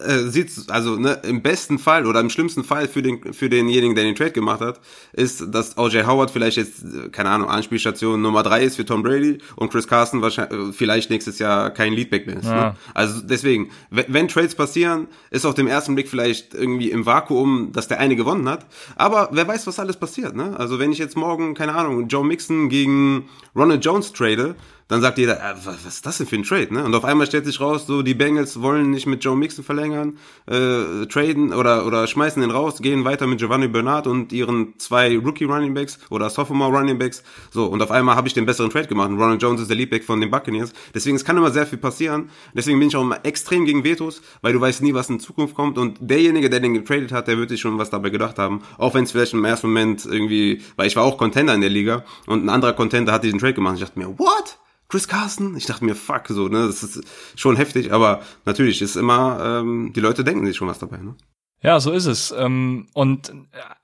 äh, 0.06 0.30
sieht 0.30 0.52
also 0.70 0.96
ne, 0.98 1.20
im 1.24 1.42
besten 1.42 1.80
Fall 1.80 2.06
oder 2.06 2.20
im 2.20 2.30
schlimmsten 2.30 2.64
Fall 2.64 2.88
für 2.88 3.02
den 3.02 3.34
für 3.34 3.50
denjenigen, 3.50 3.96
der 3.96 4.04
den 4.04 4.16
Trade 4.16 4.32
gemacht 4.32 4.62
hat, 4.62 4.80
ist, 5.14 5.54
dass 5.54 5.78
OJ 5.78 6.04
Howard 6.04 6.32
vielleicht 6.32 6.58
jetzt 6.58 6.84
keine 7.12 7.30
Ahnung 7.30 7.50
Anspielstation 7.50 8.22
Nummer 8.22 8.44
drei 8.44 8.64
ist 8.64 8.76
für 8.76 8.86
Tom 8.86 9.04
Brady 9.04 9.40
und 9.56 9.72
Chris 9.72 9.88
Carson 9.88 10.22
wahrscheinlich 10.22 10.70
äh, 10.70 10.74
vielleicht 10.74 11.10
nächstes 11.10 11.40
Jahr 11.40 11.72
kein 11.72 11.94
Leadback 11.94 12.28
mehr 12.28 12.38
ist. 12.38 12.46
Ne? 12.46 12.52
Ja. 12.52 12.70
Ne? 12.70 12.76
Also 12.94 13.22
deswegen, 13.22 13.72
wenn, 13.90 14.06
wenn 14.08 14.28
Trades 14.28 14.56
passieren, 14.56 15.08
ist 15.30 15.46
auf 15.46 15.54
dem 15.54 15.68
ersten 15.68 15.96
Blick 15.96 16.10
vielleicht 16.10 16.54
irgendwie 16.54 16.92
im 16.92 17.06
Vakuum, 17.06 17.72
dass 17.74 17.88
der 17.88 18.00
eine 18.00 18.16
gewonnen 18.16 18.48
hat, 18.50 18.66
aber 18.96 19.30
wer 19.32 19.48
weiß, 19.48 19.68
was 19.68 19.80
alles 19.80 19.98
passiert. 19.98 20.36
Ne? 20.36 20.58
Also 20.58 20.80
wenn 20.80 20.92
ich 20.92 20.98
jetzt 20.98 21.18
morgen 21.18 21.54
keine 21.54 21.76
Ahnung 21.76 22.08
Joe 22.08 22.26
Mixon 22.26 22.70
gegen 22.70 23.30
Ronald 23.56 23.84
Jones 23.84 24.14
trade, 24.14 24.56
dann 24.92 25.02
sagt 25.02 25.18
jeder, 25.18 25.38
äh, 25.38 25.56
was, 25.64 25.86
was 25.86 25.96
ist 25.96 26.06
das 26.06 26.18
denn 26.18 26.28
für 26.28 26.36
ein 26.36 26.44
Trade, 26.44 26.74
ne? 26.74 26.84
Und 26.84 26.94
auf 26.96 27.06
einmal 27.06 27.26
stellt 27.26 27.46
sich 27.46 27.62
raus, 27.62 27.88
so 27.88 28.02
die 28.02 28.14
Bengals 28.14 28.62
wollen 28.62 28.92
nicht 28.92 29.08
mit 29.08 29.24
Joe 29.24 29.38
Mixon 29.38 29.64
verlängern, 29.64 30.18
äh, 30.48 31.06
traden 31.06 31.54
oder 31.54 31.86
oder 31.86 32.08
schmeißen 32.08 32.42
den 32.42 32.52
raus, 32.52 32.82
gehen 32.82 33.06
weiter 33.06 33.26
mit 33.26 33.40
Giovanni 33.40 33.70
Bernard 33.70 34.06
und 34.06 34.34
ihren 34.34 34.78
zwei 34.80 35.18
Rookie 35.18 35.46
Running 35.46 35.74
Backs 35.74 35.98
oder 36.10 36.30
Sophomore 36.30 36.78
Running 36.78 37.00
Backs. 37.00 37.24
So, 37.52 37.68
und 37.68 37.82
auf 37.82 37.90
einmal 37.90 38.18
habe 38.18 38.28
ich 38.28 38.34
den 38.34 38.46
besseren 38.46 38.70
Trade 38.70 38.88
gemacht. 38.88 39.10
Und 39.10 39.18
Ronald 39.18 39.42
Jones 39.42 39.62
ist 39.62 39.70
der 39.70 39.78
Leadback 39.78 40.04
von 40.04 40.20
den 40.20 40.30
Buccaneers. 40.30 40.74
Deswegen, 40.94 41.16
es 41.16 41.24
kann 41.24 41.38
immer 41.38 41.52
sehr 41.52 41.66
viel 41.66 41.80
passieren. 41.80 42.30
Deswegen 42.54 42.78
bin 42.78 42.90
ich 42.90 42.96
auch 42.98 43.02
immer 43.02 43.26
extrem 43.26 43.64
gegen 43.64 43.86
Vetos, 43.86 44.22
weil 44.42 44.52
du 44.52 44.60
weißt 44.60 44.82
nie, 44.82 44.94
was 44.94 45.10
in 45.10 45.22
Zukunft 45.22 45.56
kommt. 45.56 45.78
Und 45.78 46.00
derjenige, 46.02 46.50
der 46.50 46.60
den 46.60 46.74
getradet 46.74 47.14
hat, 47.14 47.30
der 47.30 47.38
wird 47.38 47.50
sich 47.50 47.62
schon 47.62 47.78
was 47.78 47.90
dabei 47.90 48.10
gedacht 48.10 48.38
haben. 48.38 48.62
Auch 48.78 48.94
wenn 48.94 49.06
es 49.06 49.14
vielleicht 49.14 49.34
im 49.34 49.46
ersten 49.46 49.68
Moment 49.68 50.06
irgendwie, 50.06 50.62
weil 50.76 50.88
ich 50.88 50.98
war 50.98 51.04
auch 51.04 51.18
Contender 51.18 51.54
in 51.54 51.62
der 51.62 51.70
Liga 51.70 52.04
und 52.28 52.44
ein 52.44 52.50
anderer 52.50 52.74
Contender 52.74 53.14
hat 53.14 53.24
diesen 53.24 53.40
Trade 53.40 53.54
gemacht. 53.54 53.76
Ich 53.76 53.82
dachte 53.82 53.98
mir, 53.98 54.20
what? 54.20 54.58
Chris 54.92 55.08
Carson? 55.08 55.56
Ich 55.56 55.66
dachte 55.66 55.86
mir, 55.86 55.96
fuck, 55.96 56.28
so, 56.28 56.50
ne, 56.50 56.68
das 56.68 56.84
ist 56.84 57.02
schon 57.36 57.56
heftig, 57.56 57.94
aber 57.94 58.22
natürlich 58.46 58.82
ist 58.82 58.98
immer, 58.98 59.62
ähm, 59.62 59.94
die 59.96 60.02
Leute 60.02 60.26
denken 60.26 60.46
sich 60.46 60.58
schon 60.58 60.68
was 60.68 60.80
dabei, 60.80 60.98
ne? 60.98 61.16
Ja, 61.64 61.80
so 61.80 61.92
ist 61.92 62.08
es. 62.08 62.34
Ähm, 62.38 62.88
und 62.94 63.32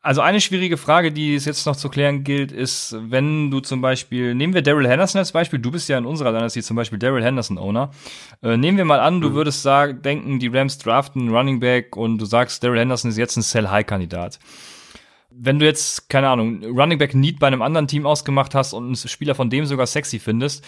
also 0.02 0.22
eine 0.22 0.42
schwierige 0.42 0.78
Frage, 0.78 1.12
die 1.12 1.36
es 1.36 1.46
jetzt 1.46 1.66
noch 1.68 1.76
zu 1.76 1.90
klären 1.90 2.24
gilt, 2.24 2.52
ist, 2.52 2.98
wenn 3.00 3.52
du 3.52 3.60
zum 3.60 3.82
Beispiel, 3.82 4.34
nehmen 4.34 4.56
wir 4.56 4.64
Daryl 4.64 4.88
Henderson 4.90 5.20
als 5.20 5.32
Beispiel, 5.32 5.60
du 5.60 5.72
bist 5.72 5.88
ja 5.88 5.98
in 5.98 6.08
unserer 6.08 6.32
Dynasty 6.34 6.64
zum 6.64 6.76
Beispiel 6.76 6.98
Daryl 6.98 7.24
Henderson 7.24 7.60
Owner. 7.60 7.92
Äh, 8.42 8.58
nehmen 8.58 8.78
wir 8.78 8.86
mal 8.86 9.00
an, 9.00 9.22
du 9.22 9.30
mhm. 9.30 9.34
würdest 9.36 9.62
sagen, 9.62 10.02
denken, 10.02 10.40
die 10.40 10.48
Rams 10.48 10.80
draften 10.80 11.30
Running 11.30 11.60
Back 11.60 11.96
und 11.96 12.18
du 12.18 12.26
sagst, 12.26 12.64
Daryl 12.64 12.80
Henderson 12.80 13.12
ist 13.12 13.18
jetzt 13.18 13.38
ein 13.38 13.44
Sell-High-Kandidat 13.44 14.40
wenn 15.40 15.60
du 15.60 15.66
jetzt, 15.66 16.10
keine 16.10 16.30
Ahnung, 16.30 16.64
Running 16.64 16.98
Back 16.98 17.14
Need 17.14 17.40
bei 17.40 17.48
einem 17.48 17.62
anderen 17.62 17.88
Team 17.88 18.06
ausgemacht 18.06 18.56
hast 18.56 18.74
und 18.74 18.86
einen 18.86 18.96
Spieler 18.96 19.36
von 19.36 19.50
dem 19.50 19.66
sogar 19.66 19.88
sexy 19.88 20.20
findest, 20.20 20.66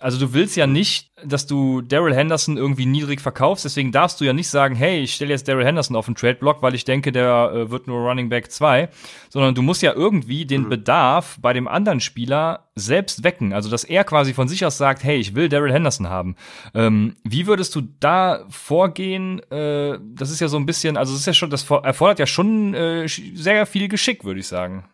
also 0.00 0.18
du 0.18 0.32
willst 0.32 0.56
ja 0.56 0.66
nicht, 0.66 1.12
dass 1.24 1.46
du 1.46 1.82
Daryl 1.82 2.14
Henderson 2.14 2.56
irgendwie 2.56 2.86
niedrig 2.86 3.20
verkaufst, 3.20 3.66
deswegen 3.66 3.92
darfst 3.92 4.20
du 4.20 4.24
ja 4.24 4.32
nicht 4.32 4.48
sagen, 4.48 4.74
hey, 4.74 5.00
ich 5.00 5.14
stelle 5.14 5.30
jetzt 5.30 5.46
Daryl 5.46 5.66
Henderson 5.66 5.94
auf 5.94 6.06
den 6.06 6.14
Trade-Block, 6.14 6.62
weil 6.62 6.74
ich 6.74 6.84
denke, 6.84 7.12
der 7.12 7.52
äh, 7.54 7.70
wird 7.70 7.86
nur 7.86 8.08
Running 8.08 8.30
Back 8.30 8.50
2, 8.50 8.88
sondern 9.28 9.54
du 9.54 9.60
musst 9.60 9.82
ja 9.82 9.92
irgendwie 9.92 10.46
den 10.46 10.62
mhm. 10.62 10.68
Bedarf 10.70 11.36
bei 11.40 11.52
dem 11.52 11.68
anderen 11.68 12.00
Spieler 12.00 12.70
selbst 12.74 13.22
wecken, 13.24 13.52
also 13.52 13.68
dass 13.68 13.84
er 13.84 14.04
quasi 14.04 14.32
von 14.32 14.48
sich 14.48 14.64
aus 14.64 14.78
sagt, 14.78 15.04
hey, 15.04 15.18
ich 15.18 15.34
will 15.34 15.50
Daryl 15.50 15.72
Henderson 15.72 16.08
haben. 16.08 16.34
Ähm, 16.74 17.16
wie 17.22 17.46
würdest 17.46 17.74
du 17.74 17.82
da 18.00 18.46
vorgehen? 18.48 19.40
Äh, 19.50 19.98
das 20.02 20.30
ist 20.30 20.40
ja 20.40 20.48
so 20.48 20.56
ein 20.56 20.64
bisschen, 20.66 20.96
also 20.96 21.12
das 21.12 21.20
ist 21.20 21.26
ja 21.26 21.34
schon, 21.34 21.50
das 21.50 21.68
erfordert 21.68 22.18
ja 22.18 22.26
schon 22.26 22.72
äh, 22.72 23.06
sehr 23.06 23.66
viel 23.66 23.88
Geschick, 23.88 24.24
würde 24.24 24.40
ich 24.40 24.48
sagen. 24.48 24.84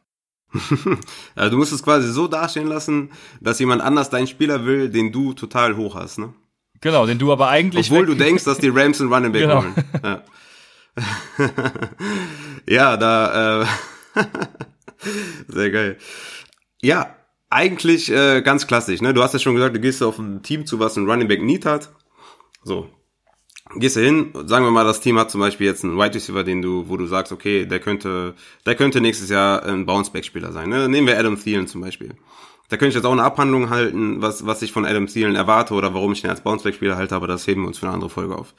also 1.34 1.50
du 1.50 1.56
musst 1.56 1.72
es 1.72 1.82
quasi 1.82 2.10
so 2.10 2.28
dastehen 2.28 2.66
lassen, 2.66 3.10
dass 3.40 3.58
jemand 3.58 3.82
anders 3.82 4.10
deinen 4.10 4.26
Spieler 4.26 4.64
will, 4.64 4.88
den 4.88 5.12
du 5.12 5.32
total 5.32 5.76
hoch 5.76 5.94
hast, 5.94 6.18
ne? 6.18 6.32
Genau, 6.80 7.06
den 7.06 7.18
du 7.18 7.32
aber 7.32 7.48
eigentlich. 7.48 7.90
Obwohl 7.90 8.06
du 8.06 8.14
denkst, 8.14 8.44
dass 8.44 8.58
die 8.58 8.68
Rams 8.68 9.00
einen 9.00 9.12
Running 9.12 9.32
Back 9.32 9.42
genau. 9.42 9.62
wollen. 9.62 9.74
Ja, 10.02 10.22
ja 12.68 12.96
da, 12.96 13.62
äh, 13.62 13.66
sehr 15.48 15.70
geil. 15.70 15.98
Ja, 16.82 17.16
eigentlich 17.48 18.10
äh, 18.10 18.42
ganz 18.42 18.66
klassisch, 18.66 19.00
ne? 19.00 19.14
Du 19.14 19.22
hast 19.22 19.32
ja 19.32 19.38
schon 19.38 19.54
gesagt, 19.54 19.74
du 19.74 19.80
gehst 19.80 20.02
auf 20.02 20.18
ein 20.18 20.42
Team 20.42 20.66
zu, 20.66 20.78
was 20.78 20.96
einen 20.96 21.08
Running 21.08 21.28
Back 21.28 21.42
Need 21.42 21.64
hat. 21.64 21.90
So, 22.62 22.90
gehst 23.74 23.96
du 23.96 24.00
hin, 24.00 24.32
sagen 24.46 24.64
wir 24.64 24.70
mal, 24.70 24.84
das 24.84 25.00
Team 25.00 25.18
hat 25.18 25.30
zum 25.30 25.40
Beispiel 25.40 25.66
jetzt 25.66 25.84
einen 25.84 25.98
Wide 25.98 26.14
Receiver, 26.14 26.44
den 26.44 26.62
du, 26.62 26.88
wo 26.88 26.96
du 26.96 27.06
sagst, 27.06 27.32
okay, 27.32 27.66
der 27.66 27.80
könnte, 27.80 28.34
der 28.64 28.74
könnte 28.74 29.00
nächstes 29.00 29.28
Jahr 29.28 29.64
ein 29.64 29.86
Bounceback-Spieler 29.86 30.52
sein. 30.52 30.68
Ne? 30.68 30.88
Nehmen 30.88 31.06
wir 31.06 31.18
Adam 31.18 31.40
Thielen 31.40 31.66
zum 31.66 31.80
Beispiel. 31.80 32.14
Da 32.68 32.76
könnte 32.76 32.90
ich 32.90 32.94
jetzt 32.94 33.04
auch 33.04 33.12
eine 33.12 33.22
Abhandlung 33.22 33.70
halten, 33.70 34.22
was, 34.22 34.46
was 34.46 34.62
ich 34.62 34.72
von 34.72 34.84
Adam 34.84 35.06
Thielen 35.06 35.36
erwarte 35.36 35.74
oder 35.74 35.94
warum 35.94 36.12
ich 36.12 36.24
ihn 36.24 36.30
als 36.30 36.40
Bounceback-Spieler 36.40 36.96
halte, 36.96 37.14
aber 37.14 37.26
das 37.26 37.46
heben 37.46 37.62
wir 37.62 37.68
uns 37.68 37.78
für 37.78 37.86
eine 37.86 37.94
andere 37.94 38.10
Folge 38.10 38.36
auf. 38.36 38.54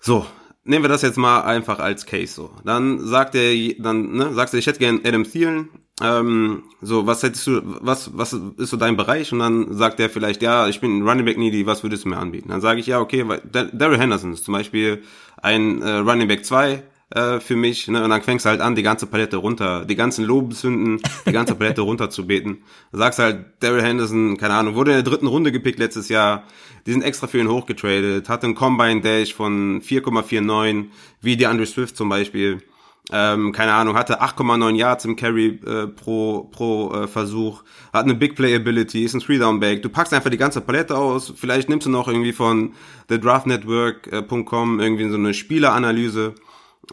So, 0.00 0.26
nehmen 0.64 0.84
wir 0.84 0.88
das 0.88 1.02
jetzt 1.02 1.16
mal 1.16 1.42
einfach 1.42 1.78
als 1.78 2.06
Case 2.06 2.34
so. 2.34 2.50
Dann 2.64 2.98
sagt 3.06 3.34
er, 3.34 3.74
dann 3.78 4.12
ne, 4.12 4.34
sagst 4.34 4.52
du, 4.52 4.58
ich 4.58 4.66
hätte 4.66 4.78
gern 4.78 5.00
Adam 5.04 5.24
Thielen. 5.24 5.68
Ähm, 6.02 6.64
so, 6.80 7.06
was 7.06 7.22
hättest 7.22 7.46
du, 7.46 7.60
was, 7.62 8.16
was 8.16 8.32
ist 8.32 8.70
so 8.70 8.76
dein 8.76 8.96
Bereich? 8.96 9.32
Und 9.32 9.38
dann 9.38 9.74
sagt 9.74 10.00
er 10.00 10.10
vielleicht, 10.10 10.42
ja, 10.42 10.68
ich 10.68 10.80
bin 10.80 11.06
Running 11.06 11.24
Back 11.24 11.38
Needy, 11.38 11.66
was 11.66 11.82
würdest 11.82 12.04
du 12.04 12.08
mir 12.08 12.16
anbieten? 12.16 12.48
Dann 12.48 12.60
sage 12.60 12.80
ich, 12.80 12.86
ja, 12.86 13.00
okay, 13.00 13.26
weil 13.28 13.40
Daryl 13.72 13.98
Henderson 13.98 14.32
ist 14.32 14.44
zum 14.44 14.54
Beispiel 14.54 15.02
ein 15.40 15.80
äh, 15.82 15.98
Running 15.98 16.28
Back 16.28 16.44
2 16.44 16.82
äh, 17.14 17.40
für 17.40 17.56
mich, 17.56 17.88
ne? 17.88 18.02
Und 18.02 18.10
dann 18.10 18.22
fängst 18.22 18.44
du 18.46 18.50
halt 18.50 18.60
an, 18.60 18.74
die 18.74 18.82
ganze 18.82 19.06
Palette 19.06 19.36
runter, 19.36 19.84
die 19.84 19.96
ganzen 19.96 20.24
Lobeshünden, 20.24 21.00
die 21.26 21.32
ganze 21.32 21.54
Palette 21.54 21.80
runter 21.82 22.10
zu 22.10 22.26
beten. 22.26 22.62
Du 22.90 22.98
sagst 22.98 23.18
halt, 23.18 23.44
Daryl 23.60 23.82
Henderson, 23.82 24.36
keine 24.38 24.54
Ahnung, 24.54 24.74
wurde 24.74 24.92
in 24.92 24.96
der 24.96 25.04
dritten 25.04 25.26
Runde 25.26 25.52
gepickt 25.52 25.78
letztes 25.78 26.08
Jahr, 26.08 26.44
die 26.86 26.92
sind 26.92 27.02
extra 27.02 27.26
für 27.26 27.38
ihn 27.38 27.48
hochgetradet, 27.48 28.28
hat 28.28 28.44
einen 28.44 28.54
Combine 28.54 29.02
Dash 29.02 29.34
von 29.34 29.82
4,49, 29.82 30.86
wie 31.20 31.36
die 31.36 31.46
Andrew 31.46 31.66
Swift 31.66 31.96
zum 31.96 32.08
Beispiel. 32.08 32.62
Ähm, 33.10 33.52
keine 33.52 33.72
Ahnung, 33.72 33.96
hatte 33.96 34.22
8,9 34.22 34.76
Yards 34.76 35.04
im 35.04 35.16
Carry 35.16 35.60
äh, 35.66 35.88
pro, 35.88 36.44
pro 36.44 36.92
äh, 36.92 37.08
Versuch, 37.08 37.64
hat 37.92 38.04
eine 38.04 38.14
Big 38.14 38.36
Play 38.36 38.54
Ability, 38.54 39.04
ist 39.04 39.14
ein 39.14 39.20
Three-Down-Back. 39.20 39.82
Du 39.82 39.88
packst 39.88 40.14
einfach 40.14 40.30
die 40.30 40.36
ganze 40.36 40.60
Palette 40.60 40.96
aus, 40.96 41.32
vielleicht 41.34 41.68
nimmst 41.68 41.86
du 41.86 41.90
noch 41.90 42.06
irgendwie 42.06 42.32
von 42.32 42.74
thedraftnetwork.com 43.08 44.80
irgendwie 44.80 45.08
so 45.08 45.16
eine 45.16 45.34
Spieleranalyse, 45.34 46.34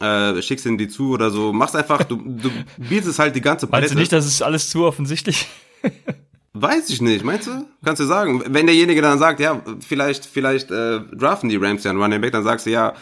äh, 0.01 0.41
schickst 0.41 0.65
ihn 0.65 0.79
die 0.79 0.87
zu 0.87 1.11
oder 1.11 1.29
so, 1.29 1.53
machst 1.53 1.75
einfach, 1.75 2.03
du, 2.03 2.15
du 2.15 2.49
bietest 2.77 3.19
halt 3.19 3.35
die 3.35 3.41
ganze 3.41 3.67
Palette. 3.67 3.93
Meinst 3.93 3.95
du 3.95 3.99
nicht, 3.99 4.11
das 4.11 4.25
ist 4.25 4.41
alles 4.41 4.69
zu 4.69 4.85
offensichtlich? 4.85 5.47
Weiß 6.53 6.89
ich 6.89 7.01
nicht, 7.01 7.23
meinst 7.23 7.47
du? 7.47 7.67
Kannst 7.85 8.01
du 8.01 8.05
sagen. 8.05 8.43
Wenn 8.47 8.65
derjenige 8.65 9.01
dann 9.01 9.19
sagt, 9.19 9.39
ja, 9.39 9.61
vielleicht, 9.87 10.25
vielleicht 10.25 10.71
äh, 10.71 10.99
draften 11.13 11.47
die 11.47 11.57
Rams 11.57 11.83
ja 11.83 11.91
einen 11.91 12.01
Running 12.01 12.19
Back, 12.19 12.31
dann 12.31 12.43
sagst 12.43 12.65
du 12.65 12.71
ja, 12.71 12.95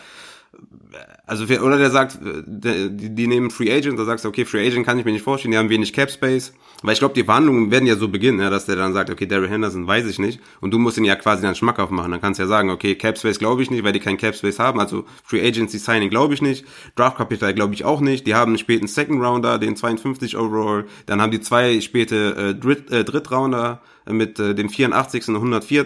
also 1.26 1.43
oder 1.43 1.78
der 1.78 1.91
sagt, 1.91 2.20
die, 2.22 3.10
die 3.14 3.28
nehmen 3.28 3.51
Free 3.51 3.72
Agent, 3.72 3.99
da 3.99 4.05
sagst 4.05 4.26
du, 4.26 4.30
okay, 4.30 4.45
Free 4.45 4.66
Agent 4.66 4.86
kann 4.86 4.97
ich 4.97 5.05
mir 5.05 5.12
nicht 5.12 5.24
vorstellen, 5.24 5.51
die 5.51 5.58
haben 5.58 5.70
wenig 5.70 5.93
Cap 5.93 6.10
Space, 6.10 6.53
weil 6.84 6.93
ich 6.93 6.99
glaube, 6.99 7.13
die 7.13 7.23
Verhandlungen 7.23 7.71
werden 7.71 7.88
ja 7.88 7.95
so 7.95 8.07
beginnen, 8.07 8.39
ja, 8.39 8.49
dass 8.49 8.65
der 8.65 8.75
dann 8.75 8.93
sagt, 8.93 9.09
okay, 9.09 9.25
Daryl 9.25 9.49
Henderson 9.49 9.88
weiß 9.88 10.05
ich 10.05 10.19
nicht 10.19 10.39
und 10.61 10.71
du 10.71 10.80
musst 10.80 10.97
ihn 10.97 11.05
ja 11.05 11.15
quasi 11.15 11.41
dann 11.41 11.55
schmackhaft 11.55 11.91
machen, 11.91 12.11
dann 12.11 12.21
kannst 12.21 12.39
du 12.39 12.43
ja 12.43 12.47
sagen, 12.47 12.69
okay, 12.69 12.95
Cap 12.95 13.17
Space 13.17 13.39
glaube 13.39 13.63
ich 13.63 13.71
nicht, 13.71 13.84
weil 13.84 13.93
die 13.93 13.99
kein 13.99 14.17
Cap 14.17 14.36
Space 14.36 14.59
haben, 14.59 14.80
also 14.80 15.05
Free 15.23 15.45
Agency 15.45 15.80
Signing 15.80 16.09
glaube 16.09 16.34
ich 16.34 16.41
nicht, 16.41 16.65
Draft 16.95 17.17
Capital 17.17 17.53
glaube 17.53 17.73
ich 17.73 17.86
auch 17.86 18.01
nicht, 18.01 18.28
die 18.28 18.36
haben 18.36 18.49
einen 18.51 18.59
späten 18.59 18.88
Second 18.88 19.23
Rounder, 19.23 19.59
den 19.59 19.75
52 19.75 20.38
Overall, 20.38 20.86
dann 21.05 21.21
haben 21.21 21.32
die 21.32 21.41
zwei 21.41 21.82
späte 21.82 22.36
äh, 22.36 22.55
Dritt, 22.55 22.91
äh, 22.91 23.03
Drittrounder, 23.03 23.82
mit 24.09 24.39
äh, 24.39 24.55
dem 24.55 24.69
84. 24.69 25.28
und 25.28 25.36
104. 25.36 25.84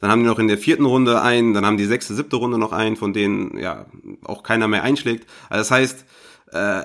Dann 0.00 0.10
haben 0.10 0.22
die 0.22 0.28
noch 0.28 0.38
in 0.38 0.48
der 0.48 0.58
vierten 0.58 0.84
Runde 0.84 1.20
einen, 1.20 1.54
dann 1.54 1.66
haben 1.66 1.76
die 1.76 1.84
sechste, 1.84 2.14
siebte 2.14 2.36
Runde 2.36 2.58
noch 2.58 2.72
einen, 2.72 2.96
von 2.96 3.12
denen 3.12 3.58
ja 3.58 3.86
auch 4.24 4.42
keiner 4.42 4.68
mehr 4.68 4.82
einschlägt. 4.82 5.28
Also 5.48 5.60
das 5.60 5.70
heißt, 5.70 6.04
äh, 6.52 6.82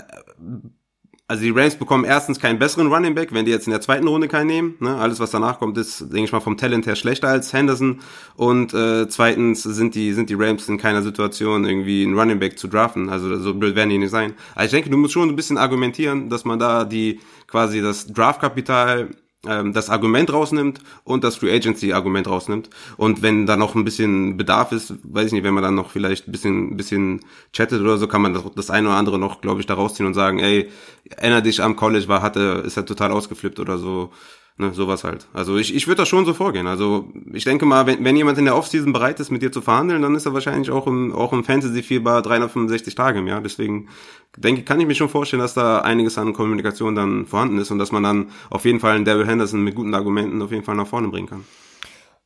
also 1.27 1.41
die 1.41 1.51
Rams 1.51 1.75
bekommen 1.75 2.03
erstens 2.03 2.39
keinen 2.39 2.59
besseren 2.59 2.91
Running 2.91 3.15
Back, 3.15 3.33
wenn 3.33 3.45
die 3.45 3.51
jetzt 3.51 3.65
in 3.65 3.71
der 3.71 3.79
zweiten 3.79 4.07
Runde 4.07 4.27
keinen 4.27 4.47
nehmen. 4.47 4.75
Ne? 4.79 4.97
Alles, 4.97 5.21
was 5.21 5.31
danach 5.31 5.57
kommt, 5.57 5.77
ist, 5.77 6.01
denke 6.01 6.25
ich 6.25 6.31
mal, 6.33 6.41
vom 6.41 6.57
Talent 6.57 6.85
her 6.85 6.95
schlechter 6.95 7.29
als 7.29 7.53
Henderson. 7.53 8.01
Und 8.35 8.73
äh, 8.73 9.07
zweitens 9.07 9.63
sind 9.63 9.95
die, 9.95 10.11
sind 10.11 10.29
die 10.29 10.33
Rams 10.33 10.67
in 10.67 10.77
keiner 10.77 11.01
Situation, 11.01 11.63
irgendwie 11.63 12.03
einen 12.03 12.19
Running 12.19 12.39
Back 12.39 12.59
zu 12.59 12.67
draften. 12.67 13.09
Also 13.09 13.37
so 13.39 13.53
blöd 13.53 13.75
werden 13.75 13.89
die 13.89 13.97
nicht 13.99 14.11
sein. 14.11 14.33
Also 14.53 14.65
ich 14.65 14.71
denke, 14.71 14.89
du 14.89 14.97
musst 14.97 15.13
schon 15.13 15.29
ein 15.29 15.35
bisschen 15.37 15.57
argumentieren, 15.57 16.29
dass 16.29 16.43
man 16.43 16.59
da 16.59 16.83
die 16.83 17.21
quasi 17.47 17.81
das 17.81 18.07
Draftkapital 18.07 19.09
ähm, 19.47 19.73
das 19.73 19.89
Argument 19.89 20.31
rausnimmt 20.31 20.79
und 21.03 21.23
das 21.23 21.35
Free 21.35 21.53
Agency 21.53 21.93
Argument 21.93 22.27
rausnimmt. 22.27 22.69
Und 22.97 23.21
wenn 23.21 23.45
da 23.45 23.57
noch 23.57 23.75
ein 23.75 23.83
bisschen 23.83 24.37
Bedarf 24.37 24.71
ist, 24.71 24.93
weiß 25.03 25.27
ich 25.27 25.33
nicht, 25.33 25.43
wenn 25.43 25.53
man 25.53 25.63
dann 25.63 25.75
noch 25.75 25.89
vielleicht 25.89 26.27
ein 26.27 26.31
bisschen, 26.31 26.77
bisschen 26.77 27.21
chattet 27.51 27.81
oder 27.81 27.97
so, 27.97 28.07
kann 28.07 28.21
man 28.21 28.33
das, 28.33 28.43
das 28.55 28.69
eine 28.69 28.87
oder 28.87 28.97
andere 28.97 29.19
noch, 29.19 29.41
glaube 29.41 29.59
ich, 29.59 29.65
da 29.65 29.73
rausziehen 29.73 30.07
und 30.07 30.13
sagen, 30.13 30.39
ey, 30.39 30.69
erinner 31.09 31.41
dich 31.41 31.61
am 31.61 31.75
College 31.75 32.07
war, 32.07 32.21
hatte, 32.21 32.63
ist 32.65 32.77
er 32.77 32.85
total 32.85 33.11
ausgeflippt 33.11 33.59
oder 33.59 33.77
so. 33.77 34.11
Ne, 34.55 34.71
sowas 34.71 35.03
halt. 35.03 35.25
Also 35.33 35.57
ich, 35.57 35.73
ich 35.73 35.87
würde 35.87 36.03
da 36.03 36.05
schon 36.05 36.25
so 36.25 36.33
vorgehen. 36.35 36.67
Also 36.67 37.11
ich 37.33 37.43
denke 37.43 37.65
mal, 37.65 37.87
wenn, 37.87 38.05
wenn 38.05 38.15
jemand 38.15 38.37
in 38.37 38.45
der 38.45 38.55
Offseason 38.55 38.93
bereit 38.93 39.19
ist, 39.19 39.31
mit 39.31 39.41
dir 39.41 39.51
zu 39.51 39.61
verhandeln, 39.61 40.03
dann 40.03 40.13
ist 40.13 40.27
er 40.27 40.33
wahrscheinlich 40.35 40.69
auch 40.69 40.85
im, 40.85 41.11
auch 41.11 41.33
im 41.33 41.43
Fantasy-Fieber 41.43 42.21
365 42.21 42.93
Tage 42.93 43.17
im 43.19 43.27
Jahr. 43.27 43.41
Deswegen 43.41 43.89
denke, 44.37 44.61
kann 44.61 44.79
ich 44.79 44.85
mir 44.85 44.93
schon 44.93 45.09
vorstellen, 45.09 45.41
dass 45.41 45.55
da 45.55 45.79
einiges 45.79 46.19
an 46.19 46.33
Kommunikation 46.33 46.93
dann 46.93 47.25
vorhanden 47.25 47.57
ist 47.57 47.71
und 47.71 47.79
dass 47.79 47.91
man 47.91 48.03
dann 48.03 48.29
auf 48.51 48.65
jeden 48.65 48.79
Fall 48.79 48.95
einen 48.95 49.05
Daryl 49.05 49.25
Henderson 49.25 49.63
mit 49.63 49.73
guten 49.73 49.95
Argumenten 49.95 50.39
auf 50.43 50.51
jeden 50.51 50.63
Fall 50.63 50.75
nach 50.75 50.87
vorne 50.87 51.07
bringen 51.07 51.27
kann. 51.27 51.45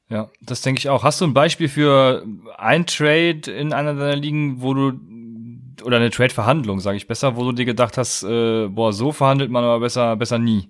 Ja, 0.09 0.29
das 0.41 0.61
denke 0.61 0.79
ich 0.79 0.89
auch. 0.89 1.03
Hast 1.03 1.21
du 1.21 1.25
ein 1.25 1.33
Beispiel 1.33 1.69
für 1.69 2.25
ein 2.57 2.85
Trade 2.85 3.49
in 3.51 3.71
einer 3.71 3.93
deiner 3.93 4.17
Ligen, 4.17 4.61
wo 4.61 4.73
du 4.73 4.99
oder 5.83 5.97
eine 5.97 6.09
Trade-Verhandlung, 6.09 6.79
sage 6.79 6.97
ich 6.97 7.07
besser, 7.07 7.37
wo 7.37 7.43
du 7.43 7.51
dir 7.53 7.65
gedacht 7.65 7.97
hast, 7.97 8.23
äh, 8.23 8.67
boah, 8.67 8.91
so 8.91 9.11
verhandelt 9.11 9.51
man 9.51 9.63
aber 9.63 9.79
besser, 9.79 10.15
besser 10.15 10.39
nie. 10.39 10.69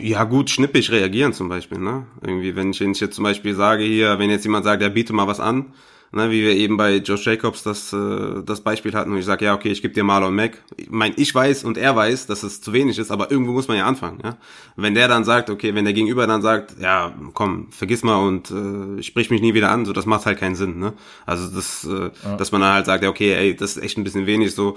Ja, 0.00 0.24
gut, 0.24 0.50
schnippig 0.50 0.90
reagieren 0.90 1.32
zum 1.32 1.48
Beispiel, 1.48 1.78
ne? 1.78 2.06
Irgendwie, 2.22 2.54
wenn 2.54 2.70
ich, 2.70 2.80
wenn 2.80 2.92
ich 2.92 3.00
jetzt 3.00 3.16
zum 3.16 3.24
Beispiel 3.24 3.54
sage 3.54 3.84
hier, 3.84 4.18
wenn 4.18 4.30
jetzt 4.30 4.44
jemand 4.44 4.64
sagt, 4.64 4.82
ja, 4.82 4.88
biete 4.88 5.12
mal 5.12 5.26
was 5.26 5.40
an, 5.40 5.72
ne, 6.12 6.30
wie 6.30 6.42
wir 6.42 6.54
eben 6.54 6.76
bei 6.76 6.96
Josh 6.96 7.26
Jacobs 7.26 7.62
das, 7.62 7.92
äh, 7.92 8.42
das 8.44 8.60
Beispiel 8.60 8.92
hatten, 8.92 9.12
und 9.12 9.18
ich 9.18 9.24
sage, 9.24 9.46
ja, 9.46 9.54
okay, 9.54 9.70
ich 9.70 9.82
gebe 9.82 9.94
dir 9.94 10.04
Marlon 10.04 10.34
Mack. 10.34 10.62
Ich 10.76 10.90
mein, 10.90 11.12
ich 11.16 11.34
weiß 11.34 11.64
und 11.64 11.78
er 11.78 11.96
weiß, 11.96 12.26
dass 12.26 12.42
es 12.42 12.60
zu 12.60 12.72
wenig 12.72 12.98
ist, 12.98 13.10
aber 13.10 13.30
irgendwo 13.30 13.52
muss 13.52 13.68
man 13.68 13.76
ja 13.76 13.86
anfangen, 13.86 14.20
ja? 14.22 14.36
Wenn 14.76 14.94
der 14.94 15.08
dann 15.08 15.24
sagt, 15.24 15.50
okay, 15.50 15.74
wenn 15.74 15.84
der 15.84 15.94
Gegenüber 15.94 16.26
dann 16.26 16.42
sagt, 16.42 16.76
ja, 16.80 17.14
komm, 17.34 17.68
vergiss 17.70 18.02
mal 18.02 18.16
und 18.16 18.50
äh, 18.50 19.02
sprich 19.02 19.30
mich 19.30 19.40
nie 19.40 19.54
wieder 19.54 19.70
an, 19.70 19.84
so, 19.84 19.92
das 19.92 20.06
macht 20.06 20.26
halt 20.26 20.38
keinen 20.38 20.54
Sinn, 20.54 20.78
ne? 20.78 20.92
Also, 21.26 21.54
das, 21.54 21.84
äh, 21.84 22.10
ja. 22.24 22.36
dass 22.36 22.52
man 22.52 22.60
dann 22.60 22.74
halt 22.74 22.86
sagt, 22.86 23.02
ja, 23.02 23.10
okay, 23.10 23.32
ey, 23.32 23.56
das 23.56 23.76
ist 23.76 23.82
echt 23.82 23.98
ein 23.98 24.04
bisschen 24.04 24.26
wenig, 24.26 24.54
so, 24.54 24.76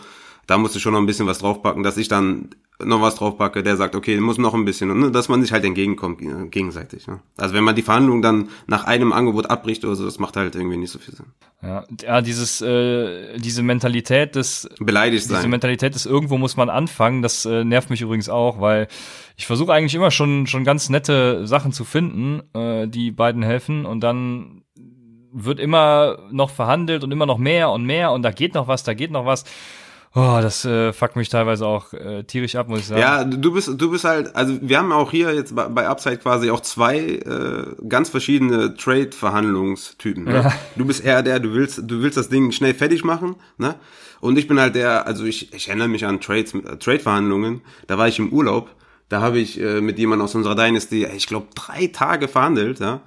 da 0.51 0.57
musst 0.57 0.75
du 0.75 0.79
schon 0.79 0.91
noch 0.91 0.99
ein 0.99 1.05
bisschen 1.05 1.27
was 1.27 1.39
draufpacken, 1.39 1.81
dass 1.81 1.95
ich 1.95 2.09
dann 2.09 2.49
noch 2.83 3.01
was 3.01 3.15
draufpacke, 3.15 3.63
der 3.63 3.77
sagt, 3.77 3.95
okay, 3.95 4.19
muss 4.19 4.37
noch 4.37 4.53
ein 4.53 4.65
bisschen, 4.65 4.91
und 4.91 4.99
ne, 4.99 5.09
dass 5.09 5.29
man 5.29 5.41
sich 5.41 5.53
halt 5.53 5.63
entgegenkommt 5.63 6.21
äh, 6.21 6.49
gegenseitig. 6.49 7.07
Ne? 7.07 7.21
Also 7.37 7.53
wenn 7.53 7.63
man 7.63 7.73
die 7.73 7.83
Verhandlungen 7.83 8.21
dann 8.21 8.49
nach 8.67 8.83
einem 8.83 9.13
Angebot 9.13 9.49
abbricht 9.49 9.85
oder 9.85 9.95
so, 9.95 10.03
das 10.03 10.19
macht 10.19 10.35
halt 10.35 10.55
irgendwie 10.55 10.75
nicht 10.75 10.91
so 10.91 10.99
viel 10.99 11.15
Sinn. 11.15 11.27
Ja, 11.61 11.85
ja 12.01 12.21
dieses, 12.21 12.59
äh, 12.59 13.37
diese 13.37 13.63
Mentalität 13.63 14.35
des 14.35 14.67
beleidigt 14.79 15.23
sein. 15.23 15.37
Diese 15.37 15.47
Mentalität 15.47 15.95
des 15.95 16.05
irgendwo 16.05 16.37
muss 16.37 16.57
man 16.57 16.69
anfangen, 16.69 17.21
das 17.21 17.45
äh, 17.45 17.63
nervt 17.63 17.89
mich 17.89 18.01
übrigens 18.01 18.27
auch, 18.27 18.59
weil 18.59 18.89
ich 19.37 19.47
versuche 19.47 19.71
eigentlich 19.71 19.95
immer 19.95 20.11
schon 20.11 20.47
schon 20.47 20.65
ganz 20.65 20.89
nette 20.89 21.47
Sachen 21.47 21.71
zu 21.71 21.85
finden, 21.85 22.41
äh, 22.53 22.89
die 22.89 23.11
beiden 23.11 23.41
helfen 23.41 23.85
und 23.85 24.01
dann 24.01 24.63
wird 25.31 25.61
immer 25.61 26.17
noch 26.29 26.49
verhandelt 26.49 27.05
und 27.05 27.11
immer 27.13 27.25
noch 27.25 27.37
mehr 27.37 27.71
und 27.71 27.85
mehr 27.85 28.11
und 28.11 28.23
da 28.23 28.31
geht 28.31 28.53
noch 28.53 28.67
was, 28.67 28.83
da 28.83 28.93
geht 28.93 29.11
noch 29.11 29.25
was. 29.25 29.45
Oh, 30.13 30.39
das 30.41 30.65
äh, 30.65 30.91
fuckt 30.91 31.15
mich 31.15 31.29
teilweise 31.29 31.65
auch 31.65 31.93
äh, 31.93 32.23
tierisch 32.23 32.55
ab, 32.55 32.67
muss 32.67 32.79
ich 32.79 32.87
sagen. 32.87 32.99
Ja, 32.99 33.23
du 33.23 33.53
bist, 33.53 33.69
du 33.79 33.91
bist 33.91 34.03
halt, 34.03 34.35
also 34.35 34.57
wir 34.61 34.77
haben 34.77 34.91
auch 34.91 35.09
hier 35.09 35.33
jetzt 35.33 35.55
bei, 35.55 35.69
bei 35.69 35.87
Upside 35.87 36.17
quasi 36.17 36.49
auch 36.51 36.59
zwei 36.59 36.97
äh, 36.99 37.65
ganz 37.87 38.09
verschiedene 38.09 38.75
Trade-Verhandlungstypen. 38.75 40.25
Ne? 40.25 40.33
Ja. 40.33 40.53
Du 40.75 40.83
bist 40.83 41.05
eher 41.05 41.23
der, 41.23 41.39
du 41.39 41.53
willst, 41.53 41.83
du 41.85 42.01
willst 42.01 42.17
das 42.17 42.27
Ding 42.27 42.51
schnell 42.51 42.73
fertig 42.73 43.05
machen, 43.05 43.35
ne? 43.57 43.75
Und 44.19 44.37
ich 44.37 44.47
bin 44.47 44.59
halt 44.59 44.75
der, 44.75 45.07
also 45.07 45.23
ich, 45.25 45.51
ich 45.53 45.69
erinnere 45.69 45.87
mich 45.87 46.05
an 46.05 46.19
Trades, 46.19 46.53
äh, 46.55 46.77
Trade-Verhandlungen, 46.77 47.61
da 47.87 47.97
war 47.97 48.09
ich 48.09 48.19
im 48.19 48.33
Urlaub, 48.33 48.69
da 49.07 49.21
habe 49.21 49.39
ich 49.39 49.61
äh, 49.61 49.79
mit 49.79 49.97
jemandem 49.97 50.25
aus 50.25 50.35
unserer 50.35 50.55
Dynasty, 50.55 51.05
ich 51.05 51.25
glaube, 51.25 51.47
drei 51.55 51.87
Tage 51.87 52.27
verhandelt, 52.27 52.81
ja 52.81 53.01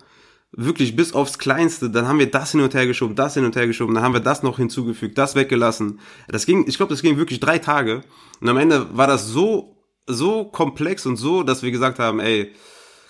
wirklich 0.56 0.96
bis 0.96 1.12
aufs 1.14 1.38
Kleinste, 1.38 1.90
dann 1.90 2.06
haben 2.06 2.18
wir 2.18 2.30
das 2.30 2.52
hin 2.52 2.60
und 2.60 2.74
her 2.74 2.86
geschoben, 2.86 3.16
das 3.16 3.34
hin 3.34 3.44
und 3.44 3.56
her 3.56 3.66
geschoben, 3.66 3.94
dann 3.94 4.04
haben 4.04 4.14
wir 4.14 4.20
das 4.20 4.42
noch 4.42 4.58
hinzugefügt, 4.58 5.18
das 5.18 5.34
weggelassen. 5.34 6.00
Das 6.28 6.46
ging, 6.46 6.64
ich 6.68 6.76
glaube, 6.76 6.92
das 6.92 7.02
ging 7.02 7.16
wirklich 7.16 7.40
drei 7.40 7.58
Tage. 7.58 8.02
Und 8.40 8.48
am 8.48 8.56
Ende 8.56 8.96
war 8.96 9.06
das 9.06 9.26
so, 9.28 9.76
so 10.06 10.44
komplex 10.44 11.06
und 11.06 11.16
so, 11.16 11.42
dass 11.42 11.62
wir 11.62 11.70
gesagt 11.70 11.98
haben, 11.98 12.20
ey, 12.20 12.52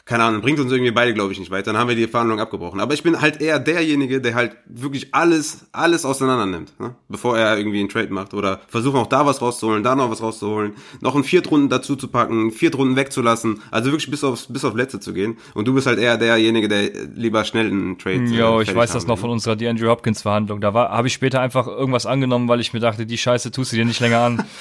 keine 0.06 0.22
Ahnung, 0.22 0.42
bringt 0.42 0.60
uns 0.60 0.70
irgendwie 0.70 0.90
beide, 0.90 1.14
glaube 1.14 1.32
ich, 1.32 1.38
nicht 1.38 1.50
weiter. 1.50 1.72
Dann 1.72 1.80
haben 1.80 1.88
wir 1.88 1.96
die 1.96 2.06
Verhandlung 2.06 2.38
abgebrochen. 2.38 2.78
Aber 2.78 2.92
ich 2.92 3.02
bin 3.02 3.22
halt 3.22 3.40
eher 3.40 3.58
derjenige, 3.58 4.20
der 4.20 4.34
halt 4.34 4.54
wirklich 4.66 5.14
alles, 5.14 5.64
alles 5.72 6.04
auseinander 6.04 6.44
nimmt, 6.44 6.78
ne? 6.78 6.94
bevor 7.08 7.38
er 7.38 7.56
irgendwie 7.56 7.80
einen 7.80 7.88
Trade 7.88 8.12
macht. 8.12 8.34
Oder 8.34 8.60
versuchen 8.68 8.98
auch 8.98 9.06
da 9.06 9.24
was 9.24 9.40
rauszuholen, 9.40 9.82
da 9.82 9.94
noch 9.94 10.10
was 10.10 10.20
rauszuholen, 10.20 10.74
noch 11.00 11.14
einen 11.14 11.24
Viertrunden 11.24 11.70
dazu 11.70 11.96
zu 11.96 12.08
packen, 12.08 12.50
Viertrunden 12.50 12.96
wegzulassen. 12.96 13.62
Also 13.70 13.92
wirklich 13.92 14.10
bis 14.10 14.22
aufs, 14.24 14.52
bis 14.52 14.66
auf 14.66 14.74
Letzte 14.74 15.00
zu 15.00 15.14
gehen. 15.14 15.38
Und 15.54 15.66
du 15.68 15.72
bist 15.72 15.86
halt 15.86 15.98
eher 15.98 16.18
derjenige, 16.18 16.68
der 16.68 16.90
lieber 17.14 17.42
schnell 17.44 17.68
einen 17.68 17.96
Trade. 17.96 18.24
Äh, 18.24 18.38
jo, 18.38 18.60
ich 18.60 18.74
weiß 18.74 18.92
das 18.92 19.06
noch 19.06 19.18
von 19.18 19.30
unserer 19.30 19.56
die 19.56 19.66
Andrew 19.66 19.88
Hopkins 19.88 20.20
Verhandlung. 20.20 20.60
Da 20.60 20.74
war, 20.74 20.90
habe 20.90 21.08
ich 21.08 21.14
später 21.14 21.40
einfach 21.40 21.66
irgendwas 21.66 22.04
angenommen, 22.04 22.46
weil 22.48 22.60
ich 22.60 22.74
mir 22.74 22.80
dachte, 22.80 23.06
die 23.06 23.16
Scheiße 23.16 23.52
tust 23.52 23.72
du 23.72 23.76
dir 23.76 23.86
nicht 23.86 24.00
länger 24.00 24.18
an. 24.18 24.44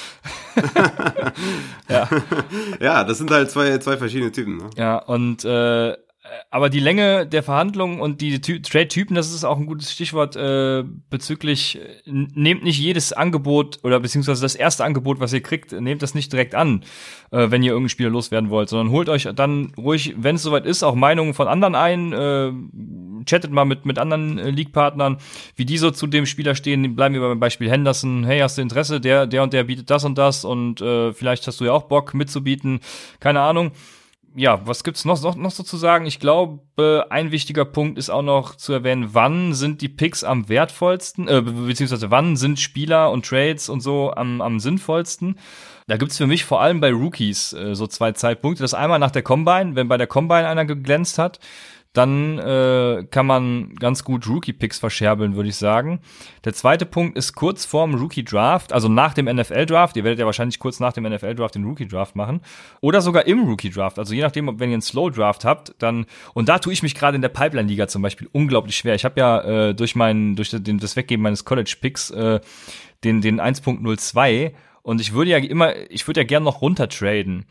ja. 1.89 2.08
ja, 2.80 3.04
das 3.04 3.18
sind 3.18 3.30
halt 3.32 3.52
zwei, 3.52 3.78
zwei 3.80 3.98
verschiedene 3.98 4.32
Typen. 4.32 4.58
Ne? 4.58 4.70
Ja, 4.78 4.98
und 5.00 5.32
und 5.34 5.45
äh, 5.45 5.97
aber 6.49 6.69
die 6.69 6.79
Länge 6.79 7.27
der 7.27 7.43
Verhandlungen 7.43 7.99
und 7.99 8.21
die 8.21 8.39
Trade-Typen, 8.39 9.13
das 9.13 9.34
ist 9.34 9.43
auch 9.43 9.57
ein 9.57 9.65
gutes 9.65 9.91
Stichwort 9.91 10.38
äh, 10.38 10.84
bezüglich, 11.09 11.79
nehmt 12.05 12.63
nicht 12.63 12.79
jedes 12.79 13.11
Angebot 13.11 13.79
oder 13.84 13.99
beziehungsweise 13.99 14.41
das 14.41 14.55
erste 14.55 14.86
Angebot, 14.86 15.19
was 15.19 15.34
ihr 15.34 15.41
kriegt, 15.41 15.73
nehmt 15.73 16.01
das 16.01 16.15
nicht 16.15 16.31
direkt 16.31 16.55
an, 16.55 16.86
äh, 17.31 17.51
wenn 17.51 17.61
ihr 17.61 17.71
irgendeinen 17.71 17.89
Spieler 17.89 18.09
loswerden 18.09 18.49
wollt, 18.49 18.69
sondern 18.69 18.91
holt 18.91 19.09
euch 19.09 19.27
dann 19.36 19.73
ruhig, 19.77 20.15
wenn 20.17 20.38
es 20.38 20.43
soweit 20.43 20.65
ist, 20.65 20.81
auch 20.84 20.95
Meinungen 20.95 21.34
von 21.34 21.49
anderen 21.49 21.75
ein, 21.75 22.13
äh, 22.13 22.53
chattet 23.25 23.51
mal 23.51 23.65
mit, 23.65 23.86
mit 23.86 23.99
anderen 23.99 24.38
äh, 24.39 24.49
League-Partnern, 24.49 25.17
wie 25.57 25.65
die 25.65 25.77
so 25.77 25.91
zu 25.91 26.07
dem 26.07 26.25
Spieler 26.25 26.55
stehen. 26.55 26.95
Bleiben 26.95 27.15
wir 27.15 27.21
beim 27.21 27.39
Beispiel 27.39 27.69
Henderson. 27.69 28.23
Hey, 28.23 28.39
hast 28.39 28.57
du 28.57 28.61
Interesse? 28.61 29.01
Der, 29.01 29.27
der 29.27 29.43
und 29.43 29.51
der 29.51 29.65
bietet 29.65 29.89
das 29.89 30.05
und 30.05 30.17
das 30.17 30.45
und 30.45 30.79
äh, 30.79 31.11
vielleicht 31.11 31.45
hast 31.47 31.59
du 31.59 31.65
ja 31.65 31.73
auch 31.73 31.84
Bock 31.84 32.13
mitzubieten. 32.13 32.79
Keine 33.19 33.41
Ahnung 33.41 33.71
ja, 34.36 34.65
was 34.65 34.84
gibt's 34.84 35.05
noch, 35.05 35.21
noch, 35.21 35.36
noch 35.36 35.51
so 35.51 35.63
zu 35.63 35.77
sagen? 35.77 36.05
Ich 36.05 36.19
glaube, 36.19 37.05
ein 37.09 37.31
wichtiger 37.31 37.65
Punkt 37.65 37.97
ist 37.97 38.09
auch 38.09 38.21
noch 38.21 38.55
zu 38.55 38.73
erwähnen, 38.73 39.09
wann 39.13 39.53
sind 39.53 39.81
die 39.81 39.89
Picks 39.89 40.23
am 40.23 40.49
wertvollsten, 40.49 41.27
äh, 41.27 41.41
beziehungsweise 41.41 42.09
wann 42.09 42.36
sind 42.36 42.59
Spieler 42.59 43.11
und 43.11 43.25
Trades 43.25 43.69
und 43.69 43.81
so 43.81 44.13
am, 44.13 44.41
am 44.41 44.59
sinnvollsten. 44.59 45.38
Da 45.88 45.97
gibt's 45.97 46.17
für 46.17 46.27
mich 46.27 46.45
vor 46.45 46.61
allem 46.61 46.79
bei 46.79 46.91
Rookies 46.91 47.53
äh, 47.53 47.75
so 47.75 47.88
zwei 47.88 48.13
Zeitpunkte. 48.13 48.63
Das 48.63 48.73
einmal 48.73 48.99
nach 48.99 49.11
der 49.11 49.21
Combine, 49.21 49.75
wenn 49.75 49.88
bei 49.88 49.97
der 49.97 50.07
Combine 50.07 50.47
einer 50.47 50.65
geglänzt 50.65 51.19
hat, 51.19 51.39
dann 51.94 52.39
äh, 52.39 53.06
kann 53.12 53.28
man 53.28 53.76
ganz 53.76 54.04
gut 54.04 54.28
Rookie-Picks 54.28 54.80
verscherbeln, 54.80 55.36
würde 55.36 55.50
ich 55.50 55.56
sagen. 55.56 56.00
Der 56.44 56.54
zweite 56.54 56.88
Punkt 56.88 57.16
ist 57.16 57.36
kurz 57.36 57.66
vorm 57.66 57.94
Rookie-Draft, 57.94 58.74
also 58.74 58.89
nach 58.89 59.14
dem 59.14 59.26
NFL-Draft. 59.26 59.96
Ihr 59.96 60.04
werdet 60.04 60.20
ja 60.20 60.26
wahrscheinlich 60.26 60.58
kurz 60.58 60.80
nach 60.80 60.94
dem 60.94 61.04
NFL-Draft 61.04 61.54
den 61.54 61.66
Rookie-Draft 61.66 62.16
machen. 62.16 62.41
Oder 62.82 63.02
sogar 63.02 63.28
im 63.28 63.44
Rookie-Draft. 63.48 64.00
Also 64.00 64.16
je 64.16 64.22
nachdem, 64.22 64.60
wenn 64.60 64.70
ihr 64.70 64.74
einen 64.74 64.82
Slow-Draft 64.82 65.46
habt, 65.46 65.76
dann, 65.78 66.08
und 66.34 66.50
da 66.50 66.58
tue 66.58 66.74
ich 66.74 66.82
mich 66.82 66.96
gerade 66.96 67.16
in 67.16 67.22
der 67.22 67.30
Pipeline-Liga 67.30 67.88
zum 67.88 68.02
Beispiel 68.02 68.28
unglaublich 68.32 68.76
schwer. 68.76 68.96
Ich 68.96 69.06
habe 69.06 69.20
ja 69.20 69.41
äh, 69.41 69.76
durch 69.76 69.96
mein, 69.96 70.36
durch 70.36 70.50
den, 70.50 70.80
das 70.80 70.96
Weggeben 70.96 71.22
meines 71.22 71.46
College-Picks 71.46 72.10
äh, 72.10 72.39
den, 73.04 73.22
den 73.22 73.39
1.02 73.39 74.54
und 74.82 75.00
ich 75.00 75.14
würde 75.14 75.32
ja 75.32 75.38
immer, 75.38 75.76
ich 75.89 76.08
würde 76.08 76.22
ja 76.22 76.28
gern 76.28 76.44
noch 76.44 76.62
runtertraden. 76.62 77.46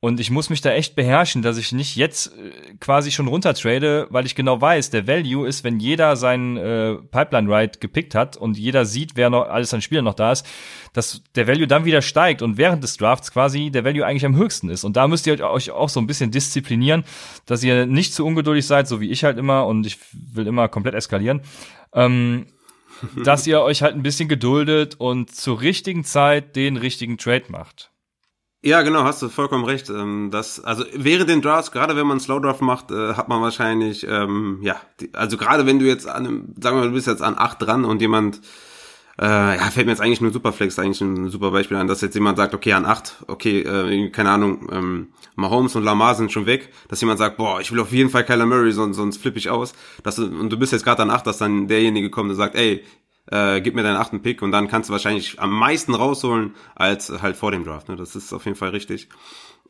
Und 0.00 0.20
ich 0.20 0.30
muss 0.30 0.48
mich 0.48 0.60
da 0.60 0.70
echt 0.70 0.94
beherrschen, 0.94 1.42
dass 1.42 1.58
ich 1.58 1.72
nicht 1.72 1.96
jetzt 1.96 2.28
äh, 2.28 2.74
quasi 2.78 3.10
schon 3.10 3.26
runtertrade, 3.26 4.06
weil 4.10 4.26
ich 4.26 4.36
genau 4.36 4.60
weiß, 4.60 4.90
der 4.90 5.08
Value 5.08 5.48
ist, 5.48 5.64
wenn 5.64 5.80
jeder 5.80 6.14
seinen 6.14 6.56
äh, 6.56 6.94
Pipeline 6.94 7.52
Ride 7.52 7.80
gepickt 7.80 8.14
hat 8.14 8.36
und 8.36 8.56
jeder 8.56 8.84
sieht, 8.84 9.16
wer 9.16 9.28
noch 9.28 9.48
alles 9.48 9.74
an 9.74 9.82
Spielern 9.82 10.04
noch 10.04 10.14
da 10.14 10.30
ist, 10.30 10.46
dass 10.92 11.24
der 11.34 11.48
Value 11.48 11.66
dann 11.66 11.84
wieder 11.84 12.00
steigt 12.00 12.42
und 12.42 12.58
während 12.58 12.84
des 12.84 12.96
Drafts 12.96 13.32
quasi 13.32 13.70
der 13.70 13.84
Value 13.84 14.06
eigentlich 14.06 14.24
am 14.24 14.36
höchsten 14.36 14.70
ist. 14.70 14.84
Und 14.84 14.96
da 14.96 15.08
müsst 15.08 15.26
ihr 15.26 15.40
euch 15.50 15.72
auch 15.72 15.88
so 15.88 15.98
ein 15.98 16.06
bisschen 16.06 16.30
disziplinieren, 16.30 17.02
dass 17.46 17.64
ihr 17.64 17.84
nicht 17.84 18.14
zu 18.14 18.24
ungeduldig 18.24 18.68
seid, 18.68 18.86
so 18.86 19.00
wie 19.00 19.10
ich 19.10 19.24
halt 19.24 19.36
immer 19.36 19.66
und 19.66 19.84
ich 19.84 19.98
will 20.12 20.46
immer 20.46 20.68
komplett 20.68 20.94
eskalieren. 20.94 21.40
Ähm, 21.92 22.46
dass 23.24 23.46
ihr 23.48 23.62
euch 23.62 23.82
halt 23.82 23.94
ein 23.94 24.02
bisschen 24.02 24.28
geduldet 24.28 24.94
und 24.98 25.34
zur 25.34 25.60
richtigen 25.60 26.04
Zeit 26.04 26.54
den 26.54 26.76
richtigen 26.76 27.18
Trade 27.18 27.46
macht. 27.48 27.90
Ja, 28.60 28.82
genau, 28.82 29.04
hast 29.04 29.22
du 29.22 29.28
vollkommen 29.28 29.64
recht. 29.64 29.88
Ähm, 29.88 30.30
das, 30.32 30.58
also 30.58 30.84
während 30.92 31.30
den 31.30 31.42
Drafts, 31.42 31.70
gerade 31.70 31.94
wenn 31.94 32.08
man 32.08 32.18
Slow 32.18 32.40
Draft 32.40 32.60
macht, 32.60 32.90
äh, 32.90 33.14
hat 33.14 33.28
man 33.28 33.40
wahrscheinlich, 33.40 34.04
ähm, 34.08 34.58
ja, 34.62 34.80
also 35.12 35.36
gerade 35.36 35.64
wenn 35.64 35.78
du 35.78 35.86
jetzt 35.86 36.08
an 36.08 36.26
einem, 36.26 36.54
sagen 36.60 36.76
wir 36.76 36.80
mal, 36.80 36.88
du 36.88 36.94
bist 36.94 37.06
jetzt 37.06 37.22
an 37.22 37.36
acht 37.38 37.62
dran 37.62 37.84
und 37.84 38.00
jemand, 38.00 38.40
äh, 39.20 39.56
ja, 39.56 39.70
fällt 39.70 39.86
mir 39.86 39.92
jetzt 39.92 40.00
eigentlich 40.00 40.20
nur 40.20 40.32
Superflex 40.32 40.76
eigentlich 40.78 41.00
ein 41.00 41.28
super 41.28 41.52
Beispiel 41.52 41.76
an, 41.76 41.86
dass 41.86 42.00
jetzt 42.00 42.14
jemand 42.14 42.36
sagt, 42.36 42.52
okay, 42.52 42.72
an 42.72 42.84
acht, 42.84 43.24
okay, 43.28 43.60
äh, 43.60 44.10
keine 44.10 44.30
Ahnung, 44.30 44.68
ähm, 44.72 45.08
Mahomes 45.36 45.76
und 45.76 45.84
Lamar 45.84 46.16
sind 46.16 46.32
schon 46.32 46.46
weg, 46.46 46.70
dass 46.88 47.00
jemand 47.00 47.18
sagt, 47.20 47.36
boah, 47.36 47.60
ich 47.60 47.70
will 47.70 47.78
auf 47.78 47.92
jeden 47.92 48.10
Fall 48.10 48.24
Kyler 48.24 48.46
Murray, 48.46 48.72
sonst, 48.72 48.96
sonst 48.96 49.18
flippe 49.18 49.38
ich 49.38 49.50
aus. 49.50 49.72
Dass 50.02 50.16
du, 50.16 50.24
und 50.24 50.50
du 50.50 50.58
bist 50.58 50.72
jetzt 50.72 50.84
gerade 50.84 51.02
an 51.02 51.10
acht, 51.10 51.28
dass 51.28 51.38
dann 51.38 51.68
derjenige 51.68 52.10
kommt 52.10 52.30
und 52.30 52.36
sagt, 52.36 52.56
ey, 52.56 52.84
äh, 53.30 53.60
gib 53.60 53.74
mir 53.74 53.82
deinen 53.82 53.96
achten 53.96 54.22
Pick 54.22 54.42
und 54.42 54.52
dann 54.52 54.68
kannst 54.68 54.88
du 54.88 54.92
wahrscheinlich 54.92 55.40
am 55.40 55.50
meisten 55.50 55.94
rausholen 55.94 56.54
als 56.74 57.10
halt 57.22 57.36
vor 57.36 57.50
dem 57.50 57.64
Draft. 57.64 57.88
Ne? 57.88 57.96
Das 57.96 58.16
ist 58.16 58.32
auf 58.32 58.44
jeden 58.44 58.56
Fall 58.56 58.70
richtig. 58.70 59.08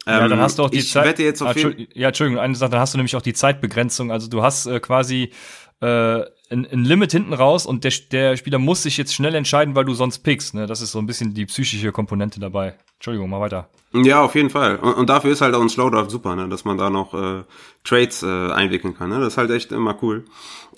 ja, 0.06 0.20
dann 0.20 0.32
ähm, 0.32 0.38
hast 0.40 0.58
du 0.58 0.64
auch 0.64 0.70
die 0.70 0.84
Zeit. 0.84 1.06
Wette 1.06 1.22
jetzt 1.22 1.42
auf 1.42 1.56
ah, 1.56 1.70
ja, 1.94 2.08
Entschuldigung, 2.08 2.40
eine 2.40 2.54
Sache, 2.54 2.70
dann 2.70 2.80
hast 2.80 2.94
du 2.94 2.98
nämlich 2.98 3.16
auch 3.16 3.22
die 3.22 3.34
Zeitbegrenzung. 3.34 4.12
Also 4.12 4.28
du 4.28 4.42
hast 4.42 4.66
äh, 4.66 4.80
quasi 4.80 5.32
äh, 5.80 6.22
ein, 6.50 6.66
ein 6.66 6.84
Limit 6.84 7.12
hinten 7.12 7.32
raus 7.32 7.66
und 7.66 7.84
der, 7.84 7.92
der 8.10 8.36
Spieler 8.36 8.58
muss 8.58 8.82
sich 8.82 8.96
jetzt 8.96 9.14
schnell 9.14 9.34
entscheiden, 9.34 9.74
weil 9.74 9.84
du 9.84 9.94
sonst 9.94 10.20
pickst. 10.20 10.54
Ne? 10.54 10.66
Das 10.66 10.80
ist 10.80 10.92
so 10.92 10.98
ein 10.98 11.06
bisschen 11.06 11.34
die 11.34 11.46
psychische 11.46 11.92
Komponente 11.92 12.40
dabei. 12.40 12.74
Entschuldigung, 12.96 13.30
mal 13.30 13.40
weiter. 13.40 13.68
Ja, 13.92 14.22
auf 14.22 14.34
jeden 14.34 14.50
Fall. 14.50 14.76
Und, 14.76 14.94
und 14.94 15.08
dafür 15.08 15.30
ist 15.30 15.40
halt 15.40 15.54
auch 15.54 15.60
ein 15.60 15.68
Slowdraft 15.68 16.10
super, 16.10 16.36
ne? 16.36 16.48
dass 16.48 16.64
man 16.64 16.76
da 16.78 16.90
noch 16.90 17.14
äh, 17.14 17.44
Trades 17.84 18.22
äh, 18.22 18.52
einwickeln 18.52 18.94
kann. 18.96 19.10
Ne? 19.10 19.20
Das 19.20 19.34
ist 19.34 19.38
halt 19.38 19.50
echt 19.50 19.72
immer 19.72 19.96
cool. 20.02 20.24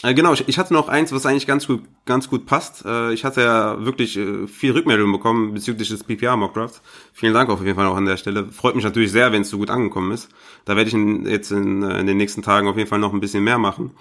Äh, 0.03 0.15
genau, 0.15 0.33
ich, 0.33 0.49
ich 0.49 0.59
hatte 0.59 0.73
noch 0.73 0.89
eins, 0.89 1.13
was 1.13 1.27
eigentlich 1.27 1.47
ganz 1.47 1.67
gut, 1.67 1.83
ganz 2.07 2.29
gut 2.29 2.47
passt. 2.47 2.85
Äh, 2.85 3.13
ich 3.13 3.25
hatte 3.25 3.43
ja 3.43 3.85
wirklich 3.85 4.17
äh, 4.17 4.47
viel 4.47 4.73
Rückmeldung 4.73 5.11
bekommen 5.13 5.55
bezüglich 5.55 5.89
des 5.89 6.05
PPR 6.05 6.37
Mockdrafts. 6.37 6.83
Vielen 7.13 7.35
Dank 7.35 7.51
auf 7.51 7.63
jeden 7.63 7.75
Fall 7.75 7.87
auch 7.87 7.97
an 7.97 8.07
der 8.07 8.17
Stelle. 8.17 8.47
Freut 8.53 8.77
mich 8.77 8.85
natürlich 8.85 9.13
sehr, 9.13 9.33
wenn 9.33 9.43
es 9.43 9.51
so 9.51 9.59
gut 9.59 9.71
angekommen 9.71 10.13
ist. 10.13 10.29
Da 10.65 10.77
werde 10.77 10.89
ich 10.89 10.95
in, 10.95 11.27
jetzt 11.27 11.51
in, 11.51 11.83
äh, 11.83 12.01
in 12.01 12.07
den 12.07 12.17
nächsten 12.17 12.43
Tagen 12.43 12.69
auf 12.69 12.77
jeden 12.77 12.89
Fall 12.89 12.99
noch 12.99 13.13
ein 13.13 13.21
bisschen 13.21 13.45
mehr 13.45 13.59
machen. 13.59 13.93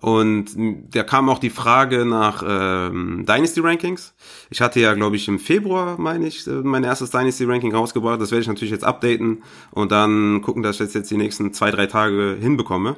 Und 0.00 0.50
da 0.94 1.02
kam 1.04 1.30
auch 1.30 1.38
die 1.38 1.50
Frage 1.50 2.04
nach 2.04 2.42
ähm, 2.46 3.24
Dynasty 3.26 3.60
Rankings. 3.60 4.14
Ich 4.50 4.60
hatte 4.60 4.78
ja, 4.78 4.92
glaube 4.92 5.16
ich, 5.16 5.26
im 5.26 5.38
Februar, 5.38 5.98
meine 5.98 6.26
ich, 6.26 6.46
äh, 6.46 6.50
mein 6.50 6.84
erstes 6.84 7.10
Dynasty 7.10 7.44
Ranking 7.44 7.74
rausgebracht. 7.74 8.20
Das 8.20 8.30
werde 8.30 8.42
ich 8.42 8.48
natürlich 8.48 8.72
jetzt 8.72 8.84
updaten 8.84 9.42
und 9.70 9.92
dann 9.92 10.42
gucken, 10.42 10.62
dass 10.62 10.76
ich 10.76 10.86
das 10.86 10.94
jetzt 10.94 11.10
die 11.10 11.16
nächsten 11.16 11.54
zwei, 11.54 11.70
drei 11.70 11.86
Tage 11.86 12.36
hinbekomme. 12.38 12.96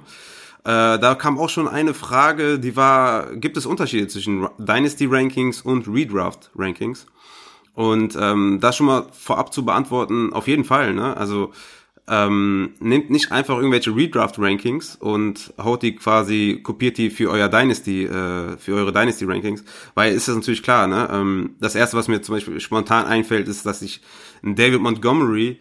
Äh, 0.64 0.99
da 0.99 1.14
kam 1.14 1.38
auch 1.38 1.49
schon 1.49 1.68
eine 1.68 1.94
Frage, 1.94 2.59
die 2.59 2.74
war, 2.74 3.34
gibt 3.36 3.57
es 3.57 3.64
Unterschiede 3.64 4.09
zwischen 4.09 4.49
Dynasty 4.59 5.07
Rankings 5.07 5.62
und 5.62 5.86
Redraft 5.86 6.51
Rankings? 6.57 7.07
Und 7.74 8.18
ähm, 8.20 8.59
das 8.61 8.76
schon 8.76 8.86
mal 8.86 9.07
vorab 9.12 9.55
zu 9.55 9.64
beantworten, 9.64 10.32
auf 10.32 10.49
jeden 10.49 10.64
Fall. 10.64 10.94
Ne? 10.94 11.16
Also 11.16 11.53
ähm, 12.09 12.74
nehmt 12.80 13.11
nicht 13.11 13.30
einfach 13.32 13.56
irgendwelche 13.56 13.94
Redraft-Rankings 13.94 14.96
und 14.96 15.52
haut 15.59 15.82
die 15.82 15.94
quasi, 15.94 16.61
kopiert 16.62 16.98
die 16.98 17.11
für 17.11 17.30
euer 17.30 17.48
Dynasty, 17.48 18.04
äh, 18.04 18.56
für 18.56 18.74
eure 18.74 18.92
Dynasty-Rankings, 18.92 19.64
weil 19.94 20.14
ist 20.14 20.28
das 20.28 20.36
natürlich 20.36 20.62
klar, 20.62 20.86
ne? 20.86 21.09
Ähm, 21.12 21.56
das 21.61 21.74
erste, 21.74 21.96
was 21.96 22.09
mir 22.09 22.22
zum 22.22 22.34
Beispiel 22.36 22.61
spontan 22.61 23.04
einfällt, 23.04 23.48
ist, 23.48 23.66
dass 23.66 23.82
ich 23.82 24.00
einen 24.42 24.56
David 24.56 24.80
Montgomery 24.80 25.61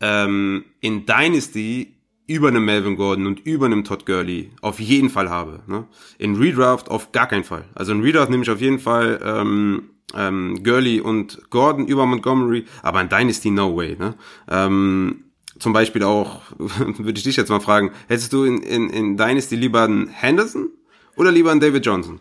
ähm, 0.00 0.64
in 0.80 1.06
Dynasty 1.06 1.96
über 2.26 2.48
einem 2.48 2.64
Melvin 2.64 2.96
Gordon 2.96 3.26
und 3.26 3.40
über 3.40 3.66
einem 3.66 3.84
Todd 3.84 4.06
Gurley 4.06 4.50
auf 4.62 4.78
jeden 4.80 5.10
Fall 5.10 5.30
habe. 5.30 5.62
Ne? 5.66 5.86
In 6.18 6.36
Redraft 6.36 6.88
auf 6.88 7.12
gar 7.12 7.26
keinen 7.26 7.44
Fall. 7.44 7.64
Also 7.74 7.92
in 7.92 8.02
Redraft 8.02 8.30
nehme 8.30 8.42
ich 8.42 8.50
auf 8.50 8.60
jeden 8.60 8.78
Fall 8.78 9.20
ähm, 9.24 9.90
ähm, 10.14 10.62
Gurley 10.62 11.00
und 11.00 11.50
Gordon 11.50 11.86
über 11.86 12.06
Montgomery, 12.06 12.66
aber 12.82 13.00
in 13.00 13.08
Dynasty 13.08 13.50
no 13.50 13.76
way. 13.76 13.96
Ne? 13.98 14.14
Ähm, 14.48 15.24
zum 15.60 15.72
Beispiel 15.72 16.02
auch, 16.02 16.40
würde 16.58 17.18
ich 17.18 17.24
dich 17.24 17.36
jetzt 17.36 17.50
mal 17.50 17.60
fragen, 17.60 17.92
hättest 18.08 18.32
du 18.32 18.44
in, 18.44 18.62
in, 18.62 18.90
in 18.90 19.16
Dynasty 19.16 19.54
lieber 19.54 19.82
einen 19.82 20.08
Henderson 20.08 20.70
oder 21.16 21.30
lieber 21.30 21.52
einen 21.52 21.60
David 21.60 21.86
Johnson? 21.86 22.20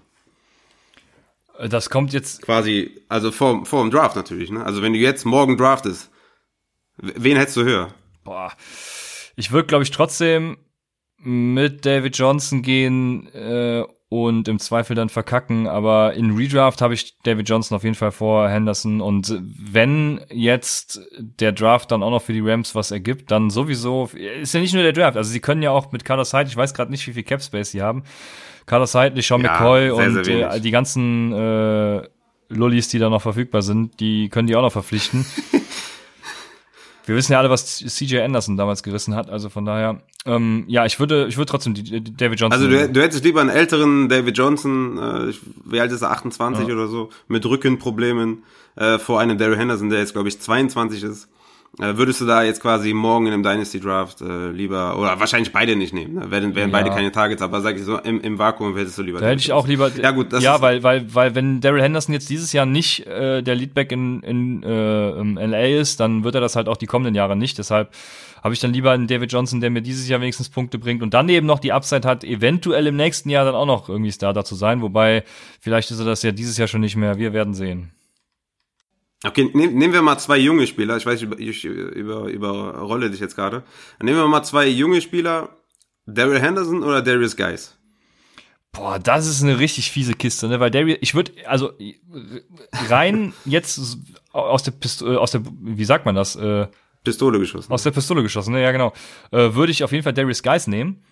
Das 1.68 1.90
kommt 1.90 2.14
jetzt. 2.14 2.42
Quasi, 2.42 3.02
also 3.10 3.32
vor, 3.32 3.66
vor 3.66 3.82
dem 3.82 3.92
Draft 3.92 4.16
natürlich, 4.16 4.50
ne? 4.50 4.64
Also 4.64 4.82
wenn 4.82 4.94
du 4.94 5.00
jetzt 5.00 5.26
morgen 5.26 5.58
draftest, 5.58 6.10
wen 6.98 7.36
hättest 7.36 7.58
du 7.58 7.64
höher? 7.64 7.94
Boah. 8.24 8.54
Ich 9.36 9.52
würde, 9.52 9.68
glaube 9.68 9.84
ich, 9.84 9.92
trotzdem 9.92 10.58
mit 11.18 11.86
David 11.86 12.18
Johnson 12.18 12.62
gehen 12.62 13.28
äh, 13.34 13.84
und 14.10 14.48
im 14.48 14.58
Zweifel 14.58 14.96
dann 14.96 15.10
verkacken. 15.10 15.68
Aber 15.68 16.14
in 16.16 16.36
Redraft 16.36 16.82
habe 16.82 16.96
ich 16.96 17.18
David 17.24 17.48
Johnson 17.48 17.76
auf 17.76 17.84
jeden 17.84 17.96
Fall 17.96 18.12
vor 18.12 18.50
Henderson. 18.50 19.02
Und 19.02 19.40
wenn 19.42 20.22
jetzt 20.32 21.00
der 21.18 21.52
Draft 21.52 21.92
dann 21.92 22.02
auch 22.02 22.10
noch 22.10 22.24
für 22.24 22.34
die 22.34 22.42
Rams 22.42 22.74
was 22.74 22.90
ergibt, 22.90 23.30
dann 23.30 23.52
sowieso 23.52 24.10
ist 24.42 24.54
ja 24.54 24.60
nicht 24.60 24.74
nur 24.74 24.84
der 24.84 24.94
Draft. 24.94 25.16
Also 25.16 25.30
sie 25.30 25.40
können 25.40 25.62
ja 25.62 25.70
auch 25.72 25.92
mit 25.92 26.04
Carlos 26.04 26.34
Hyde, 26.34 26.50
ich 26.50 26.58
weiß 26.58 26.74
gerade 26.74 26.90
nicht, 26.90 27.08
wie 27.08 27.14
viel 27.14 27.24
Cap 27.24 27.42
Space 27.44 27.72
sie 27.72 27.84
haben. 27.84 28.04
Carlos 28.66 28.96
Hyde, 28.96 29.22
Sean 29.22 29.42
ja, 29.42 29.52
McCoy 29.52 29.86
sehr, 29.86 29.96
und 29.96 30.24
sehr 30.24 30.54
äh, 30.54 30.62
die 30.62 30.72
ganzen 30.72 31.32
äh, 31.32 32.02
Lullis, 32.50 32.88
die 32.90 32.98
da 32.98 33.10
noch 33.10 33.22
verfügbar 33.22 33.62
sind, 33.62 34.00
die 34.00 34.30
können 34.30 34.48
die 34.48 34.56
auch 34.56 34.62
noch 34.64 34.72
verpflichten. 34.72 35.26
wir 37.10 37.16
wissen 37.16 37.32
ja 37.32 37.40
alle, 37.40 37.50
was 37.50 37.80
CJ 37.80 38.20
Anderson 38.20 38.56
damals 38.56 38.84
gerissen 38.84 39.16
hat, 39.16 39.32
also 39.32 39.50
von 39.50 39.66
daher, 39.66 40.00
ähm, 40.26 40.64
ja, 40.68 40.86
ich 40.86 41.00
würde, 41.00 41.26
ich 41.28 41.38
würde 41.38 41.50
trotzdem 41.50 41.74
die, 41.74 41.84
die 41.84 42.16
David 42.16 42.40
Johnson. 42.40 42.54
Also 42.54 42.70
du, 42.70 42.88
du, 42.88 43.02
hättest 43.02 43.24
lieber 43.24 43.42
einen 43.42 43.50
älteren 43.50 44.10
David 44.10 44.38
Johnson, 44.38 44.98
äh, 44.98 45.34
wie 45.66 45.80
alt 45.80 45.92
ist 45.92 46.04
er, 46.04 46.12
28 46.12 46.68
ja. 46.68 46.74
oder 46.74 46.88
so, 46.88 47.10
mit 47.28 47.44
Rückenproblemen, 47.46 48.44
äh, 48.76 49.00
vor 49.00 49.20
einem 49.20 49.40
Daryl 49.40 49.58
Henderson, 49.58 49.90
der 49.90 50.00
jetzt, 50.00 50.14
glaube 50.14 50.30
ich, 50.30 50.40
22 50.40 51.04
ist. 51.04 51.28
Äh, 51.78 51.98
würdest 51.98 52.20
du 52.20 52.26
da 52.26 52.44
jetzt 52.44 52.62
quasi 52.62 52.94
morgen 52.94 53.28
in 53.28 53.34
einem 53.34 53.44
Dynasty 53.44 53.80
Draft 53.80 54.22
äh, 54.22 54.50
lieber 54.50 54.98
oder 54.98 55.20
wahrscheinlich 55.20 55.54
beide 55.54 55.76
nicht 55.76 55.94
nehmen? 55.94 56.16
Ne? 56.16 56.32
Werden, 56.32 56.56
werden 56.56 56.72
ja. 56.72 56.78
beide 56.78 56.90
keine 56.90 57.12
Targets, 57.12 57.42
aber 57.42 57.62
sag 57.62 57.78
ich 57.78 57.84
so 57.84 57.98
im, 58.00 58.20
im 58.22 58.40
Vakuum 58.40 58.76
hättest 58.76 58.98
du 58.98 59.04
lieber. 59.04 59.20
Da 59.20 59.28
hätte 59.28 59.42
ich 59.42 59.54
auch 59.54 59.68
lieber. 59.68 59.92
Ja 59.96 60.12
gut, 60.12 60.34
das 60.34 60.44
ja, 60.44 60.60
weil 60.62 60.84
weil 60.84 61.14
weil 61.14 61.36
wenn 61.36 61.62
Daryl 61.62 61.82
Henderson 61.82 62.14
jetzt 62.14 62.30
dieses 62.30 62.52
Jahr 62.54 62.66
nicht 62.66 63.06
äh, 63.06 63.44
der 63.44 63.56
Leadback 63.56 63.92
in 63.92 64.22
in 64.24 64.64
äh, 64.64 65.46
LA 65.46 65.80
ist, 65.80 66.00
dann 66.00 66.24
wird 66.24 66.36
er 66.36 66.42
das 66.42 66.56
halt 66.56 66.68
auch 66.68 66.78
die 66.78 66.88
kommenden 66.88 67.16
Jahre 67.16 67.36
nicht. 67.36 67.58
Deshalb 67.58 67.92
habe 68.44 68.54
ich 68.54 68.60
dann 68.60 68.74
lieber 68.74 68.92
einen 68.92 69.08
David 69.08 69.32
Johnson, 69.32 69.62
der 69.62 69.70
mir 69.70 69.82
dieses 69.82 70.08
Jahr 70.10 70.22
wenigstens 70.22 70.50
Punkte 70.50 70.80
bringt 70.80 71.04
und 71.04 71.14
dann 71.14 71.30
eben 71.30 71.46
noch 71.46 71.60
die 71.60 71.72
Upside 71.72 72.08
hat, 72.08 72.24
eventuell 72.24 72.88
im 72.88 72.96
nächsten 72.96 73.30
Jahr 73.30 73.46
dann 73.46 73.56
auch 73.56 73.66
noch 73.66 73.90
irgendwie 73.90 74.12
Starter 74.12 74.44
zu 74.44 74.56
sein. 74.56 74.82
Wobei 74.82 75.24
vielleicht 75.60 75.92
ist 75.92 76.00
er 76.00 76.06
das 76.06 76.24
ja 76.24 76.32
dieses 76.32 76.58
Jahr 76.58 76.68
schon 76.68 76.82
nicht 76.82 76.96
mehr. 76.96 77.18
Wir 77.18 77.34
werden 77.34 77.54
sehen. 77.54 77.92
Okay, 79.24 79.50
nehm, 79.54 79.76
nehmen 79.76 79.94
wir 79.94 80.02
mal 80.02 80.18
zwei 80.18 80.38
junge 80.38 80.66
Spieler. 80.66 80.96
Ich 80.98 81.06
weiß, 81.06 81.22
ich, 81.22 81.40
ich 81.40 81.66
über, 81.66 82.28
überrolle 82.28 83.10
dich 83.10 83.20
jetzt 83.20 83.36
gerade. 83.36 83.64
Nehmen 84.02 84.18
wir 84.18 84.28
mal 84.28 84.44
zwei 84.44 84.68
junge 84.68 85.02
Spieler. 85.02 85.50
Daryl 86.06 86.40
Henderson 86.40 86.84
oder 86.84 87.02
Darius 87.02 87.36
Geis? 87.36 87.78
Boah, 88.72 89.00
das 89.00 89.28
ist 89.28 89.44
eine 89.44 89.60
richtig 89.60 89.92
fiese 89.92 90.14
Kiste, 90.14 90.48
ne? 90.48 90.60
Weil 90.60 90.72
Darius, 90.72 91.00
ich 91.02 91.16
würde, 91.16 91.34
also 91.46 91.72
rein 92.88 93.34
jetzt 93.46 93.98
aus 94.32 94.64
der 94.64 94.72
Pistole, 94.72 95.16
äh, 95.16 95.18
aus 95.18 95.32
der, 95.32 95.42
wie 95.62 95.86
sagt 95.86 96.06
man 96.06 96.16
das? 96.16 96.36
Äh, 96.36 96.68
Pistole 97.04 97.40
geschossen. 97.40 97.72
Aus 97.72 97.84
der 97.84 97.92
Pistole 97.92 98.24
geschossen, 98.24 98.54
ne? 98.54 98.62
Ja, 98.62 98.72
genau. 98.72 98.94
Äh, 99.32 99.54
würde 99.54 99.72
ich 99.72 99.84
auf 99.84 99.92
jeden 99.92 100.04
Fall 100.04 100.14
Darius 100.14 100.44
Geis 100.44 100.68
nehmen. 100.68 101.04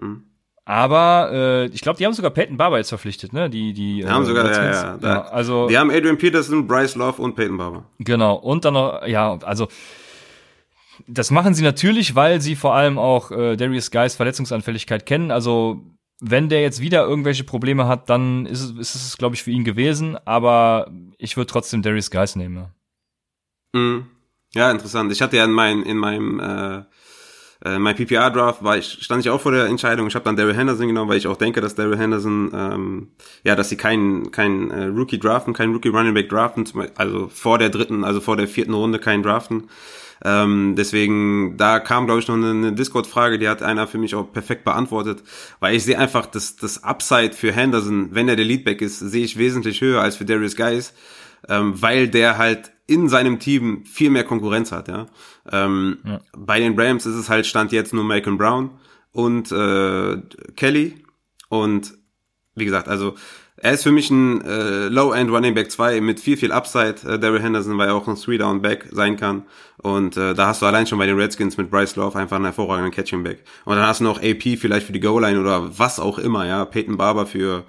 Mhm. 0.00 0.24
Aber 0.64 1.30
äh, 1.32 1.66
ich 1.66 1.80
glaube, 1.80 1.98
die 1.98 2.06
haben 2.06 2.12
sogar 2.12 2.30
Peyton 2.30 2.56
Barber 2.56 2.78
jetzt 2.78 2.90
verpflichtet, 2.90 3.32
ne? 3.32 3.50
Die, 3.50 3.72
die, 3.72 4.02
die 4.02 4.08
haben 4.08 4.22
äh, 4.22 4.26
sogar, 4.26 4.50
ja, 4.50 4.72
ja, 4.72 4.98
ja. 5.02 5.22
Also, 5.22 5.68
die 5.68 5.76
haben 5.76 5.90
Adrian 5.90 6.18
Peterson, 6.18 6.66
Bryce 6.68 6.94
Love 6.94 7.20
und 7.20 7.34
Peyton 7.34 7.56
Barber. 7.56 7.84
Genau. 7.98 8.36
Und 8.36 8.64
dann 8.64 8.74
noch, 8.74 9.04
ja, 9.06 9.38
also 9.42 9.66
das 11.06 11.30
machen 11.30 11.54
sie 11.54 11.62
natürlich, 11.62 12.14
weil 12.14 12.40
sie 12.40 12.56
vor 12.56 12.74
allem 12.74 12.98
auch 12.98 13.30
äh, 13.30 13.56
Darius 13.56 13.90
Guys 13.90 14.14
Verletzungsanfälligkeit 14.14 15.06
kennen. 15.06 15.30
Also 15.30 15.82
wenn 16.20 16.48
der 16.48 16.62
jetzt 16.62 16.80
wieder 16.80 17.04
irgendwelche 17.04 17.44
Probleme 17.44 17.88
hat, 17.88 18.08
dann 18.08 18.46
ist 18.46 18.60
es, 18.62 18.70
ist 18.70 18.94
es 18.94 19.18
glaube 19.18 19.34
ich, 19.34 19.42
für 19.42 19.50
ihn 19.50 19.64
gewesen. 19.64 20.16
Aber 20.24 20.90
ich 21.18 21.36
würde 21.36 21.50
trotzdem 21.50 21.82
Darius 21.82 22.10
Guys 22.10 22.36
nehmen. 22.36 22.56
Ja. 22.56 23.80
Mhm. 23.80 24.06
ja, 24.54 24.70
interessant. 24.70 25.10
Ich 25.12 25.22
hatte 25.22 25.36
ja 25.36 25.44
in, 25.44 25.52
mein, 25.52 25.82
in 25.82 25.96
meinem 25.96 26.38
äh, 26.40 26.82
äh, 27.64 27.78
mein 27.78 27.94
PPR-Draft 27.94 28.64
war 28.64 28.76
ich, 28.76 28.98
stand 29.00 29.24
ich 29.24 29.30
auch 29.30 29.40
vor 29.40 29.52
der 29.52 29.66
Entscheidung. 29.66 30.06
Ich 30.08 30.14
habe 30.14 30.24
dann 30.24 30.36
Daryl 30.36 30.54
Henderson 30.54 30.88
genommen, 30.88 31.10
weil 31.10 31.18
ich 31.18 31.26
auch 31.26 31.36
denke, 31.36 31.60
dass 31.60 31.74
Daryl 31.74 31.98
Henderson, 31.98 32.50
ähm, 32.54 33.08
ja, 33.44 33.54
dass 33.54 33.68
sie 33.68 33.76
keinen 33.76 34.32
keinen 34.32 34.70
äh, 34.70 34.84
Rookie 34.86 35.18
draften, 35.18 35.52
keinen 35.52 35.72
Rookie 35.72 35.88
Running 35.88 36.14
Back 36.14 36.28
draften, 36.28 36.66
also 36.96 37.28
vor 37.28 37.58
der 37.58 37.68
dritten, 37.70 38.04
also 38.04 38.20
vor 38.20 38.36
der 38.36 38.48
vierten 38.48 38.74
Runde 38.74 38.98
keinen 38.98 39.22
draften. 39.22 39.68
Ähm, 40.24 40.74
deswegen, 40.76 41.56
da 41.56 41.80
kam, 41.80 42.06
glaube 42.06 42.20
ich, 42.20 42.28
noch 42.28 42.36
eine, 42.36 42.50
eine 42.50 42.72
Discord-Frage, 42.72 43.38
die 43.38 43.48
hat 43.48 43.62
einer 43.62 43.88
für 43.88 43.98
mich 43.98 44.14
auch 44.14 44.32
perfekt 44.32 44.64
beantwortet, 44.64 45.22
weil 45.58 45.74
ich 45.74 45.84
sehe 45.84 45.98
einfach, 45.98 46.26
dass 46.26 46.56
das 46.56 46.84
Upside 46.84 47.32
für 47.32 47.52
Henderson, 47.52 48.10
wenn 48.12 48.28
er 48.28 48.36
der 48.36 48.44
Leadback 48.44 48.82
ist, 48.82 49.00
sehe 49.00 49.24
ich 49.24 49.36
wesentlich 49.36 49.80
höher 49.80 50.00
als 50.00 50.16
für 50.16 50.24
Darius 50.24 50.54
Guys, 50.54 50.94
ähm, 51.48 51.80
weil 51.80 52.08
der 52.08 52.38
halt 52.38 52.72
in 52.86 53.08
seinem 53.08 53.38
Team 53.38 53.84
viel 53.86 54.10
mehr 54.10 54.24
Konkurrenz 54.24 54.72
hat, 54.72 54.88
ja. 54.88 55.06
Ähm, 55.50 55.98
ja. 56.04 56.20
Bei 56.36 56.60
den 56.60 56.78
Rams 56.78 57.06
ist 57.06 57.14
es 57.14 57.28
halt 57.28 57.46
Stand 57.46 57.72
jetzt 57.72 57.92
nur 57.94 58.04
Malcolm 58.04 58.38
Brown 58.38 58.70
und 59.12 59.50
äh, 59.52 60.18
Kelly 60.56 60.94
und 61.48 61.94
wie 62.54 62.64
gesagt, 62.64 62.88
also 62.88 63.14
er 63.62 63.74
ist 63.74 63.84
für 63.84 63.92
mich 63.92 64.10
ein 64.10 64.44
äh, 64.44 64.88
Low-End 64.88 65.30
Running 65.30 65.54
Back 65.54 65.70
2 65.70 66.00
mit 66.00 66.18
viel, 66.18 66.36
viel 66.36 66.50
Upside. 66.50 66.96
Äh, 67.06 67.18
Daryl 67.20 67.40
Henderson, 67.40 67.78
weil 67.78 67.88
er 67.88 67.94
auch 67.94 68.08
ein 68.08 68.16
Three-Down-Back 68.16 68.88
sein 68.90 69.16
kann. 69.16 69.44
Und 69.78 70.16
äh, 70.16 70.34
da 70.34 70.48
hast 70.48 70.62
du 70.62 70.66
allein 70.66 70.88
schon 70.88 70.98
bei 70.98 71.06
den 71.06 71.16
Redskins 71.16 71.56
mit 71.56 71.70
Bryce 71.70 71.94
Love 71.94 72.18
einfach 72.18 72.36
einen 72.36 72.46
hervorragenden 72.46 72.92
Catching-Back. 72.92 73.44
Und 73.64 73.76
dann 73.76 73.86
hast 73.86 74.00
du 74.00 74.04
noch 74.04 74.20
AP 74.20 74.58
vielleicht 74.58 74.86
für 74.86 74.92
die 74.92 74.98
Goal-Line 74.98 75.40
oder 75.40 75.78
was 75.78 76.00
auch 76.00 76.18
immer, 76.18 76.44
ja. 76.44 76.64
Peyton 76.64 76.96
Barber 76.96 77.24
für 77.24 77.62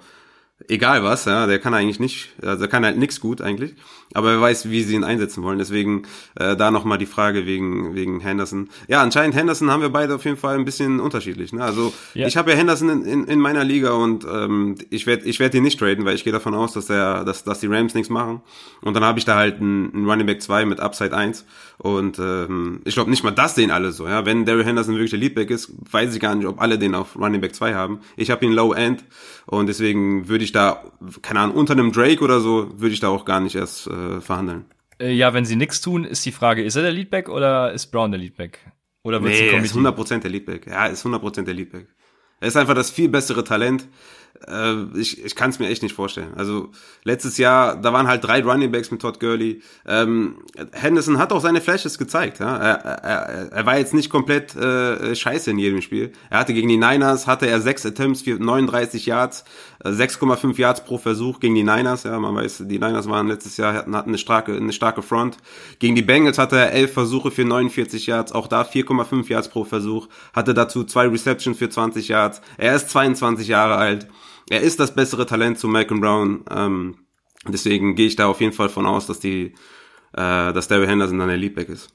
egal 0.68 1.02
was, 1.02 1.24
ja, 1.24 1.46
der 1.46 1.58
kann 1.58 1.74
eigentlich 1.74 2.00
nicht, 2.00 2.30
also 2.42 2.60
der 2.60 2.68
kann 2.68 2.84
halt 2.84 2.96
nix 2.96 3.20
gut 3.20 3.40
eigentlich, 3.40 3.74
aber 4.14 4.28
wer 4.28 4.40
weiß, 4.40 4.70
wie 4.70 4.82
sie 4.82 4.94
ihn 4.94 5.04
einsetzen 5.04 5.42
wollen. 5.42 5.58
Deswegen 5.58 6.04
äh, 6.36 6.56
da 6.56 6.70
nochmal 6.70 6.98
die 6.98 7.06
Frage 7.06 7.46
wegen 7.46 7.94
wegen 7.94 8.20
Henderson. 8.20 8.68
Ja, 8.86 9.02
anscheinend 9.02 9.34
Henderson 9.34 9.70
haben 9.70 9.82
wir 9.82 9.88
beide 9.88 10.14
auf 10.14 10.24
jeden 10.24 10.36
Fall 10.36 10.56
ein 10.56 10.64
bisschen 10.64 11.00
unterschiedlich. 11.00 11.52
Ne? 11.52 11.62
Also 11.62 11.92
ja. 12.14 12.26
ich 12.26 12.36
habe 12.36 12.52
ja 12.52 12.56
Henderson 12.56 12.88
in, 12.88 13.04
in, 13.04 13.24
in 13.24 13.40
meiner 13.40 13.64
Liga 13.64 13.92
und 13.92 14.24
ähm, 14.24 14.76
ich 14.90 15.06
werde 15.06 15.24
ich 15.24 15.40
werd 15.40 15.54
ihn 15.54 15.64
nicht 15.64 15.78
traden, 15.78 16.04
weil 16.04 16.14
ich 16.14 16.24
gehe 16.24 16.32
davon 16.32 16.54
aus, 16.54 16.72
dass 16.72 16.86
der, 16.86 17.24
dass, 17.24 17.42
dass 17.42 17.60
die 17.60 17.66
Rams 17.66 17.94
nichts 17.94 18.08
machen. 18.08 18.40
Und 18.80 18.94
dann 18.94 19.04
habe 19.04 19.18
ich 19.18 19.24
da 19.24 19.34
halt 19.34 19.60
einen, 19.60 19.92
einen 19.92 20.08
Running 20.08 20.26
Back 20.26 20.40
2 20.40 20.64
mit 20.66 20.78
Upside 20.80 21.16
1 21.16 21.44
und 21.78 22.20
ähm, 22.20 22.80
ich 22.84 22.94
glaube 22.94 23.10
nicht 23.10 23.24
mal 23.24 23.32
das 23.32 23.56
sehen 23.56 23.72
alle 23.72 23.90
so. 23.90 24.06
Ja, 24.06 24.24
wenn 24.24 24.44
Daryl 24.44 24.64
Henderson 24.64 24.94
wirklich 24.94 25.10
der 25.10 25.18
Leadback 25.18 25.50
ist, 25.50 25.72
weiß 25.90 26.14
ich 26.14 26.20
gar 26.20 26.34
nicht, 26.36 26.46
ob 26.46 26.60
alle 26.60 26.78
den 26.78 26.94
auf 26.94 27.16
Running 27.16 27.40
Back 27.40 27.54
2 27.54 27.74
haben. 27.74 27.98
Ich 28.16 28.30
habe 28.30 28.44
ihn 28.44 28.52
Low 28.52 28.72
End 28.72 29.04
und 29.46 29.66
deswegen 29.66 30.28
würde 30.28 30.43
ich 30.44 30.52
da, 30.52 30.84
keine 31.22 31.40
Ahnung, 31.40 31.56
unter 31.56 31.72
einem 31.72 31.92
Drake 31.92 32.22
oder 32.22 32.40
so, 32.40 32.68
würde 32.78 32.94
ich 32.94 33.00
da 33.00 33.08
auch 33.08 33.24
gar 33.24 33.40
nicht 33.40 33.56
erst 33.56 33.86
äh, 33.86 34.20
verhandeln. 34.20 34.66
Äh, 34.98 35.12
ja, 35.12 35.34
wenn 35.34 35.44
sie 35.44 35.56
nichts 35.56 35.80
tun, 35.80 36.04
ist 36.04 36.24
die 36.24 36.32
Frage, 36.32 36.62
ist 36.62 36.76
er 36.76 36.82
der 36.82 36.92
Leadback 36.92 37.28
oder 37.28 37.72
ist 37.72 37.86
Brown 37.86 38.10
der 38.10 38.20
Leadback? 38.20 38.58
Oder 39.02 39.22
wird 39.22 39.34
nee, 39.34 39.48
er 39.48 39.62
ist 39.62 39.76
100% 39.76 40.20
der 40.20 40.30
Leadback. 40.30 40.66
Ja, 40.66 40.86
ist 40.86 41.04
100% 41.04 41.42
der 41.42 41.54
Leadback. 41.54 41.88
Er 42.40 42.48
ist 42.48 42.56
einfach 42.56 42.74
das 42.74 42.90
viel 42.90 43.08
bessere 43.08 43.44
Talent 43.44 43.86
äh, 44.46 44.98
ich, 44.98 45.24
ich 45.24 45.34
kann 45.34 45.50
es 45.50 45.58
mir 45.58 45.68
echt 45.68 45.82
nicht 45.82 45.94
vorstellen. 45.94 46.34
Also 46.36 46.70
letztes 47.04 47.38
Jahr, 47.38 47.80
da 47.80 47.92
waren 47.92 48.08
halt 48.08 48.24
drei 48.24 48.42
Running 48.42 48.72
Backs 48.72 48.90
mit 48.90 49.00
Todd 49.00 49.20
Gurley. 49.20 49.62
Ähm, 49.86 50.38
Henderson 50.72 51.18
hat 51.18 51.32
auch 51.32 51.40
seine 51.40 51.60
Flashes 51.60 51.98
gezeigt. 51.98 52.40
Ja? 52.40 52.56
Er, 52.56 52.74
er, 52.74 53.52
er 53.52 53.66
war 53.66 53.78
jetzt 53.78 53.94
nicht 53.94 54.10
komplett 54.10 54.54
äh, 54.56 55.14
scheiße 55.14 55.50
in 55.50 55.58
jedem 55.58 55.82
Spiel. 55.82 56.12
Er 56.30 56.38
hatte 56.38 56.54
gegen 56.54 56.68
die 56.68 56.76
Niners, 56.76 57.26
hatte 57.26 57.46
er 57.46 57.60
sechs 57.60 57.86
Attempts 57.86 58.22
für 58.22 58.38
39 58.38 59.06
Yards, 59.06 59.44
6,5 59.84 60.56
äh, 60.56 60.60
Yards 60.62 60.84
pro 60.84 60.98
Versuch 60.98 61.40
gegen 61.40 61.54
die 61.54 61.62
Niners. 61.62 62.04
Ja, 62.04 62.18
man 62.18 62.34
weiß, 62.34 62.64
die 62.66 62.78
Niners 62.78 63.08
waren 63.08 63.28
letztes 63.28 63.56
Jahr, 63.56 63.74
hatten, 63.74 63.94
hatten 63.94 64.10
eine 64.10 64.18
starke, 64.18 64.56
eine 64.56 64.72
starke 64.72 65.02
Front. 65.02 65.36
Gegen 65.78 65.94
die 65.94 66.02
Bengals 66.02 66.38
hatte 66.38 66.56
er 66.56 66.72
elf 66.72 66.92
Versuche 66.92 67.30
für 67.30 67.44
49 67.44 68.06
Yards, 68.06 68.32
auch 68.32 68.46
da 68.46 68.62
4,5 68.62 69.28
Yards 69.28 69.48
pro 69.48 69.64
Versuch. 69.64 70.08
Hatte 70.32 70.54
dazu 70.54 70.84
zwei 70.84 71.06
Receptions 71.08 71.58
für 71.58 71.68
20 71.68 72.08
Yards. 72.08 72.40
Er 72.56 72.74
ist 72.74 72.90
22 72.90 73.48
Jahre 73.48 73.76
alt 73.76 74.08
er 74.50 74.60
ist 74.60 74.80
das 74.80 74.94
bessere 74.94 75.26
Talent 75.26 75.58
zu 75.58 75.68
Malcolm 75.68 76.00
Brown. 76.00 76.44
Ähm, 76.50 76.96
deswegen 77.46 77.94
gehe 77.94 78.06
ich 78.06 78.16
da 78.16 78.26
auf 78.26 78.40
jeden 78.40 78.52
Fall 78.52 78.68
von 78.68 78.86
aus, 78.86 79.06
dass 79.06 79.20
die, 79.20 79.54
äh, 80.12 80.52
dass 80.52 80.68
Daryl 80.68 80.88
Henderson 80.88 81.18
dann 81.18 81.28
der 81.28 81.36
Leadback 81.36 81.68
ist. 81.68 81.90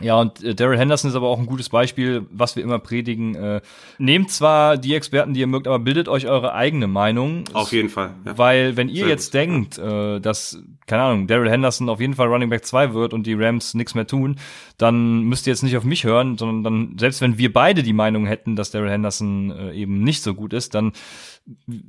Ja, 0.00 0.20
und 0.20 0.42
äh, 0.42 0.54
Daryl 0.54 0.78
Henderson 0.78 1.10
ist 1.10 1.16
aber 1.16 1.28
auch 1.28 1.38
ein 1.38 1.46
gutes 1.46 1.70
Beispiel, 1.70 2.26
was 2.30 2.54
wir 2.54 2.62
immer 2.62 2.78
predigen. 2.78 3.34
Äh, 3.34 3.60
nehmt 3.98 4.30
zwar 4.30 4.76
die 4.76 4.94
Experten, 4.94 5.32
die 5.32 5.40
ihr 5.40 5.46
mögt, 5.46 5.66
aber 5.66 5.78
bildet 5.78 6.08
euch 6.08 6.26
eure 6.26 6.54
eigene 6.54 6.86
Meinung. 6.86 7.44
Auf 7.54 7.72
jeden 7.72 7.88
Fall. 7.88 8.10
Ja. 8.24 8.36
Weil 8.36 8.76
wenn 8.76 8.88
ihr 8.88 9.04
Sehr 9.04 9.08
jetzt 9.08 9.28
gut. 9.28 9.34
denkt, 9.34 9.78
äh, 9.78 10.20
dass, 10.20 10.62
keine 10.86 11.02
Ahnung, 11.02 11.26
Daryl 11.26 11.50
Henderson 11.50 11.88
auf 11.88 12.00
jeden 12.00 12.14
Fall 12.14 12.28
Running 12.28 12.50
Back 12.50 12.66
2 12.66 12.92
wird 12.92 13.14
und 13.14 13.26
die 13.26 13.34
Rams 13.34 13.72
nichts 13.72 13.94
mehr 13.94 14.06
tun, 14.06 14.38
dann 14.76 15.22
müsst 15.22 15.46
ihr 15.46 15.52
jetzt 15.52 15.62
nicht 15.62 15.76
auf 15.78 15.84
mich 15.84 16.04
hören, 16.04 16.36
sondern 16.36 16.62
dann, 16.62 16.98
selbst 16.98 17.22
wenn 17.22 17.38
wir 17.38 17.50
beide 17.52 17.82
die 17.82 17.94
Meinung 17.94 18.26
hätten, 18.26 18.54
dass 18.54 18.70
Daryl 18.70 18.90
Henderson 18.90 19.50
äh, 19.50 19.72
eben 19.72 20.02
nicht 20.02 20.22
so 20.22 20.34
gut 20.34 20.52
ist, 20.52 20.74
dann 20.74 20.92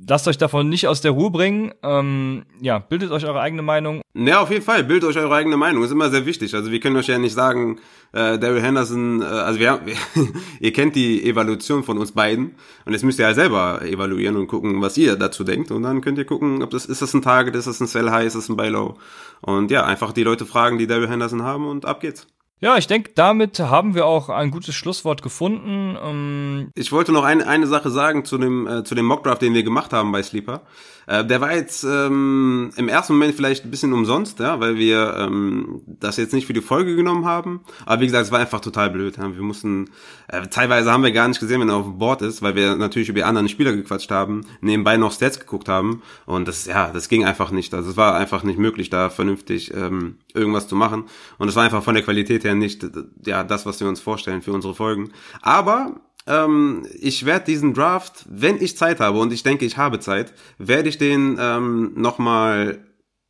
lasst 0.06 0.28
euch 0.28 0.38
davon 0.38 0.68
nicht 0.68 0.86
aus 0.86 1.00
der 1.00 1.12
Ruhe 1.12 1.30
bringen. 1.30 1.72
Ähm, 1.82 2.44
ja, 2.60 2.78
bildet 2.78 3.10
euch 3.10 3.26
eure 3.26 3.40
eigene 3.40 3.62
Meinung. 3.62 4.02
Ja, 4.14 4.40
auf 4.40 4.50
jeden 4.50 4.64
Fall, 4.64 4.84
bildet 4.84 5.08
euch 5.08 5.18
eure 5.18 5.34
eigene 5.34 5.56
Meinung. 5.56 5.82
ist 5.84 5.90
immer 5.90 6.10
sehr 6.10 6.26
wichtig. 6.26 6.54
Also 6.54 6.70
wir 6.70 6.80
können 6.80 6.96
euch 6.96 7.08
ja 7.08 7.18
nicht 7.18 7.34
sagen, 7.34 7.80
äh, 8.12 8.38
Daryl 8.38 8.62
Henderson, 8.62 9.20
äh, 9.22 9.24
also 9.24 9.58
wir, 9.58 9.80
wir 9.84 9.96
ihr 10.60 10.72
kennt 10.72 10.96
die 10.96 11.24
Evaluation 11.24 11.84
von 11.84 11.98
uns 11.98 12.12
beiden 12.12 12.54
und 12.84 12.92
jetzt 12.92 13.04
müsst 13.04 13.18
ihr 13.18 13.28
ja 13.28 13.34
selber 13.34 13.82
evaluieren 13.82 14.36
und 14.36 14.46
gucken, 14.46 14.80
was 14.80 14.96
ihr 14.96 15.16
dazu 15.16 15.44
denkt 15.44 15.70
und 15.70 15.82
dann 15.82 16.00
könnt 16.00 16.18
ihr 16.18 16.24
gucken, 16.24 16.62
ob 16.62 16.70
das 16.70 16.86
ist 16.86 17.02
das 17.02 17.14
ein 17.14 17.22
Target, 17.22 17.54
ist 17.56 17.66
das 17.66 17.80
ein 17.80 17.86
Sell 17.86 18.10
High, 18.10 18.26
ist 18.26 18.36
das 18.36 18.48
ein 18.48 18.56
Buy 18.56 18.68
Low 18.68 18.96
und 19.40 19.70
ja, 19.70 19.84
einfach 19.84 20.12
die 20.12 20.22
Leute 20.22 20.46
fragen, 20.46 20.78
die 20.78 20.86
Daryl 20.86 21.08
Henderson 21.08 21.42
haben 21.42 21.66
und 21.66 21.84
ab 21.84 22.00
geht's. 22.00 22.26
Ja, 22.60 22.76
ich 22.76 22.88
denke, 22.88 23.12
damit 23.14 23.60
haben 23.60 23.94
wir 23.94 24.04
auch 24.06 24.28
ein 24.28 24.50
gutes 24.50 24.74
Schlusswort 24.74 25.22
gefunden. 25.22 25.96
Ähm 26.02 26.70
ich 26.74 26.90
wollte 26.90 27.12
noch 27.12 27.22
eine, 27.22 27.46
eine 27.46 27.68
Sache 27.68 27.90
sagen 27.90 28.24
zu 28.24 28.36
dem, 28.36 28.66
äh, 28.66 28.82
zu 28.82 28.96
dem 28.96 29.06
Mockdraft, 29.06 29.42
den 29.42 29.54
wir 29.54 29.62
gemacht 29.62 29.92
haben 29.92 30.10
bei 30.10 30.22
Sleeper. 30.22 30.62
Äh, 31.08 31.24
der 31.24 31.40
war 31.40 31.54
jetzt 31.54 31.84
ähm, 31.84 32.70
im 32.76 32.88
ersten 32.88 33.14
Moment 33.14 33.34
vielleicht 33.34 33.64
ein 33.64 33.70
bisschen 33.70 33.94
umsonst, 33.94 34.40
ja, 34.40 34.60
weil 34.60 34.76
wir 34.76 35.16
ähm, 35.16 35.80
das 35.86 36.18
jetzt 36.18 36.34
nicht 36.34 36.46
für 36.46 36.52
die 36.52 36.60
Folge 36.60 36.94
genommen 36.96 37.24
haben. 37.24 37.60
Aber 37.86 38.02
wie 38.02 38.06
gesagt, 38.06 38.26
es 38.26 38.30
war 38.30 38.40
einfach 38.40 38.60
total 38.60 38.90
blöd. 38.90 39.16
Ja. 39.16 39.34
Wir 39.34 39.42
mussten, 39.42 39.88
äh, 40.28 40.46
teilweise 40.48 40.92
haben 40.92 41.02
wir 41.02 41.10
gar 41.10 41.26
nicht 41.26 41.40
gesehen, 41.40 41.62
wenn 41.62 41.70
er 41.70 41.76
auf 41.76 41.86
dem 41.86 41.98
Board 41.98 42.20
ist, 42.20 42.42
weil 42.42 42.54
wir 42.54 42.76
natürlich 42.76 43.08
über 43.08 43.20
die 43.20 43.24
anderen 43.24 43.48
Spieler 43.48 43.72
gequatscht 43.72 44.10
haben, 44.10 44.42
nebenbei 44.60 44.98
noch 44.98 45.12
Stats 45.12 45.40
geguckt 45.40 45.70
haben. 45.70 46.02
Und 46.26 46.46
das, 46.46 46.66
ja, 46.66 46.90
das 46.92 47.08
ging 47.08 47.24
einfach 47.24 47.50
nicht. 47.52 47.72
Also 47.72 47.90
es 47.90 47.96
war 47.96 48.14
einfach 48.14 48.42
nicht 48.42 48.58
möglich, 48.58 48.90
da 48.90 49.08
vernünftig 49.08 49.72
ähm, 49.74 50.16
irgendwas 50.34 50.68
zu 50.68 50.76
machen. 50.76 51.04
Und 51.38 51.48
es 51.48 51.56
war 51.56 51.64
einfach 51.64 51.82
von 51.82 51.94
der 51.94 52.04
Qualität 52.04 52.44
her 52.44 52.54
nicht 52.54 52.86
ja 53.24 53.44
das, 53.44 53.64
was 53.64 53.80
wir 53.80 53.88
uns 53.88 54.00
vorstellen 54.00 54.42
für 54.42 54.52
unsere 54.52 54.74
Folgen. 54.74 55.10
Aber 55.40 56.02
ähm, 56.28 56.86
ich 57.00 57.24
werde 57.24 57.46
diesen 57.46 57.74
Draft, 57.74 58.24
wenn 58.28 58.60
ich 58.60 58.76
Zeit 58.76 59.00
habe, 59.00 59.18
und 59.18 59.32
ich 59.32 59.42
denke, 59.42 59.64
ich 59.64 59.76
habe 59.76 59.98
Zeit, 60.00 60.32
werde 60.58 60.88
ich 60.88 60.98
den 60.98 61.36
ähm, 61.40 61.92
nochmal 61.96 62.84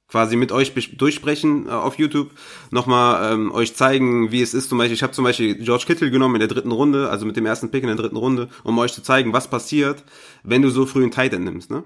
quasi 0.08 0.36
mit 0.36 0.52
euch 0.52 0.72
durchsprechen 0.96 1.66
äh, 1.66 1.70
auf 1.70 1.98
YouTube, 1.98 2.30
nochmal 2.70 3.32
ähm, 3.32 3.52
euch 3.52 3.74
zeigen, 3.74 4.32
wie 4.32 4.42
es 4.42 4.54
ist. 4.54 4.70
Zum 4.70 4.78
Beispiel, 4.78 4.94
ich 4.94 5.02
habe 5.02 5.12
zum 5.12 5.24
Beispiel 5.24 5.54
George 5.56 5.84
Kittle 5.86 6.10
genommen 6.10 6.36
in 6.36 6.40
der 6.40 6.48
dritten 6.48 6.72
Runde, 6.72 7.10
also 7.10 7.26
mit 7.26 7.36
dem 7.36 7.46
ersten 7.46 7.70
Pick 7.70 7.82
in 7.82 7.88
der 7.88 7.96
dritten 7.96 8.16
Runde, 8.16 8.48
um 8.64 8.78
euch 8.78 8.92
zu 8.92 9.02
zeigen, 9.02 9.32
was 9.32 9.48
passiert, 9.48 10.02
wenn 10.42 10.62
du 10.62 10.70
so 10.70 10.86
früh 10.86 11.02
einen 11.02 11.12
Titan 11.12 11.44
nimmst. 11.44 11.70
Ne? 11.70 11.84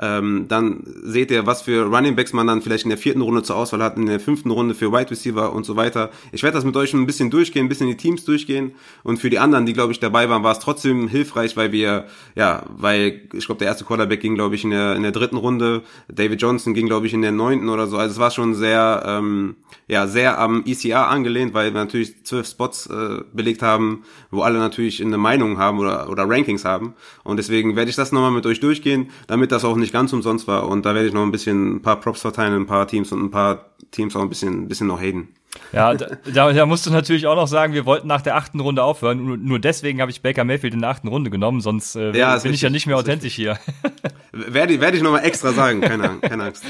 Ähm, 0.00 0.46
dann 0.48 0.82
seht 1.04 1.30
ihr, 1.30 1.46
was 1.46 1.62
für 1.62 1.84
Running 1.84 2.16
Backs 2.16 2.32
man 2.32 2.48
dann 2.48 2.62
vielleicht 2.62 2.82
in 2.82 2.88
der 2.88 2.98
vierten 2.98 3.20
Runde 3.20 3.44
zur 3.44 3.56
Auswahl 3.56 3.82
hat, 3.82 3.96
in 3.96 4.06
der 4.06 4.18
fünften 4.18 4.50
Runde 4.50 4.74
für 4.74 4.90
Wide 4.90 5.10
Receiver 5.10 5.52
und 5.52 5.64
so 5.64 5.76
weiter. 5.76 6.10
Ich 6.32 6.42
werde 6.42 6.56
das 6.56 6.64
mit 6.64 6.76
euch 6.76 6.92
ein 6.94 7.06
bisschen 7.06 7.30
durchgehen, 7.30 7.66
ein 7.66 7.68
bisschen 7.68 7.86
die 7.86 7.96
Teams 7.96 8.24
durchgehen 8.24 8.74
und 9.04 9.18
für 9.18 9.30
die 9.30 9.38
anderen, 9.38 9.66
die 9.66 9.72
glaube 9.72 9.92
ich 9.92 10.00
dabei 10.00 10.28
waren, 10.28 10.42
war 10.42 10.52
es 10.52 10.58
trotzdem 10.58 11.06
hilfreich, 11.06 11.56
weil 11.56 11.70
wir, 11.70 12.06
ja, 12.34 12.64
weil 12.76 13.22
ich 13.32 13.46
glaube 13.46 13.60
der 13.60 13.68
erste 13.68 13.84
Quarterback 13.84 14.20
ging 14.20 14.34
glaube 14.34 14.56
ich 14.56 14.64
in 14.64 14.70
der 14.70 14.96
in 14.96 15.02
der 15.02 15.12
dritten 15.12 15.36
Runde, 15.36 15.82
David 16.08 16.42
Johnson 16.42 16.74
ging 16.74 16.86
glaube 16.86 17.06
ich 17.06 17.14
in 17.14 17.22
der 17.22 17.32
neunten 17.32 17.68
oder 17.68 17.86
so. 17.86 17.96
Also 17.96 18.14
es 18.14 18.18
war 18.18 18.32
schon 18.32 18.54
sehr, 18.54 19.04
ähm, 19.06 19.54
ja, 19.86 20.08
sehr 20.08 20.40
am 20.40 20.64
ECR 20.66 21.08
angelehnt, 21.08 21.54
weil 21.54 21.72
wir 21.72 21.80
natürlich 21.80 22.24
zwölf 22.24 22.48
Spots 22.48 22.86
äh, 22.86 23.20
belegt 23.32 23.62
haben, 23.62 24.02
wo 24.32 24.42
alle 24.42 24.58
natürlich 24.58 25.00
eine 25.00 25.18
Meinung 25.18 25.58
haben 25.58 25.78
oder 25.78 26.10
oder 26.10 26.28
Rankings 26.28 26.64
haben 26.64 26.94
und 27.22 27.36
deswegen 27.36 27.76
werde 27.76 27.90
ich 27.90 27.96
das 27.96 28.10
nochmal 28.10 28.32
mit 28.32 28.44
euch 28.46 28.58
durchgehen, 28.58 29.10
damit 29.28 29.52
das 29.52 29.64
auch 29.64 29.76
nicht 29.76 29.83
nicht 29.84 29.92
ganz 29.92 30.12
umsonst 30.12 30.48
war. 30.48 30.68
Und 30.68 30.84
da 30.84 30.94
werde 30.94 31.06
ich 31.06 31.14
noch 31.14 31.22
ein 31.22 31.30
bisschen 31.30 31.76
ein 31.76 31.82
paar 31.82 32.00
Props 32.00 32.22
verteilen, 32.22 32.54
ein 32.54 32.66
paar 32.66 32.88
Teams 32.88 33.12
und 33.12 33.22
ein 33.22 33.30
paar 33.30 33.66
Teams 33.90 34.16
auch 34.16 34.22
ein 34.22 34.28
bisschen, 34.28 34.64
ein 34.64 34.68
bisschen 34.68 34.88
noch 34.88 35.00
haten. 35.00 35.28
Ja, 35.72 35.94
da, 35.94 36.52
da 36.52 36.66
musst 36.66 36.86
du 36.86 36.90
natürlich 36.90 37.26
auch 37.26 37.36
noch 37.36 37.46
sagen, 37.46 37.74
wir 37.74 37.86
wollten 37.86 38.08
nach 38.08 38.22
der 38.22 38.36
achten 38.36 38.60
Runde 38.60 38.82
aufhören. 38.82 39.24
Nur, 39.24 39.36
nur 39.36 39.58
deswegen 39.58 40.00
habe 40.00 40.10
ich 40.10 40.22
Baker 40.22 40.44
Mayfield 40.44 40.74
in 40.74 40.80
der 40.80 40.90
achten 40.90 41.08
Runde 41.08 41.30
genommen, 41.30 41.60
sonst 41.60 41.96
äh, 41.96 42.16
ja, 42.16 42.32
bin 42.32 42.34
richtig, 42.34 42.54
ich 42.54 42.62
ja 42.62 42.70
nicht 42.70 42.86
mehr 42.86 42.96
authentisch 42.96 43.34
hier. 43.34 43.58
Werde, 44.32 44.80
werde 44.80 44.96
ich 44.96 45.02
nochmal 45.02 45.24
extra 45.24 45.52
sagen, 45.52 45.80
keine, 45.80 46.18
keine 46.22 46.44
Angst. 46.44 46.64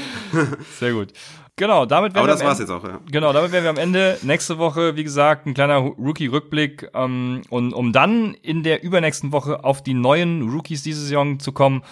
Sehr 0.79 0.93
gut. 0.93 1.13
Genau, 1.57 1.85
damit 1.85 2.13
wären 2.13 2.23
Aber 2.23 2.31
das 2.31 2.43
war's 2.43 2.59
jetzt 2.59 2.69
auch, 2.69 2.83
ja. 2.83 2.99
Genau, 3.09 3.31
damit 3.31 3.53
wären 3.53 3.63
wir 3.63 3.69
am 3.69 3.77
Ende. 3.77 4.17
Nächste 4.23 4.57
Woche, 4.57 4.97
wie 4.97 5.05
gesagt, 5.05 5.45
ein 5.45 5.53
kleiner 5.53 5.77
Rookie-Rückblick. 5.77 6.89
Ähm, 6.93 7.43
und 7.49 7.73
um 7.73 7.93
dann 7.93 8.33
in 8.41 8.61
der 8.63 8.83
übernächsten 8.83 9.31
Woche 9.31 9.63
auf 9.63 9.81
die 9.81 9.93
neuen 9.93 10.49
Rookies 10.49 10.83
diese 10.83 10.99
Saison 10.99 11.39
zu 11.39 11.53
kommen, 11.53 11.83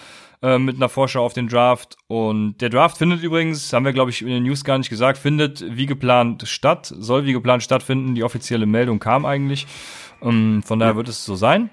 äh, 0.44 0.58
mit 0.58 0.76
einer 0.76 0.90
Vorschau 0.90 1.24
auf 1.24 1.32
den 1.32 1.48
Draft. 1.48 1.96
Und 2.06 2.58
der 2.58 2.68
Draft 2.68 2.98
findet 2.98 3.22
übrigens, 3.22 3.72
haben 3.72 3.86
wir, 3.86 3.94
glaube 3.94 4.10
ich, 4.10 4.20
in 4.20 4.28
den 4.28 4.42
News 4.42 4.62
gar 4.62 4.76
nicht 4.76 4.90
gesagt, 4.90 5.16
findet 5.16 5.64
wie 5.74 5.86
geplant 5.86 6.46
statt, 6.46 6.92
soll 6.98 7.24
wie 7.24 7.32
geplant 7.32 7.62
stattfinden. 7.62 8.14
Die 8.14 8.22
offizielle 8.22 8.66
Meldung 8.66 8.98
kam 8.98 9.24
eigentlich. 9.24 9.66
Ähm, 10.20 10.62
von 10.62 10.78
daher 10.78 10.92
ja. 10.92 10.96
wird 10.96 11.08
es 11.08 11.24
so 11.24 11.34
sein. 11.34 11.70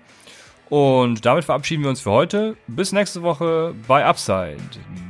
Und 0.70 1.26
damit 1.26 1.44
verabschieden 1.44 1.84
wir 1.84 1.90
uns 1.90 2.00
für 2.00 2.12
heute. 2.12 2.56
Bis 2.68 2.94
nächste 2.94 3.24
Woche 3.24 3.76
bei 3.90 4.06
Upside, 4.06 4.56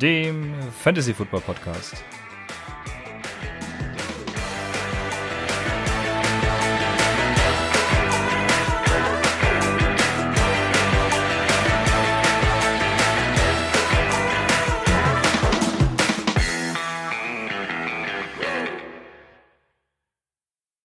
dem 0.01 0.55
Fantasy 0.81 1.13
Football 1.13 1.41
Podcast. 1.41 2.03